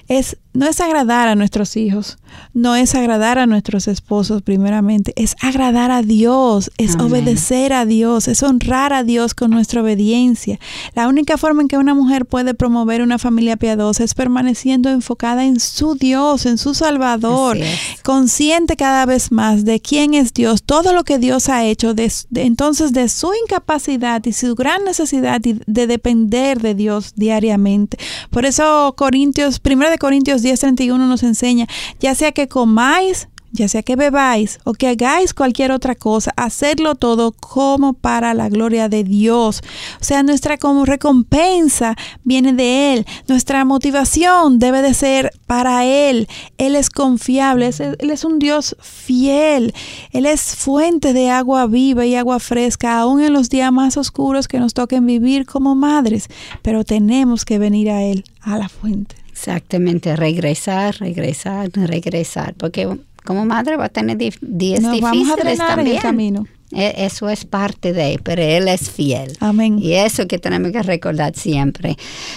Es 0.09 0.37
no 0.55 0.67
es 0.67 0.81
agradar 0.81 1.27
a 1.27 1.35
nuestros 1.35 1.77
hijos, 1.77 2.17
no 2.53 2.77
es 2.77 2.95
agradar 2.95 3.39
a 3.41 3.47
nuestros 3.47 3.89
esposos 3.89 4.41
primeramente, 4.41 5.13
es 5.17 5.35
agradar 5.41 5.91
a 5.91 6.03
Dios, 6.03 6.71
es 6.79 6.95
obedecer 6.95 7.73
a 7.73 7.85
Dios, 7.85 8.29
es 8.29 8.45
honrar 8.45 8.93
a 8.93 9.03
Dios 9.03 9.35
con 9.35 9.51
nuestra 9.51 9.83
obediencia. 9.83 10.61
La 10.95 11.09
única 11.09 11.37
forma 11.39 11.63
en 11.63 11.69
que 11.69 11.77
una 11.77 11.93
mujer 11.93 12.25
puede 12.25 12.55
promover 12.55 13.03
una 13.03 13.19
familia 13.19 13.57
piadosa 13.57 14.05
es 14.05 14.15
permaneciendo 14.15 14.91
enfocada 14.91 15.45
en 15.45 15.59
su 15.59 15.97
Dios, 15.97 16.47
en 16.47 16.57
su 16.57 16.73
Salvador, 16.73 17.59
consciente 18.05 18.77
cada 18.77 19.07
vez 19.07 19.33
más 19.33 19.65
de 19.65 19.81
quién 19.81 20.15
es 20.15 20.33
Dios, 20.33 20.63
todo 20.63 20.93
lo 20.93 21.03
que 21.03 21.19
Dios 21.19 21.49
ha 21.49 21.65
hecho, 21.65 21.95
de, 21.95 22.13
entonces 22.37 22.93
de 22.93 23.09
su 23.09 23.33
incapacidad 23.45 24.25
y 24.25 24.33
su 24.33 24.55
gran 24.55 24.85
necesidad 24.85 25.41
de 25.41 25.87
depender 25.89 26.61
de 26.61 26.77
Dios 26.77 27.15
diariamente. 27.17 27.99
Por 28.31 28.47
eso 28.47 28.95
Corintios, 28.97 29.59
primero 29.59 29.91
de 29.95 29.99
Corintios 29.99 30.43
10:31 30.43 30.99
nos 30.99 31.23
enseña, 31.23 31.67
ya 32.01 32.15
sea 32.15 32.33
que 32.33 32.49
comáis, 32.49 33.29
ya 33.55 33.69
sea 33.69 33.85
que 33.85 33.95
bebáis 33.95 34.59
o 34.65 34.73
que 34.73 34.89
hagáis 34.89 35.33
cualquier 35.33 35.71
otra 35.71 35.95
cosa, 35.95 36.33
hacedlo 36.37 36.97
todo 36.97 37.31
como 37.31 37.93
para 37.93 38.35
la 38.35 38.49
gloria 38.49 38.89
de 38.89 39.05
Dios. 39.05 39.63
O 40.01 40.05
sea, 40.05 40.25
nuestra 40.25 40.59
recompensa 40.85 41.95
viene 42.25 42.53
de 42.53 42.95
Él, 42.95 43.07
nuestra 43.29 43.65
motivación 43.65 44.59
debe 44.59 44.83
de 44.83 44.93
ser 44.93 45.31
para 45.47 45.85
Él. 45.85 46.27
Él 46.59 46.75
es 46.75 46.91
confiable, 46.91 47.71
Él 47.79 48.11
es 48.11 48.25
un 48.25 48.41
Dios 48.41 48.77
fiel, 48.81 49.73
Él 50.11 50.27
es 50.27 50.57
fuente 50.57 51.13
de 51.13 51.31
agua 51.31 51.69
viva 51.69 52.05
y 52.05 52.17
agua 52.17 52.41
fresca, 52.41 52.99
aún 52.99 53.23
en 53.23 53.33
los 53.33 53.51
días 53.51 53.73
más 53.73 53.97
oscuros 53.97 54.49
que 54.49 54.59
nos 54.59 54.75
toquen 54.75 55.07
vivir 55.07 55.47
como 55.47 55.77
madres, 55.77 56.27
pero 56.63 56.83
tenemos 56.83 57.45
que 57.45 57.61
venir 57.61 57.91
a 57.91 58.03
Él, 58.03 58.25
a 58.41 58.59
la 58.59 58.69
fuente. 58.69 59.24
Exactamente, 59.35 60.15
regresar, 60.15 60.95
regresar, 61.01 61.69
regresar, 61.75 62.55
porque 62.55 62.89
como 63.25 63.45
madre 63.45 63.77
va 63.77 63.87
a 63.87 63.89
tener 63.89 64.17
días 64.17 64.81
difíciles 64.81 65.01
vamos 65.01 65.31
a 65.31 65.37
también. 65.37 65.89
En 65.89 65.97
el 65.97 66.03
camino. 66.03 66.47
E, 66.71 67.05
eso 67.05 67.29
es 67.29 67.45
parte 67.45 67.93
de, 67.93 68.21
pero 68.23 68.43
Él 68.43 68.69
es 68.69 68.89
fiel. 68.91 69.37
Amén. 69.41 69.81
Y 69.81 69.95
eso 69.95 70.29
que 70.29 70.39
tenemos 70.39 70.71
que 70.71 70.85
recordar 70.85 71.35
siempre. 71.35 71.97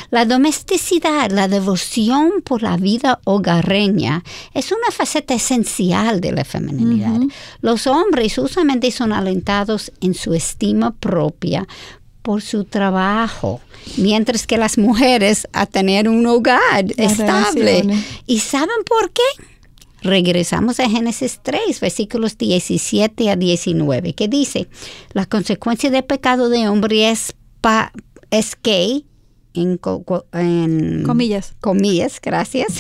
La 0.10 0.26
domesticidad, 0.26 1.30
la 1.30 1.48
devoción 1.48 2.42
por 2.44 2.64
la 2.64 2.78
vida 2.78 3.20
hogareña 3.26 4.24
es 4.56 4.72
una 4.72 4.90
faceta 4.92 5.36
esencial 5.36 6.20
de 6.20 6.32
la 6.32 6.46
feminidad. 6.46 7.20
Los 7.62 7.86
hombres 7.86 8.40
usualmente 8.40 8.90
son 8.90 9.14
alentados 9.14 9.92
en 10.02 10.16
su 10.16 10.34
estima 10.34 10.96
propia 10.96 11.68
por 12.28 12.42
su 12.42 12.66
trabajo, 12.66 13.62
mientras 13.96 14.46
que 14.46 14.58
las 14.58 14.78
mujeres 14.78 15.48
a 15.54 15.66
tener 15.66 16.10
un 16.10 16.26
hogar 16.26 16.84
estable. 16.98 17.86
¿Y 18.26 18.40
saben 18.40 18.84
por 18.86 19.12
qué? 19.12 19.22
Regresamos 20.02 20.82
a 20.82 20.90
Génesis 20.90 21.40
3, 21.42 21.80
versículos 21.80 22.38
17 22.38 23.30
a 23.30 23.38
19, 23.38 24.14
que 24.14 24.28
dice, 24.28 24.68
la 25.14 25.26
consecuencia 25.26 25.90
del 25.90 26.04
pecado 26.04 26.50
de 26.50 26.68
hombre 26.68 27.10
es, 27.10 27.34
es 28.30 28.58
que, 28.58 29.06
en, 29.54 29.78
comillas. 29.78 31.56
Comillas, 31.62 32.20
gracias. 32.22 32.80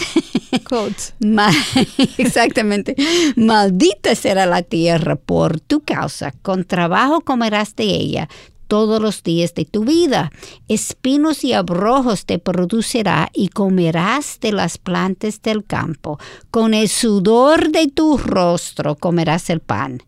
exactamente. 2.17 2.97
Maldita 3.37 4.13
será 4.13 4.45
la 4.45 4.61
tierra 4.61 5.15
por 5.15 5.61
tu 5.61 5.79
causa. 5.79 6.33
Con 6.41 6.65
trabajo 6.65 7.21
comerás 7.21 7.77
de 7.77 7.85
ella 7.85 8.29
todos 8.67 9.01
los 9.01 9.23
días 9.23 9.53
de 9.53 9.65
tu 9.65 9.83
vida. 9.83 10.31
Espinos 10.67 11.43
y 11.43 11.53
abrojos 11.53 12.25
te 12.25 12.39
producirá 12.39 13.29
y 13.33 13.49
comerás 13.49 14.39
de 14.39 14.51
las 14.51 14.77
plantas 14.77 15.41
del 15.41 15.65
campo. 15.65 16.19
Con 16.51 16.73
el 16.73 16.89
sudor 16.89 17.71
de 17.71 17.87
tu 17.87 18.17
rostro 18.17 18.95
comerás 18.95 19.49
el 19.49 19.59
pan. 19.59 20.03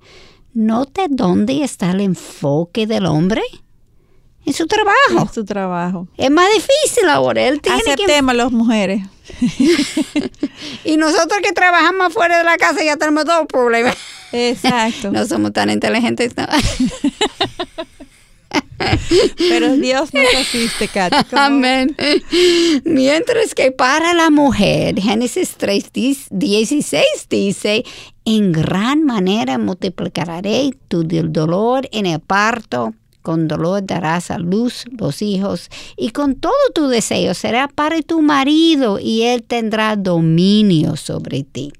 ¿Note 0.53 1.07
dónde 1.09 1.63
está 1.63 1.91
el 1.91 2.01
enfoque 2.01 2.85
del 2.87 3.05
hombre? 3.05 3.41
En 4.45 4.53
su 4.53 4.67
trabajo. 4.67 4.95
En 5.11 5.33
su 5.33 5.45
trabajo. 5.45 6.07
Es 6.17 6.31
más 6.31 6.47
difícil 6.53 7.09
ahora. 7.09 7.41
Él 7.47 7.61
tiene 7.61 7.79
Aceptemos 7.79 8.35
las 8.35 8.51
mujeres. 8.51 9.03
y 10.83 10.97
nosotros 10.97 11.39
que 11.43 11.51
trabajamos 11.51 12.07
afuera 12.07 12.39
de 12.39 12.43
la 12.43 12.57
casa 12.57 12.83
ya 12.83 12.97
tenemos 12.97 13.25
dos 13.25 13.45
problemas. 13.47 13.95
Exacto. 14.31 15.11
no 15.13 15.25
somos 15.25 15.53
tan 15.53 15.69
inteligentes. 15.69 16.33
Pero 19.37 19.75
Dios 19.75 20.13
nos 20.13 20.33
asiste, 20.35 20.87
Katy. 20.87 21.35
Amén. 21.35 21.95
Mientras 22.85 23.53
que 23.53 23.71
para 23.71 24.13
la 24.13 24.29
mujer, 24.29 24.99
Génesis 24.99 25.55
3, 25.57 25.91
16 26.31 27.05
dice, 27.29 27.83
en 28.25 28.51
gran 28.51 29.03
manera 29.03 29.57
multiplicaré 29.57 30.71
tu 30.87 31.03
dolor 31.03 31.87
en 31.91 32.05
el 32.05 32.19
parto 32.19 32.93
con 33.21 33.47
dolor 33.47 33.85
darás 33.85 34.31
a 34.31 34.39
luz 34.39 34.85
los 34.97 35.21
hijos, 35.21 35.69
y 35.97 36.11
con 36.11 36.35
todo 36.35 36.53
tu 36.73 36.87
deseo 36.87 37.33
será 37.33 37.67
para 37.67 38.01
tu 38.01 38.21
marido, 38.21 38.99
y 38.99 39.23
él 39.23 39.43
tendrá 39.43 39.95
dominio 39.95 40.95
sobre 40.95 41.43
ti. 41.43 41.71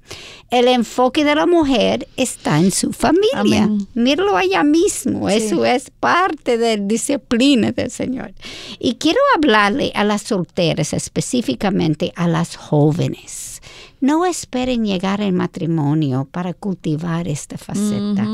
El 0.50 0.66
enfoque 0.66 1.24
de 1.24 1.36
la 1.36 1.46
mujer 1.46 2.08
está 2.16 2.58
en 2.58 2.72
su 2.72 2.92
familia. 2.92 3.70
Míralo 3.94 4.36
allá 4.36 4.64
mismo. 4.64 5.28
Eso 5.28 5.64
es 5.64 5.90
parte 5.90 6.58
de 6.58 6.76
la 6.76 6.84
disciplina 6.84 7.70
del 7.70 7.90
Señor. 7.90 8.32
Y 8.80 8.94
quiero 8.96 9.20
hablarle 9.36 9.92
a 9.94 10.02
las 10.02 10.22
solteras, 10.22 10.92
específicamente 10.92 12.12
a 12.16 12.26
las 12.26 12.56
jóvenes 12.56 13.50
no 14.00 14.24
esperen 14.24 14.84
llegar 14.84 15.20
al 15.20 15.32
matrimonio 15.32 16.26
para 16.30 16.54
cultivar 16.54 17.28
esta 17.28 17.58
faceta. 17.58 18.26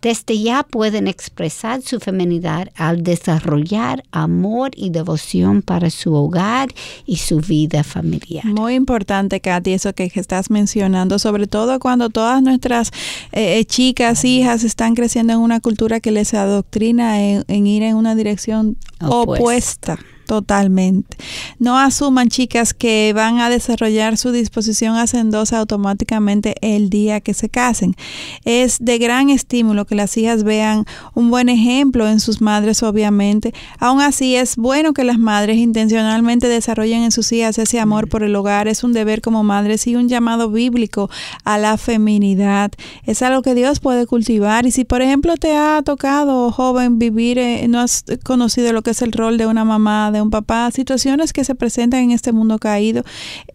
Desde 0.00 0.40
ya 0.40 0.62
pueden 0.62 1.08
expresar 1.08 1.82
su 1.82 2.00
feminidad 2.00 2.68
al 2.74 3.02
desarrollar 3.02 4.02
amor 4.12 4.70
y 4.74 4.88
devoción 4.88 5.60
para 5.60 5.90
su 5.90 6.14
hogar 6.14 6.70
y 7.04 7.16
su 7.16 7.40
vida 7.40 7.84
familiar. 7.84 8.46
Muy 8.46 8.74
importante, 8.74 9.40
Katy, 9.40 9.74
eso 9.74 9.92
que 9.92 10.10
estás 10.14 10.48
mencionando, 10.48 11.18
sobre 11.18 11.46
todo 11.46 11.78
cuando 11.80 12.08
todas 12.08 12.42
nuestras 12.42 12.88
eh, 13.32 13.58
eh, 13.58 13.64
chicas, 13.66 14.24
hijas 14.24 14.64
están 14.64 14.94
creciendo 14.94 15.34
en 15.34 15.40
una 15.40 15.60
cultura 15.60 16.00
que 16.00 16.12
les 16.12 16.32
adoctrina 16.32 17.22
en, 17.22 17.66
ir 17.66 17.82
en 17.82 17.96
una 17.96 18.14
dirección 18.14 18.78
opuesta 19.00 19.98
Totalmente. 20.30 21.16
No 21.58 21.76
asuman, 21.76 22.28
chicas, 22.28 22.72
que 22.72 23.12
van 23.12 23.40
a 23.40 23.50
desarrollar 23.50 24.16
su 24.16 24.30
disposición 24.30 24.94
hacendosa 24.94 25.58
automáticamente 25.58 26.54
el 26.60 26.88
día 26.88 27.20
que 27.20 27.34
se 27.34 27.48
casen. 27.48 27.96
Es 28.44 28.78
de 28.78 28.98
gran 28.98 29.28
estímulo 29.28 29.86
que 29.86 29.96
las 29.96 30.16
hijas 30.16 30.44
vean 30.44 30.84
un 31.14 31.30
buen 31.30 31.48
ejemplo 31.48 32.08
en 32.08 32.20
sus 32.20 32.40
madres, 32.40 32.84
obviamente. 32.84 33.52
Aún 33.80 34.00
así, 34.00 34.36
es 34.36 34.54
bueno 34.54 34.92
que 34.92 35.02
las 35.02 35.18
madres 35.18 35.56
intencionalmente 35.56 36.46
desarrollen 36.46 37.02
en 37.02 37.10
sus 37.10 37.32
hijas 37.32 37.58
ese 37.58 37.80
amor 37.80 38.08
por 38.08 38.22
el 38.22 38.36
hogar. 38.36 38.68
Es 38.68 38.84
un 38.84 38.92
deber 38.92 39.22
como 39.22 39.42
madres 39.42 39.88
y 39.88 39.96
un 39.96 40.08
llamado 40.08 40.48
bíblico 40.48 41.10
a 41.42 41.58
la 41.58 41.76
feminidad. 41.76 42.70
Es 43.04 43.22
algo 43.22 43.42
que 43.42 43.56
Dios 43.56 43.80
puede 43.80 44.06
cultivar. 44.06 44.64
Y 44.64 44.70
si, 44.70 44.84
por 44.84 45.02
ejemplo, 45.02 45.36
te 45.36 45.56
ha 45.56 45.82
tocado, 45.84 46.52
joven, 46.52 47.00
vivir, 47.00 47.36
eh, 47.40 47.66
no 47.66 47.80
has 47.80 48.04
conocido 48.22 48.72
lo 48.72 48.82
que 48.82 48.90
es 48.90 49.02
el 49.02 49.10
rol 49.10 49.36
de 49.36 49.46
una 49.46 49.64
mamá, 49.64 50.12
de 50.12 50.19
un 50.22 50.30
papá, 50.30 50.70
situaciones 50.70 51.32
que 51.32 51.44
se 51.44 51.54
presentan 51.54 52.00
en 52.00 52.10
este 52.10 52.32
mundo 52.32 52.58
caído, 52.58 53.04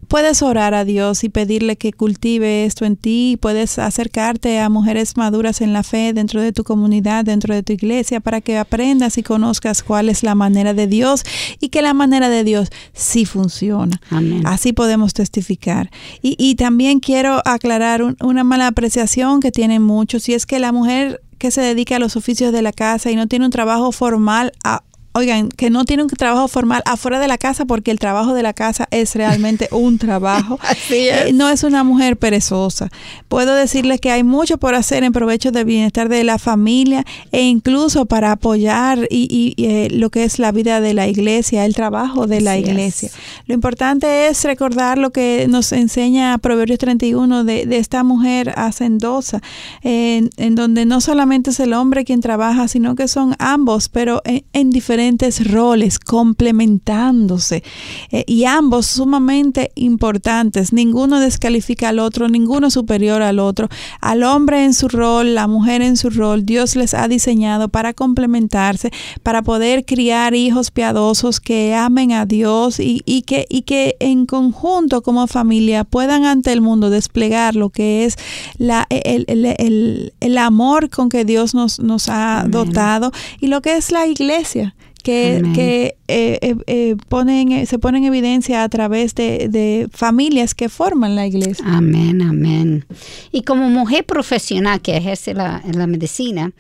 puedes 0.08 0.42
orar 0.42 0.74
a 0.74 0.86
Dios 0.86 1.24
y 1.24 1.30
pedirle 1.30 1.76
que 1.76 1.92
cultive 1.94 2.66
esto 2.66 2.86
en 2.86 2.96
ti. 2.96 3.38
Puedes 3.42 3.80
acercarte 3.80 4.60
a 4.60 4.70
mujeres 4.70 5.18
maduras 5.18 5.62
en 5.62 5.74
la 5.74 5.84
fe 5.84 6.14
dentro 6.14 6.42
de 6.42 6.52
tu 6.52 6.64
comunidad, 6.64 7.26
dentro 7.26 7.54
de 7.54 7.64
tu 7.64 7.74
iglesia, 7.74 8.20
para 8.20 8.42
que 8.42 8.58
aprendas 8.58 9.18
y 9.18 9.24
conozcas 9.24 9.84
cuál 9.84 10.10
es 10.10 10.24
la 10.24 10.36
manera 10.36 10.74
de 10.74 10.88
Dios 10.88 11.24
y 11.60 11.70
que 11.70 11.82
la 11.82 11.94
manera 11.94 12.30
de 12.30 12.44
Dios 12.44 12.70
sí 12.94 13.26
funciona. 13.26 14.02
Así 14.44 14.74
podemos 14.74 15.14
testificar. 15.14 15.90
Y, 16.22 16.56
también 16.56 17.00
quiero 17.00 17.42
aclarar 17.46 18.02
una 18.22 18.44
mala 18.44 18.68
apreciación 18.68 19.40
que 19.40 19.52
tienen 19.52 19.82
muchos, 19.82 20.30
y 20.30 20.34
es 20.34 20.46
que 20.46 20.60
la 20.60 20.72
mujer 20.72 21.22
que 21.38 21.52
se 21.52 21.62
dedica 21.62 21.98
a 21.98 22.00
los 22.00 22.16
oficios 22.16 22.54
de 22.54 22.62
la 22.62 22.72
casa 22.72 23.12
y 23.12 23.16
no 23.16 23.28
tiene 23.28 23.46
un 23.46 23.52
trabajo 23.52 23.92
formal 23.92 24.54
a, 24.64 24.84
oigan, 25.16 25.48
que 25.48 25.70
no 25.70 25.86
tiene 25.86 26.04
un 26.04 26.10
trabajo 26.10 26.50
formal 26.50 26.84
afuera 26.86 27.20
de 27.20 27.28
la 27.30 27.38
casa 27.38 27.64
porque 27.64 27.90
el 27.90 28.00
trabajo 28.00 28.34
de 28.34 28.44
la 28.44 28.54
casa 28.54 28.88
es 28.92 29.16
realmente 29.16 29.70
un 29.72 29.98
trabajo. 29.98 30.60
Así 30.62 31.08
es. 31.08 31.28
Eh, 31.28 31.34
no 31.34 31.50
es 31.50 31.64
una 31.64 31.86
mujer 31.86 32.18
perezosa. 32.18 32.90
Puedo 33.30 33.56
decirles 33.56 34.02
que 34.02 34.12
hay 34.12 34.24
mucho 34.24 34.58
por 34.58 34.76
hacer 34.76 35.06
en 35.06 35.14
provecho 35.14 35.52
del 35.52 35.64
bienestar 35.64 36.10
de 36.10 36.26
la 36.26 36.38
familia 36.38 37.06
e 37.32 37.44
incluso 37.44 38.06
para 38.06 38.34
apoyar 38.34 39.08
y, 39.10 39.54
eh, 39.58 39.88
lo 39.90 40.10
que 40.10 40.26
es 40.26 40.38
la 40.38 40.52
vida 40.52 40.82
de 40.82 40.94
la 40.94 41.08
iglesia, 41.08 41.66
el 41.66 41.76
trabajo 41.76 42.28
de 42.28 42.42
la 42.42 42.58
iglesia. 42.58 43.10
Lo 43.48 43.56
importante 43.56 44.28
es 44.28 44.44
recordar 44.44 44.98
lo 44.98 45.12
que 45.12 45.46
nos 45.50 45.72
enseña 45.72 46.38
Proverbios 46.40 46.80
31 46.80 47.46
de, 47.46 47.66
de 47.66 47.78
esta 47.78 48.04
mujer 48.04 48.54
hacendosa, 48.58 49.42
en, 49.82 50.30
en, 50.36 50.56
donde 50.56 50.86
no 50.86 51.00
solamente 51.00 51.52
es 51.52 51.60
el 51.62 51.72
hombre 51.72 52.04
quien 52.04 52.20
trabaja, 52.20 52.68
sino 52.68 52.96
que 52.96 53.08
son 53.08 53.36
ambos, 53.40 53.88
pero 53.88 54.22
en, 54.26 54.44
en 54.52 54.72
diferentes 54.72 55.05
roles 55.44 56.00
complementándose 56.00 57.64
eh, 58.12 58.24
y 58.28 58.46
ambos 58.46 58.86
sumamente 58.86 59.72
importantes. 59.76 60.74
Ninguno 60.74 61.20
descalifica 61.20 61.90
al 61.90 62.00
otro, 62.00 62.28
ninguno 62.30 62.70
superior 62.70 63.22
al 63.22 63.40
otro. 63.40 63.70
Al 64.02 64.24
hombre 64.24 64.66
en 64.66 64.74
su 64.74 64.88
rol, 64.88 65.36
la 65.36 65.48
mujer 65.48 65.82
en 65.82 65.98
su 65.98 66.10
rol, 66.10 66.46
Dios 66.46 66.76
les 66.76 66.94
ha 66.94 67.08
diseñado 67.08 67.70
para 67.70 67.94
complementarse, 67.94 68.92
para 69.24 69.42
poder 69.42 69.86
criar 69.86 70.34
hijos 70.34 70.72
piadosos 70.72 71.40
que 71.40 71.74
amen 71.74 72.12
a 72.12 72.26
Dios 72.26 72.80
y, 72.80 73.02
que, 73.26 73.46
y 73.50 73.62
que 73.62 73.96
en 74.00 74.26
conjunto 74.26 75.02
como 75.02 75.28
familia 75.28 75.84
puedan 75.84 76.26
ante 76.26 76.52
el 76.52 76.62
mundo 76.62 76.90
desplegar 76.90 77.56
lo 77.56 77.70
que 77.70 78.06
es 78.06 78.18
la, 78.58 78.88
el, 78.90 79.26
el, 79.28 80.14
el, 80.20 80.38
amor 80.38 80.90
con 80.90 81.10
que 81.10 81.26
Dios 81.26 81.54
nos, 81.54 81.80
nos 81.80 82.10
ha 82.10 82.46
dotado 82.48 83.12
y 83.40 83.48
lo 83.48 83.62
que 83.62 83.78
es 83.78 83.92
la 83.92 84.08
iglesia 84.08 84.76
que, 85.06 85.44
que 85.54 85.98
eh, 86.08 86.56
eh, 86.66 86.96
ponen, 87.10 87.68
se 87.68 87.78
pone 87.78 88.00
en 88.00 88.06
evidencia 88.06 88.64
a 88.64 88.70
través 88.70 89.14
de, 89.14 89.50
de, 89.50 89.88
familias 89.92 90.56
que 90.56 90.68
forman 90.68 91.16
la 91.16 91.28
iglesia. 91.28 91.64
Amén, 91.68 92.24
amén. 92.24 92.86
Y 93.32 93.44
como 93.44 93.70
mujer 93.70 94.04
profesional 94.04 94.82
que 94.82 94.98
ejerce 94.98 95.36
la, 95.36 95.62
la 95.72 95.86
medicina, 95.86 96.54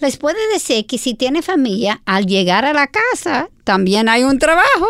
les 0.00 0.16
puede 0.16 0.38
decir 0.52 0.86
que 0.86 0.98
si 0.98 1.14
tiene 1.14 1.42
familia, 1.42 2.02
al 2.04 2.26
llegar 2.26 2.64
a 2.64 2.72
la 2.72 2.88
casa 2.88 3.48
también 3.64 4.10
hay 4.10 4.24
un 4.24 4.38
trabajo 4.38 4.88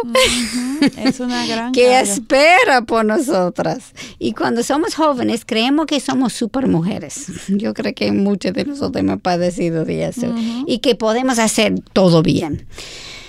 es 0.98 1.20
una 1.20 1.46
gran 1.46 1.72
que 1.72 2.00
espera 2.00 2.82
por 2.82 3.04
nosotras. 3.04 3.92
Y 4.18 4.32
cuando 4.32 4.62
somos 4.62 4.94
jóvenes 4.94 5.44
creemos 5.44 5.86
que 5.86 6.00
somos 6.00 6.32
super 6.32 6.66
mujeres. 6.66 7.26
Yo 7.48 7.74
creo 7.74 7.94
que 7.94 8.10
muchos 8.12 8.52
de 8.52 8.64
nosotros 8.64 9.00
hemos 9.00 9.20
padecido 9.20 9.84
de 9.84 10.06
eso 10.06 10.34
y 10.66 10.78
que 10.78 10.94
podemos 10.94 11.38
hacer 11.38 11.74
todo 11.92 12.22
bien. 12.22 12.66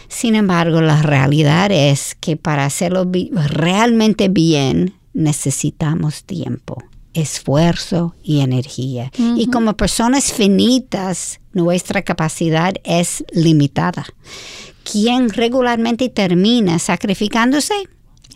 Sin 0.07 0.35
embargo, 0.35 0.81
la 0.81 1.01
realidad 1.01 1.71
es 1.71 2.15
que 2.15 2.37
para 2.37 2.65
hacerlo 2.65 3.09
realmente 3.31 4.29
bien 4.29 4.95
necesitamos 5.13 6.23
tiempo 6.23 6.83
esfuerzo 7.15 8.13
y 8.21 8.41
energía. 8.41 9.11
Y 9.17 9.47
como 9.47 9.75
personas 9.75 10.31
finitas, 10.31 11.39
nuestra 11.53 12.03
capacidad 12.03 12.73
es 12.83 13.23
limitada. 13.31 14.05
Quien 14.83 15.29
regularmente 15.29 16.09
termina 16.09 16.77
sacrificándose 16.77 17.73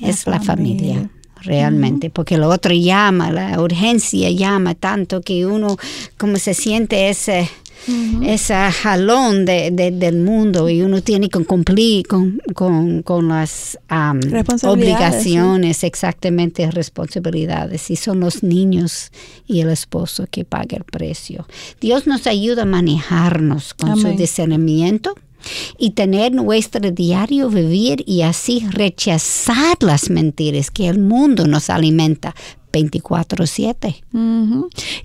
es 0.01 0.25
la 0.25 0.39
familia 0.39 1.11
realmente, 1.41 2.09
porque 2.09 2.37
lo 2.37 2.49
otro 2.49 2.73
llama, 2.73 3.31
la 3.31 3.61
urgencia 3.61 4.29
llama 4.29 4.75
tanto 4.75 5.21
que 5.21 5.45
uno 5.45 5.77
como 6.17 6.37
se 6.37 6.53
siente 6.53 7.09
ese 7.09 7.49
ese 8.23 8.53
jalón 8.53 9.45
de, 9.45 9.71
del 9.71 10.17
mundo 10.17 10.69
y 10.69 10.81
uno 10.81 11.01
tiene 11.01 11.29
que 11.29 11.43
cumplir 11.45 12.05
con, 12.07 12.41
con, 12.53 13.27
las 13.27 13.77
obligaciones, 14.63 15.83
exactamente 15.83 16.69
responsabilidades. 16.71 17.89
Y 17.89 17.95
son 17.95 18.19
los 18.19 18.43
niños 18.43 19.11
y 19.47 19.61
el 19.61 19.69
esposo 19.69 20.27
que 20.29 20.45
paga 20.45 20.77
el 20.77 20.83
precio. 20.83 21.47
Dios 21.81 22.07
nos 22.07 22.27
ayuda 22.27 22.63
a 22.63 22.65
manejarnos 22.65 23.73
con 23.73 23.99
su 23.99 24.09
discernimiento 24.09 25.15
y 25.77 25.91
tener 25.91 26.33
nuestro 26.33 26.91
diario 26.91 27.49
vivir 27.49 28.03
y 28.05 28.21
así 28.21 28.65
rechazar 28.69 29.77
las 29.81 30.09
mentiras 30.09 30.69
que 30.71 30.87
el 30.87 30.99
mundo 30.99 31.47
nos 31.47 31.69
alimenta 31.69 32.35
24/7. 32.71 34.03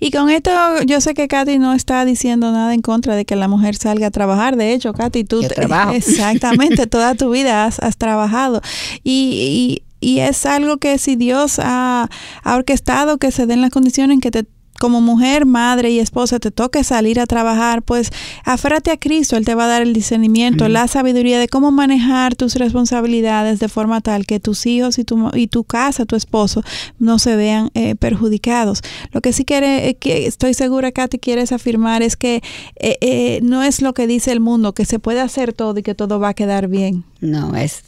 Y 0.01 0.11
con 0.11 0.31
esto 0.31 0.51
yo 0.87 1.01
sé 1.01 1.15
que 1.15 1.29
Katy 1.29 1.59
no 1.59 1.73
está 1.75 2.05
diciendo 2.05 2.53
nada 2.53 2.75
en 2.75 2.83
contra 2.83 3.17
de 3.17 3.25
que 3.25 3.37
la 3.37 3.49
mujer 3.49 3.77
salga 3.77 4.09
a 4.09 4.11
trabajar. 4.11 4.57
De 4.57 4.73
hecho, 4.73 4.93
Katy, 4.93 5.25
tú 5.25 5.43
exactamente 5.95 6.87
toda 6.87 7.15
tu 7.15 7.31
vida 7.31 7.67
has, 7.67 7.97
trabajado. 7.97 8.61
Y, 9.03 9.83
y, 10.01 10.07
y, 10.07 10.21
es 10.21 10.47
algo 10.47 10.79
que 10.79 10.99
si 10.99 11.17
Dios 11.17 11.59
ha, 11.59 12.09
ha 12.43 12.57
orquestado 12.57 13.19
que 13.19 13.31
se 13.31 13.47
den 13.47 13.61
las 13.61 13.71
condiciones 13.71 14.15
en 14.15 14.21
que 14.21 14.31
te 14.31 14.45
como 14.79 15.01
mujer, 15.01 15.47
madre 15.47 15.91
y 15.91 15.99
esposa 15.99 16.39
te 16.39 16.51
toque 16.51 16.85
salir 16.85 17.21
a 17.21 17.27
trabajar, 17.27 17.83
pues 17.83 18.11
aférrate 18.45 18.91
a 18.91 18.97
Cristo, 18.97 19.37
Él 19.37 19.45
te 19.45 19.55
va 19.55 19.65
a 19.65 19.69
dar 19.69 19.83
el 19.83 19.93
discernimiento, 19.93 20.69
la 20.69 20.89
sabiduría 20.89 21.39
de 21.39 21.49
cómo 21.49 21.71
manejar 21.71 22.35
tus 22.35 22.57
responsabilidades 22.57 23.59
de 23.59 23.69
forma 23.69 24.01
tal 24.01 24.27
que 24.27 24.41
tus 24.41 24.67
hijos 24.67 24.99
y 24.99 25.05
tu, 25.05 25.31
y 25.35 25.47
tu 25.47 25.65
casa, 25.65 26.05
tu 26.05 26.17
esposo, 26.17 26.63
no 26.99 27.19
se 27.19 27.37
vean 27.37 27.71
eh, 27.75 27.95
perjudicados. 27.95 28.83
Lo 29.13 29.21
que 29.21 29.33
sí 29.33 29.45
quiere, 29.45 29.89
eh, 29.89 29.95
que 29.95 30.27
estoy 30.27 30.55
segura, 30.55 30.93
Katy, 30.93 31.19
quieres 31.19 31.53
afirmar 31.53 32.03
es 32.03 32.17
que 32.17 32.43
eh, 32.77 33.41
no 33.43 33.63
es 33.63 33.83
lo 33.83 33.95
que 33.95 34.07
dice 34.07 34.33
el 34.33 34.41
mundo, 34.41 34.75
que 34.75 34.85
se 34.85 34.99
puede 34.99 35.21
hacer 35.21 35.53
todo 35.53 35.79
y 35.79 35.83
que 35.83 35.95
todo 35.95 36.19
va 36.19 36.31
a 36.31 36.35
quedar 36.35 36.69
bien. 36.69 37.05
No, 37.21 37.57
es 37.57 37.85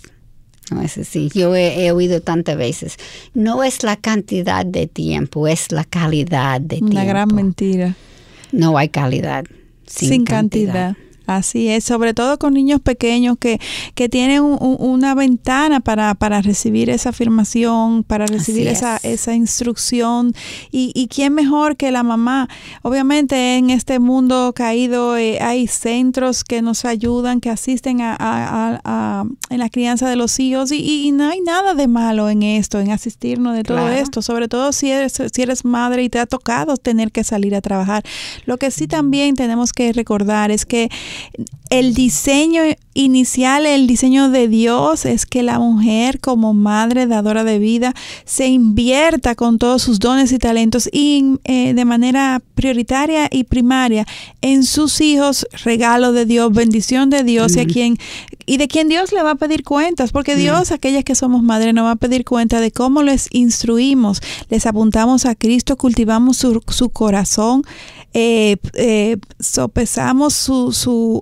no 0.70 0.82
es 0.82 0.98
así. 0.98 1.30
Yo 1.34 1.54
he, 1.54 1.90
oído 1.92 2.20
tantas 2.20 2.56
veces. 2.56 2.96
No 3.34 3.62
es 3.62 3.82
la 3.82 3.96
cantidad 3.96 4.66
de 4.66 4.86
tiempo, 4.86 5.46
es 5.46 5.72
la 5.72 5.84
calidad 5.84 6.60
de 6.60 6.76
tiempo. 6.76 6.92
Una 6.92 7.04
gran 7.04 7.34
mentira. 7.34 7.94
No 8.52 8.76
hay 8.78 8.88
calidad 8.88 9.44
sin, 9.86 10.24
cantidad. 10.24 10.96
Así 11.26 11.68
es, 11.68 11.84
sobre 11.84 12.14
todo 12.14 12.38
con 12.38 12.54
niños 12.54 12.80
pequeños 12.80 13.36
que, 13.38 13.60
que 13.94 14.08
tienen 14.08 14.42
una 14.42 15.14
ventana 15.14 15.80
para, 15.80 16.14
para, 16.14 16.40
recibir 16.42 16.90
esa 16.90 17.10
afirmación, 17.10 18.04
para 18.04 18.26
recibir 18.26 18.68
esa, 18.68 18.98
esa 19.02 19.34
instrucción. 19.34 20.34
Y, 20.70 20.92
y 20.94 21.08
quién 21.08 21.34
mejor 21.34 21.76
que 21.76 21.90
la 21.90 22.02
mamá. 22.02 22.48
Obviamente 22.82 23.56
en 23.56 23.70
este 23.70 23.98
mundo 23.98 24.52
caído 24.54 25.16
eh, 25.16 25.38
hay 25.40 25.66
centros 25.66 26.44
que 26.44 26.62
nos 26.62 26.84
ayudan, 26.84 27.40
que 27.40 27.50
asisten 27.50 28.00
a, 28.00 28.16
a, 28.18 29.24
en 29.50 29.58
la 29.58 29.68
crianza 29.68 30.08
de 30.08 30.16
los 30.16 30.38
hijos 30.38 30.72
y, 30.72 31.06
y, 31.06 31.12
no 31.12 31.28
hay 31.28 31.40
nada 31.40 31.74
de 31.74 31.88
malo 31.88 32.28
en 32.28 32.42
esto, 32.42 32.80
en 32.80 32.90
asistirnos 32.90 33.54
de 33.54 33.62
todo 33.62 33.88
esto, 33.88 34.22
sobre 34.22 34.48
todo 34.48 34.72
si 34.72 34.90
eres, 34.90 35.20
si 35.32 35.42
eres 35.42 35.64
madre 35.64 36.02
y 36.02 36.08
te 36.08 36.18
ha 36.18 36.26
tocado 36.26 36.76
tener 36.76 37.12
que 37.12 37.24
salir 37.24 37.54
a 37.54 37.60
trabajar. 37.60 38.02
Lo 38.44 38.58
que 38.58 38.70
sí 38.70 38.86
también 38.86 39.34
tenemos 39.34 39.72
que 39.72 39.92
recordar 39.92 40.50
es 40.50 40.66
que 40.66 40.88
el 41.70 41.94
diseño 41.94 42.62
inicial, 42.96 43.66
el 43.66 43.86
diseño 43.86 44.30
de 44.30 44.48
Dios 44.48 45.04
es 45.04 45.26
que 45.26 45.42
la 45.42 45.58
mujer 45.58 46.20
como 46.20 46.54
madre 46.54 47.06
dadora 47.06 47.44
de 47.44 47.58
vida 47.58 47.94
se 48.24 48.48
invierta 48.48 49.34
con 49.34 49.58
todos 49.58 49.82
sus 49.82 49.98
dones 49.98 50.32
y 50.32 50.38
talentos 50.38 50.88
y 50.92 51.38
eh, 51.44 51.74
de 51.74 51.84
manera 51.84 52.42
prioritaria 52.54 53.28
y 53.30 53.44
primaria 53.44 54.06
en 54.40 54.64
sus 54.64 55.00
hijos, 55.00 55.46
regalo 55.64 56.12
de 56.12 56.26
Dios, 56.26 56.52
bendición 56.52 57.10
de 57.10 57.22
Dios 57.22 57.56
y 57.56 57.60
a 57.60 57.66
quien 57.66 57.98
y 58.46 58.58
de 58.58 58.68
quien 58.68 58.88
Dios 58.88 59.12
le 59.12 59.22
va 59.22 59.32
a 59.32 59.34
pedir 59.34 59.64
cuentas, 59.64 60.12
porque 60.12 60.36
Dios, 60.36 60.70
aquellas 60.70 61.02
que 61.04 61.16
somos 61.16 61.42
madres, 61.42 61.74
nos 61.74 61.84
va 61.84 61.92
a 61.92 61.96
pedir 61.96 62.24
cuenta 62.24 62.60
de 62.60 62.70
cómo 62.70 63.02
les 63.02 63.26
instruimos, 63.32 64.22
les 64.48 64.66
apuntamos 64.66 65.26
a 65.26 65.34
Cristo, 65.34 65.76
cultivamos 65.76 66.36
su, 66.36 66.62
su 66.68 66.90
corazón, 66.90 67.64
eh, 68.14 68.56
eh, 68.74 69.18
sopesamos 69.40 70.32
su, 70.32 70.72
su, 70.72 71.20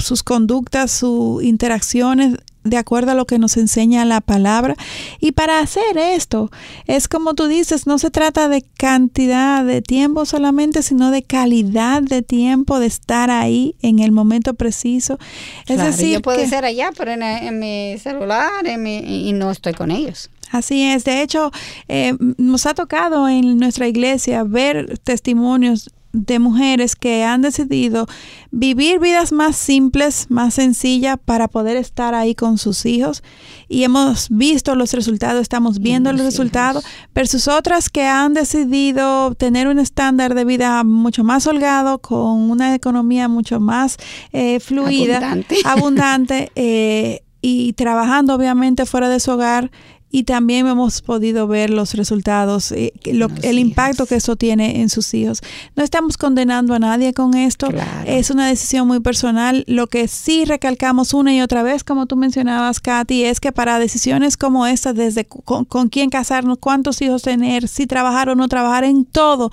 sus 0.00 0.22
conductas, 0.22 0.90
sus 1.12 1.42
interacciones 1.42 2.38
de 2.64 2.76
acuerdo 2.76 3.10
a 3.10 3.14
lo 3.14 3.26
que 3.26 3.38
nos 3.38 3.56
enseña 3.56 4.04
la 4.04 4.20
palabra. 4.20 4.76
Y 5.20 5.32
para 5.32 5.58
hacer 5.58 5.98
esto, 5.98 6.50
es 6.86 7.08
como 7.08 7.34
tú 7.34 7.48
dices, 7.48 7.86
no 7.86 7.98
se 7.98 8.10
trata 8.10 8.48
de 8.48 8.62
cantidad 8.76 9.64
de 9.64 9.82
tiempo 9.82 10.26
solamente, 10.26 10.82
sino 10.82 11.10
de 11.10 11.22
calidad 11.22 12.02
de 12.02 12.22
tiempo, 12.22 12.78
de 12.78 12.86
estar 12.86 13.30
ahí 13.30 13.74
en 13.82 13.98
el 13.98 14.12
momento 14.12 14.54
preciso. 14.54 15.18
Es 15.66 15.78
decir, 15.78 16.14
yo 16.14 16.22
puedo 16.22 16.46
ser 16.46 16.64
allá, 16.64 16.90
pero 16.96 17.12
en, 17.12 17.58
mi 17.58 17.98
celular 17.98 18.64
y 18.64 19.32
no 19.32 19.50
estoy 19.50 19.74
con 19.74 19.90
ellos. 19.90 20.30
Así 20.52 20.84
es. 20.84 21.04
De 21.04 21.22
hecho, 21.22 21.50
eh, 21.88 22.14
nos 22.36 22.66
ha 22.66 22.74
tocado 22.74 23.26
en 23.26 23.58
nuestra 23.58 23.88
iglesia 23.88 24.44
ver 24.44 24.98
testimonios 24.98 25.90
de 26.12 26.38
mujeres 26.38 26.94
que 26.94 27.24
han 27.24 27.42
decidido 27.42 28.06
vivir 28.50 29.00
vidas 29.00 29.32
más 29.32 29.56
simples, 29.56 30.26
más 30.28 30.54
sencillas 30.54 31.16
para 31.24 31.48
poder 31.48 31.76
estar 31.76 32.14
ahí 32.14 32.34
con 32.34 32.58
sus 32.58 32.84
hijos. 32.84 33.22
Y 33.68 33.84
hemos 33.84 34.28
visto 34.28 34.74
los 34.74 34.92
resultados, 34.92 35.40
estamos 35.40 35.78
viendo 35.78 36.12
los 36.12 36.22
resultados 36.22 36.84
versus 37.14 37.48
otras 37.48 37.88
que 37.88 38.06
han 38.06 38.34
decidido 38.34 39.34
tener 39.34 39.68
un 39.68 39.78
estándar 39.78 40.34
de 40.34 40.44
vida 40.44 40.84
mucho 40.84 41.24
más 41.24 41.46
holgado 41.46 41.98
con 41.98 42.50
una 42.50 42.74
economía 42.74 43.28
mucho 43.28 43.60
más 43.60 43.96
eh, 44.32 44.60
fluida, 44.60 45.16
abundante, 45.16 45.56
abundante 45.64 46.52
eh, 46.54 47.22
y 47.40 47.72
trabajando 47.72 48.34
obviamente 48.34 48.86
fuera 48.86 49.08
de 49.08 49.18
su 49.18 49.32
hogar 49.32 49.70
y 50.14 50.24
también 50.24 50.66
hemos 50.66 51.00
podido 51.00 51.48
ver 51.48 51.70
los 51.70 51.94
resultados, 51.94 52.70
eh, 52.70 52.92
el 53.04 53.58
impacto 53.58 54.04
que 54.04 54.16
eso 54.16 54.36
tiene 54.36 54.82
en 54.82 54.90
sus 54.90 55.14
hijos. 55.14 55.40
No 55.74 55.82
estamos 55.82 56.18
condenando 56.18 56.74
a 56.74 56.78
nadie 56.78 57.14
con 57.14 57.34
esto, 57.34 57.68
es 58.04 58.30
una 58.30 58.46
decisión 58.46 58.86
muy 58.86 59.00
personal. 59.00 59.64
Lo 59.66 59.86
que 59.86 60.08
sí 60.08 60.44
recalcamos 60.44 61.14
una 61.14 61.34
y 61.34 61.40
otra 61.40 61.62
vez, 61.62 61.82
como 61.82 62.04
tú 62.04 62.16
mencionabas, 62.16 62.78
Katy, 62.78 63.24
es 63.24 63.40
que 63.40 63.52
para 63.52 63.78
decisiones 63.78 64.36
como 64.36 64.66
esta, 64.66 64.92
desde 64.92 65.24
con, 65.24 65.88
quién 65.88 66.10
casarnos, 66.10 66.58
cuántos 66.60 67.00
hijos 67.00 67.22
tener, 67.22 67.66
si 67.66 67.86
trabajar 67.86 68.28
o 68.28 68.34
no 68.34 68.48
trabajar, 68.48 68.84
en 68.84 69.06
todo, 69.06 69.50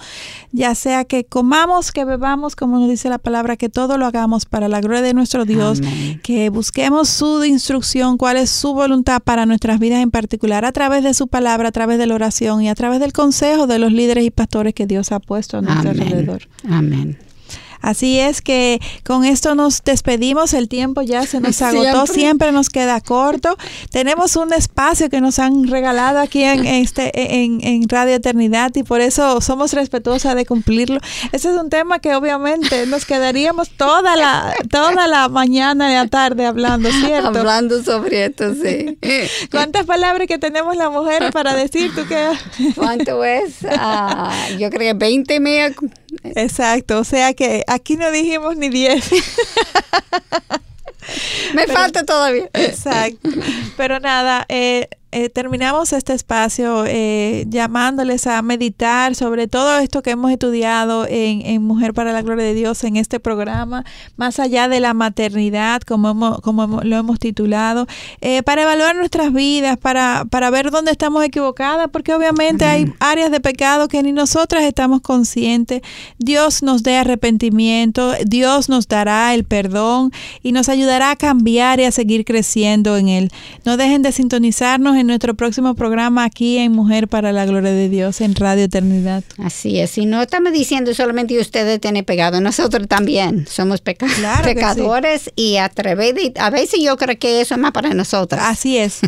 ya 0.52 0.76
sea 0.76 1.06
que 1.06 1.24
comamos, 1.24 1.94
que 1.94 2.04
bebamos, 2.04 2.58
como 2.58 2.80
nos 2.80 2.90
dice 2.90 3.08
la 3.08 3.18
palabra, 3.18 3.56
que 3.56 3.70
todo 3.70 3.98
lo 3.98 4.06
hagamos 4.06 4.46
para 4.46 4.68
la 4.68 4.82
gloria 4.82 5.02
de 5.02 5.14
nuestro 5.14 5.46
Dios, 5.46 5.80
que 6.22 6.50
busquemos 6.50 7.08
su 7.08 7.46
instrucción, 7.46 8.18
cuál 8.18 8.36
es 8.36 8.50
su 8.50 8.74
voluntad 8.74 9.22
para 9.22 9.46
nuestras 9.46 9.80
vidas 9.80 10.02
en 10.02 10.12
particular 10.12 10.49
a 10.54 10.72
través 10.72 11.04
de 11.04 11.14
su 11.14 11.28
palabra, 11.28 11.70
a 11.70 11.72
través 11.72 11.98
de 11.98 12.08
la 12.08 12.16
oración 12.16 12.62
y 12.62 12.70
a 12.70 12.76
través 12.76 13.00
del 13.00 13.14
consejo 13.14 13.68
de 13.68 13.80
los 13.80 13.92
líderes 13.92 14.24
y 14.26 14.32
pastores 14.32 14.74
que 14.74 14.88
Dios 14.88 15.12
ha 15.12 15.20
puesto 15.20 15.58
a 15.58 15.62
nuestro 15.62 15.92
alrededor. 15.92 16.48
Amén. 16.70 17.18
Así 17.82 18.20
es 18.20 18.42
que 18.42 18.82
con 19.06 19.26
esto 19.26 19.56
nos 19.56 19.84
despedimos, 19.84 20.54
el 20.54 20.68
tiempo 20.68 21.02
ya 21.02 21.26
se 21.26 21.40
nos 21.40 21.62
agotó, 21.62 22.08
siempre, 22.08 22.52
nos 22.52 22.70
queda 22.70 23.00
corto. 23.02 23.58
Tenemos 23.92 24.36
un 24.36 24.54
espacio 24.54 25.10
que 25.10 25.22
nos 25.22 25.40
han 25.40 25.68
regalado 25.68 26.20
aquí 26.20 26.44
en, 26.44 26.66
este, 26.66 27.12
en, 27.44 27.60
en 27.64 27.88
Radio 27.88 28.16
Eternidad 28.16 28.72
y 28.76 28.84
por 28.84 29.02
eso 29.02 29.42
somos 29.42 29.74
respetuosas 29.74 30.36
de 30.36 30.46
cumplirlo. 30.46 31.00
Ese 31.32 31.50
es 31.52 31.56
un 31.56 31.70
tema 31.70 32.00
que 32.00 32.16
obviamente 32.16 32.86
nos 32.88 33.06
quedaríamos 33.06 33.70
toda 33.70 34.16
la, 34.16 34.54
toda 34.70 35.08
la 35.08 35.30
mañana 35.30 35.92
y 35.92 35.96
la 35.96 36.08
tarde 36.08 36.46
hablando, 36.46 36.90
¿cierto? 36.92 37.28
Hablando 37.28 37.84
sobre 37.84 38.26
esto, 38.26 38.54
sí. 38.54 38.98
¿Cuántas 39.52 39.86
palabras 39.86 40.28
que 40.28 40.38
tenemos 40.38 40.76
la 40.76 40.90
mujer 40.90 41.32
para 41.32 41.56
decir 41.56 41.94
tú 41.96 42.02
qué? 42.08 42.30
¿Cuánto 42.76 43.24
es? 43.24 43.58
Ah, 43.70 44.34
yo 44.58 44.70
creo 44.70 44.94
que 44.94 45.00
20 45.00 45.40
mil. 45.40 45.76
Exacto, 46.24 47.00
o 47.00 47.04
sea 47.04 47.34
que 47.34 47.64
aquí 47.68 47.98
no 47.98 48.12
dijimos 48.12 48.56
ni 48.58 48.70
10. 48.70 49.10
Me 51.54 51.68
falta 51.68 52.06
todavía. 52.06 52.50
Exacto. 52.54 53.30
Pero 53.78 54.00
nada, 54.00 54.46
eh, 54.50 54.90
eh, 55.12 55.30
terminamos 55.30 55.92
este 55.92 56.14
espacio 56.14 56.84
eh, 56.86 57.46
llamándoles 57.50 58.28
a 58.28 58.44
meditar 58.44 59.16
sobre 59.16 59.48
todo 59.48 59.80
esto 59.80 60.04
que 60.04 60.12
hemos 60.12 60.32
estudiado 60.32 61.08
en, 61.08 61.42
en, 61.46 61.64
Mujer 61.64 61.96
para 61.96 62.14
la 62.14 62.22
Gloria 62.22 62.46
de 62.46 62.54
Dios 62.54 62.84
en 62.84 62.96
este 62.96 63.20
programa, 63.20 63.86
más 64.18 64.40
allá 64.40 64.68
de 64.68 64.80
la 64.80 64.94
maternidad, 64.94 65.82
como, 65.82 66.12
hemos, 66.12 66.42
como 66.42 66.82
lo 66.84 66.96
hemos 66.96 67.20
titulado, 67.20 67.88
eh, 68.22 68.44
para 68.44 68.62
evaluar 68.62 68.96
nuestras 68.96 69.34
vidas, 69.34 69.78
para, 69.78 70.26
para 70.30 70.52
ver 70.52 70.70
dónde 70.70 70.92
estamos 70.92 71.24
equivocadas, 71.24 71.90
porque 71.92 72.14
obviamente 72.14 72.66
hay 72.66 72.94
áreas 73.00 73.32
de 73.32 73.40
pecado 73.40 73.88
que 73.88 74.04
ni 74.04 74.12
nosotras 74.12 74.64
estamos 74.64 75.02
conscientes. 75.02 75.82
Dios 76.20 76.62
nos 76.62 76.84
dé 76.84 76.98
arrepentimiento, 76.98 78.14
Dios 78.26 78.70
nos 78.70 78.88
dará 78.88 79.34
el 79.34 79.44
perdón 79.44 80.12
y 80.44 80.52
nos 80.52 80.70
ayudará 80.70 81.12
a 81.12 81.16
cambiar 81.16 81.80
y 81.80 81.86
a 81.86 81.92
seguir 81.92 82.26
creciendo 82.26 82.96
en 82.96 83.08
Él. 83.08 83.32
No 83.66 83.76
dejen 83.76 84.04
de 84.04 84.12
sintonizarnos 84.12 84.99
en 85.00 85.08
nuestro 85.08 85.34
próximo 85.34 85.76
programa 85.76 86.26
aquí 86.26 86.58
en 86.58 86.74
Mujer 86.74 87.08
para 87.08 87.32
la 87.32 87.46
Gloria 87.46 87.72
de 87.72 87.90
Dios 87.90 88.22
en 88.22 88.36
Radio 88.36 88.66
Eternidad. 88.66 89.24
Así 89.38 89.80
es, 89.80 89.98
y 89.98 90.06
no 90.06 90.22
estamos 90.22 90.52
diciendo 90.52 90.94
solamente 90.94 91.40
ustedes 91.40 91.80
tienen 91.80 92.06
pegado, 92.06 92.42
nosotros 92.42 92.88
también 92.88 93.48
somos 93.48 93.82
pecadores 93.82 95.32
y 95.36 95.58
atrevidos. 95.58 96.34
A 96.40 96.50
veces 96.50 96.82
yo 96.84 96.98
creo 96.98 97.18
que 97.18 97.42
eso 97.42 97.56
es 97.56 97.60
más 97.60 97.72
para 97.72 97.94
nosotros. 97.94 98.42
Así 98.44 98.78
es. 98.78 99.00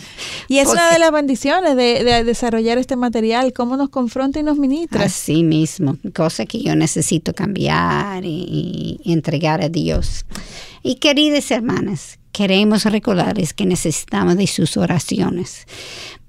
Y 0.48 0.60
es 0.60 0.68
una 0.72 0.92
de 0.92 1.00
las 1.00 1.12
bendiciones 1.12 1.76
de, 1.76 2.24
desarrollar 2.24 2.78
este 2.78 2.96
material, 2.96 3.54
cómo 3.54 3.78
nos 3.78 3.90
confronta 3.90 4.40
y 4.40 4.44
nos 4.44 4.58
ministra. 4.58 5.04
Así 5.04 5.44
mismo, 5.44 5.98
cosa 6.16 6.46
que 6.46 6.62
yo 6.62 6.76
necesito 6.76 7.34
cambiar 7.34 8.24
y 8.26 9.00
entregar 9.06 9.62
a 9.62 9.70
Dios. 9.70 10.26
Y 10.84 10.96
queridas 10.96 11.52
hermanas, 11.52 12.18
queremos 12.32 12.86
recordarles 12.86 13.54
que 13.54 13.66
necesitamos 13.66 14.38
de 14.38 14.48
sus 14.48 14.78
oraciones 14.78 15.66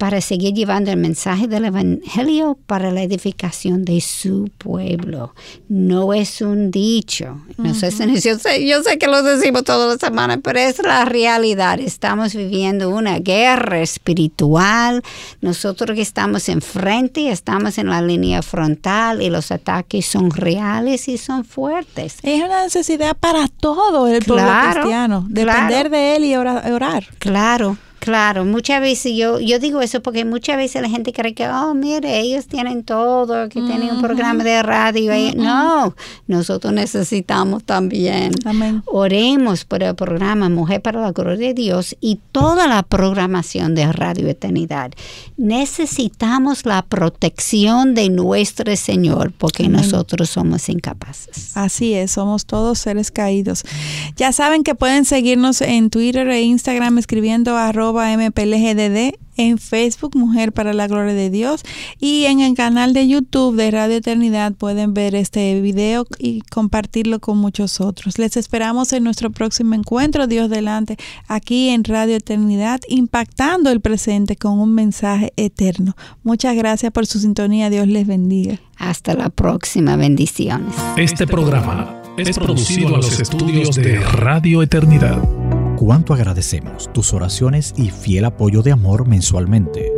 para 0.03 0.21
seguir 0.21 0.53
llevando 0.53 0.91
el 0.91 0.97
mensaje 0.97 1.47
del 1.47 1.67
Evangelio 1.67 2.59
para 2.67 2.91
la 2.91 3.05
edificación 3.05 3.85
de 3.85 4.01
su 4.01 4.51
pueblo. 4.59 5.33
No 5.69 6.13
es 6.13 6.41
un 6.41 6.73
dicho. 6.73 7.41
No 7.57 7.73
sé, 7.73 7.93
yo, 8.21 8.37
sé, 8.37 8.67
yo 8.67 8.83
sé 8.83 8.99
que 8.99 9.07
lo 9.07 9.23
decimos 9.23 9.63
todas 9.63 9.89
las 9.89 10.01
semanas, 10.01 10.41
pero 10.43 10.59
es 10.59 10.83
la 10.83 11.05
realidad. 11.05 11.79
Estamos 11.79 12.35
viviendo 12.35 12.91
una 12.91 13.21
guerra 13.21 13.81
espiritual. 13.81 15.05
Nosotros 15.41 15.95
que 15.95 16.03
estamos 16.03 16.49
enfrente, 16.49 17.31
estamos 17.31 17.79
en 17.79 17.87
la 17.87 18.03
línea 18.03 18.43
frontal 18.43 19.23
y 19.23 19.31
los 19.31 19.53
ataques 19.53 20.05
son 20.05 20.33
reales 20.33 21.07
y 21.07 21.17
son 21.17 21.45
fuertes. 21.45 22.17
Es 22.25 22.43
una 22.43 22.65
necesidad 22.65 23.17
para 23.17 23.47
todo 23.47 24.09
el 24.09 24.25
pueblo 24.25 24.51
cristiano, 24.73 25.27
depender 25.29 25.91
de 25.91 26.17
él 26.17 26.25
y 26.25 26.35
orar. 26.35 27.07
Claro. 27.21 27.77
Claro, 28.03 28.45
muchas 28.45 28.81
veces 28.81 29.13
yo, 29.15 29.39
yo 29.39 29.61
digo 29.61 29.81
eso 29.81 30.03
porque 30.03 30.25
muchas 30.25 30.57
veces 30.57 30.83
la 30.83 30.89
gente 30.89 31.13
cree 31.13 31.35
que, 31.35 31.47
oh, 31.47 31.73
mire, 31.73 32.19
ellos 32.19 32.49
tienen 32.49 32.83
todo, 32.83 33.49
que 33.49 33.63
tienen 33.63 33.95
un 33.95 34.03
programa 34.03 34.43
de 34.43 34.61
radio. 34.61 35.13
No, 35.37 35.95
nosotros 36.27 36.73
necesitamos 36.73 37.63
también. 37.63 38.33
Amén. 38.45 38.83
Oremos 38.87 39.65
por 39.65 39.85
el 39.85 39.95
programa 39.95 40.49
Mujer 40.49 40.83
para 40.83 41.01
la 41.01 41.13
Gloria 41.13 41.47
de 41.47 41.55
Dios 41.55 41.97
y 42.01 42.19
toda 42.33 42.67
la 42.67 42.83
programación 42.83 43.77
de 43.77 43.93
Radio 43.93 44.27
Eternidad. 44.27 44.91
Necesitamos 45.37 46.67
la 46.67 46.83
protección 46.83 47.95
de 47.95 48.11
nuestro 48.11 48.75
Señor 48.75 49.33
porque 49.39 49.69
nosotros 49.69 50.29
somos 50.29 50.69
incapaces. 50.69 51.57
Así 51.57 51.95
es, 51.95 52.11
somos 52.11 52.47
todos 52.47 52.81
seres 52.81 53.13
caídos. 53.13 53.63
Ya 54.17 54.33
saben 54.33 54.65
que 54.65 54.75
pueden 54.75 55.05
seguirnos 55.05 55.61
en 55.61 55.89
Twitter 55.89 56.29
e 56.29 56.43
Instagram 56.43 56.99
escribiendo 56.99 57.57
arroba 57.93 58.17
MPLGDD, 58.17 59.15
en 59.37 59.59
Facebook 59.59 60.15
Mujer 60.15 60.53
para 60.53 60.73
la 60.73 60.87
Gloria 60.87 61.15
de 61.15 61.31
Dios 61.31 61.63
y 61.99 62.25
en 62.25 62.41
el 62.41 62.55
canal 62.55 62.93
de 62.93 63.09
YouTube 63.09 63.57
de 63.57 63.71
Radio 63.71 63.97
Eternidad 63.97 64.53
pueden 64.53 64.93
ver 64.93 65.15
este 65.15 65.61
video 65.61 66.07
y 66.19 66.43
compartirlo 66.43 67.19
con 67.19 67.39
muchos 67.39 67.81
otros. 67.81 68.19
Les 68.19 68.37
esperamos 68.37 68.93
en 68.93 69.05
nuestro 69.05 69.31
próximo 69.31 69.75
encuentro, 69.75 70.27
Dios 70.27 70.51
delante, 70.51 70.97
aquí 71.29 71.71
en 71.71 71.85
Radio 71.85 72.17
Eternidad, 72.17 72.81
impactando 72.89 73.71
el 73.71 73.81
presente 73.81 74.37
con 74.37 74.59
un 74.59 74.75
mensaje 74.75 75.33
eterno. 75.37 75.97
Muchas 76.23 76.55
gracias 76.55 76.93
por 76.93 77.07
su 77.07 77.19
sintonía, 77.19 77.71
Dios 77.71 77.89
les 77.89 78.07
bendiga. 78.07 78.61
Hasta 78.77 79.15
la 79.15 79.31
próxima, 79.31 79.97
bendiciones. 79.97 80.75
Este 80.97 81.27
programa 81.27 82.03
es 82.19 82.39
producido 82.39 82.97
a 82.97 82.99
los 82.99 83.19
estudios 83.19 83.75
de 83.77 83.99
Radio 83.99 84.63
Eternidad 84.63 85.42
cuánto 85.85 86.15
agradecemos 86.15 86.89
tus 86.93 87.13
oraciones 87.13 87.75
y 87.77 87.91
fiel 87.91 88.27
apoyo 88.27 88.63
de 88.63 88.71
amor 88.71 89.09
mensualmente. 89.09 89.91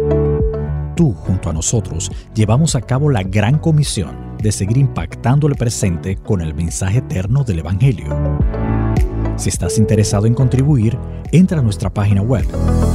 Tú, 0.97 1.13
junto 1.13 1.51
a 1.51 1.53
nosotros, 1.53 2.11
llevamos 2.35 2.75
a 2.75 2.81
cabo 2.81 3.11
la 3.11 3.23
gran 3.23 3.59
comisión 3.59 4.17
de 4.39 4.51
seguir 4.51 4.79
impactando 4.79 5.47
el 5.47 5.57
presente 5.57 6.17
con 6.17 6.41
el 6.41 6.55
mensaje 6.55 7.01
eterno 7.01 7.45
del 7.45 7.59
Evangelio. 7.59 8.07
Si 9.37 9.51
estás 9.51 9.77
interesado 9.77 10.27
en 10.27 10.33
contribuir, 10.33 10.97
entra 11.33 11.61
a 11.61 11.63
nuestra 11.63 11.93
página 11.93 12.23
web 12.23 12.47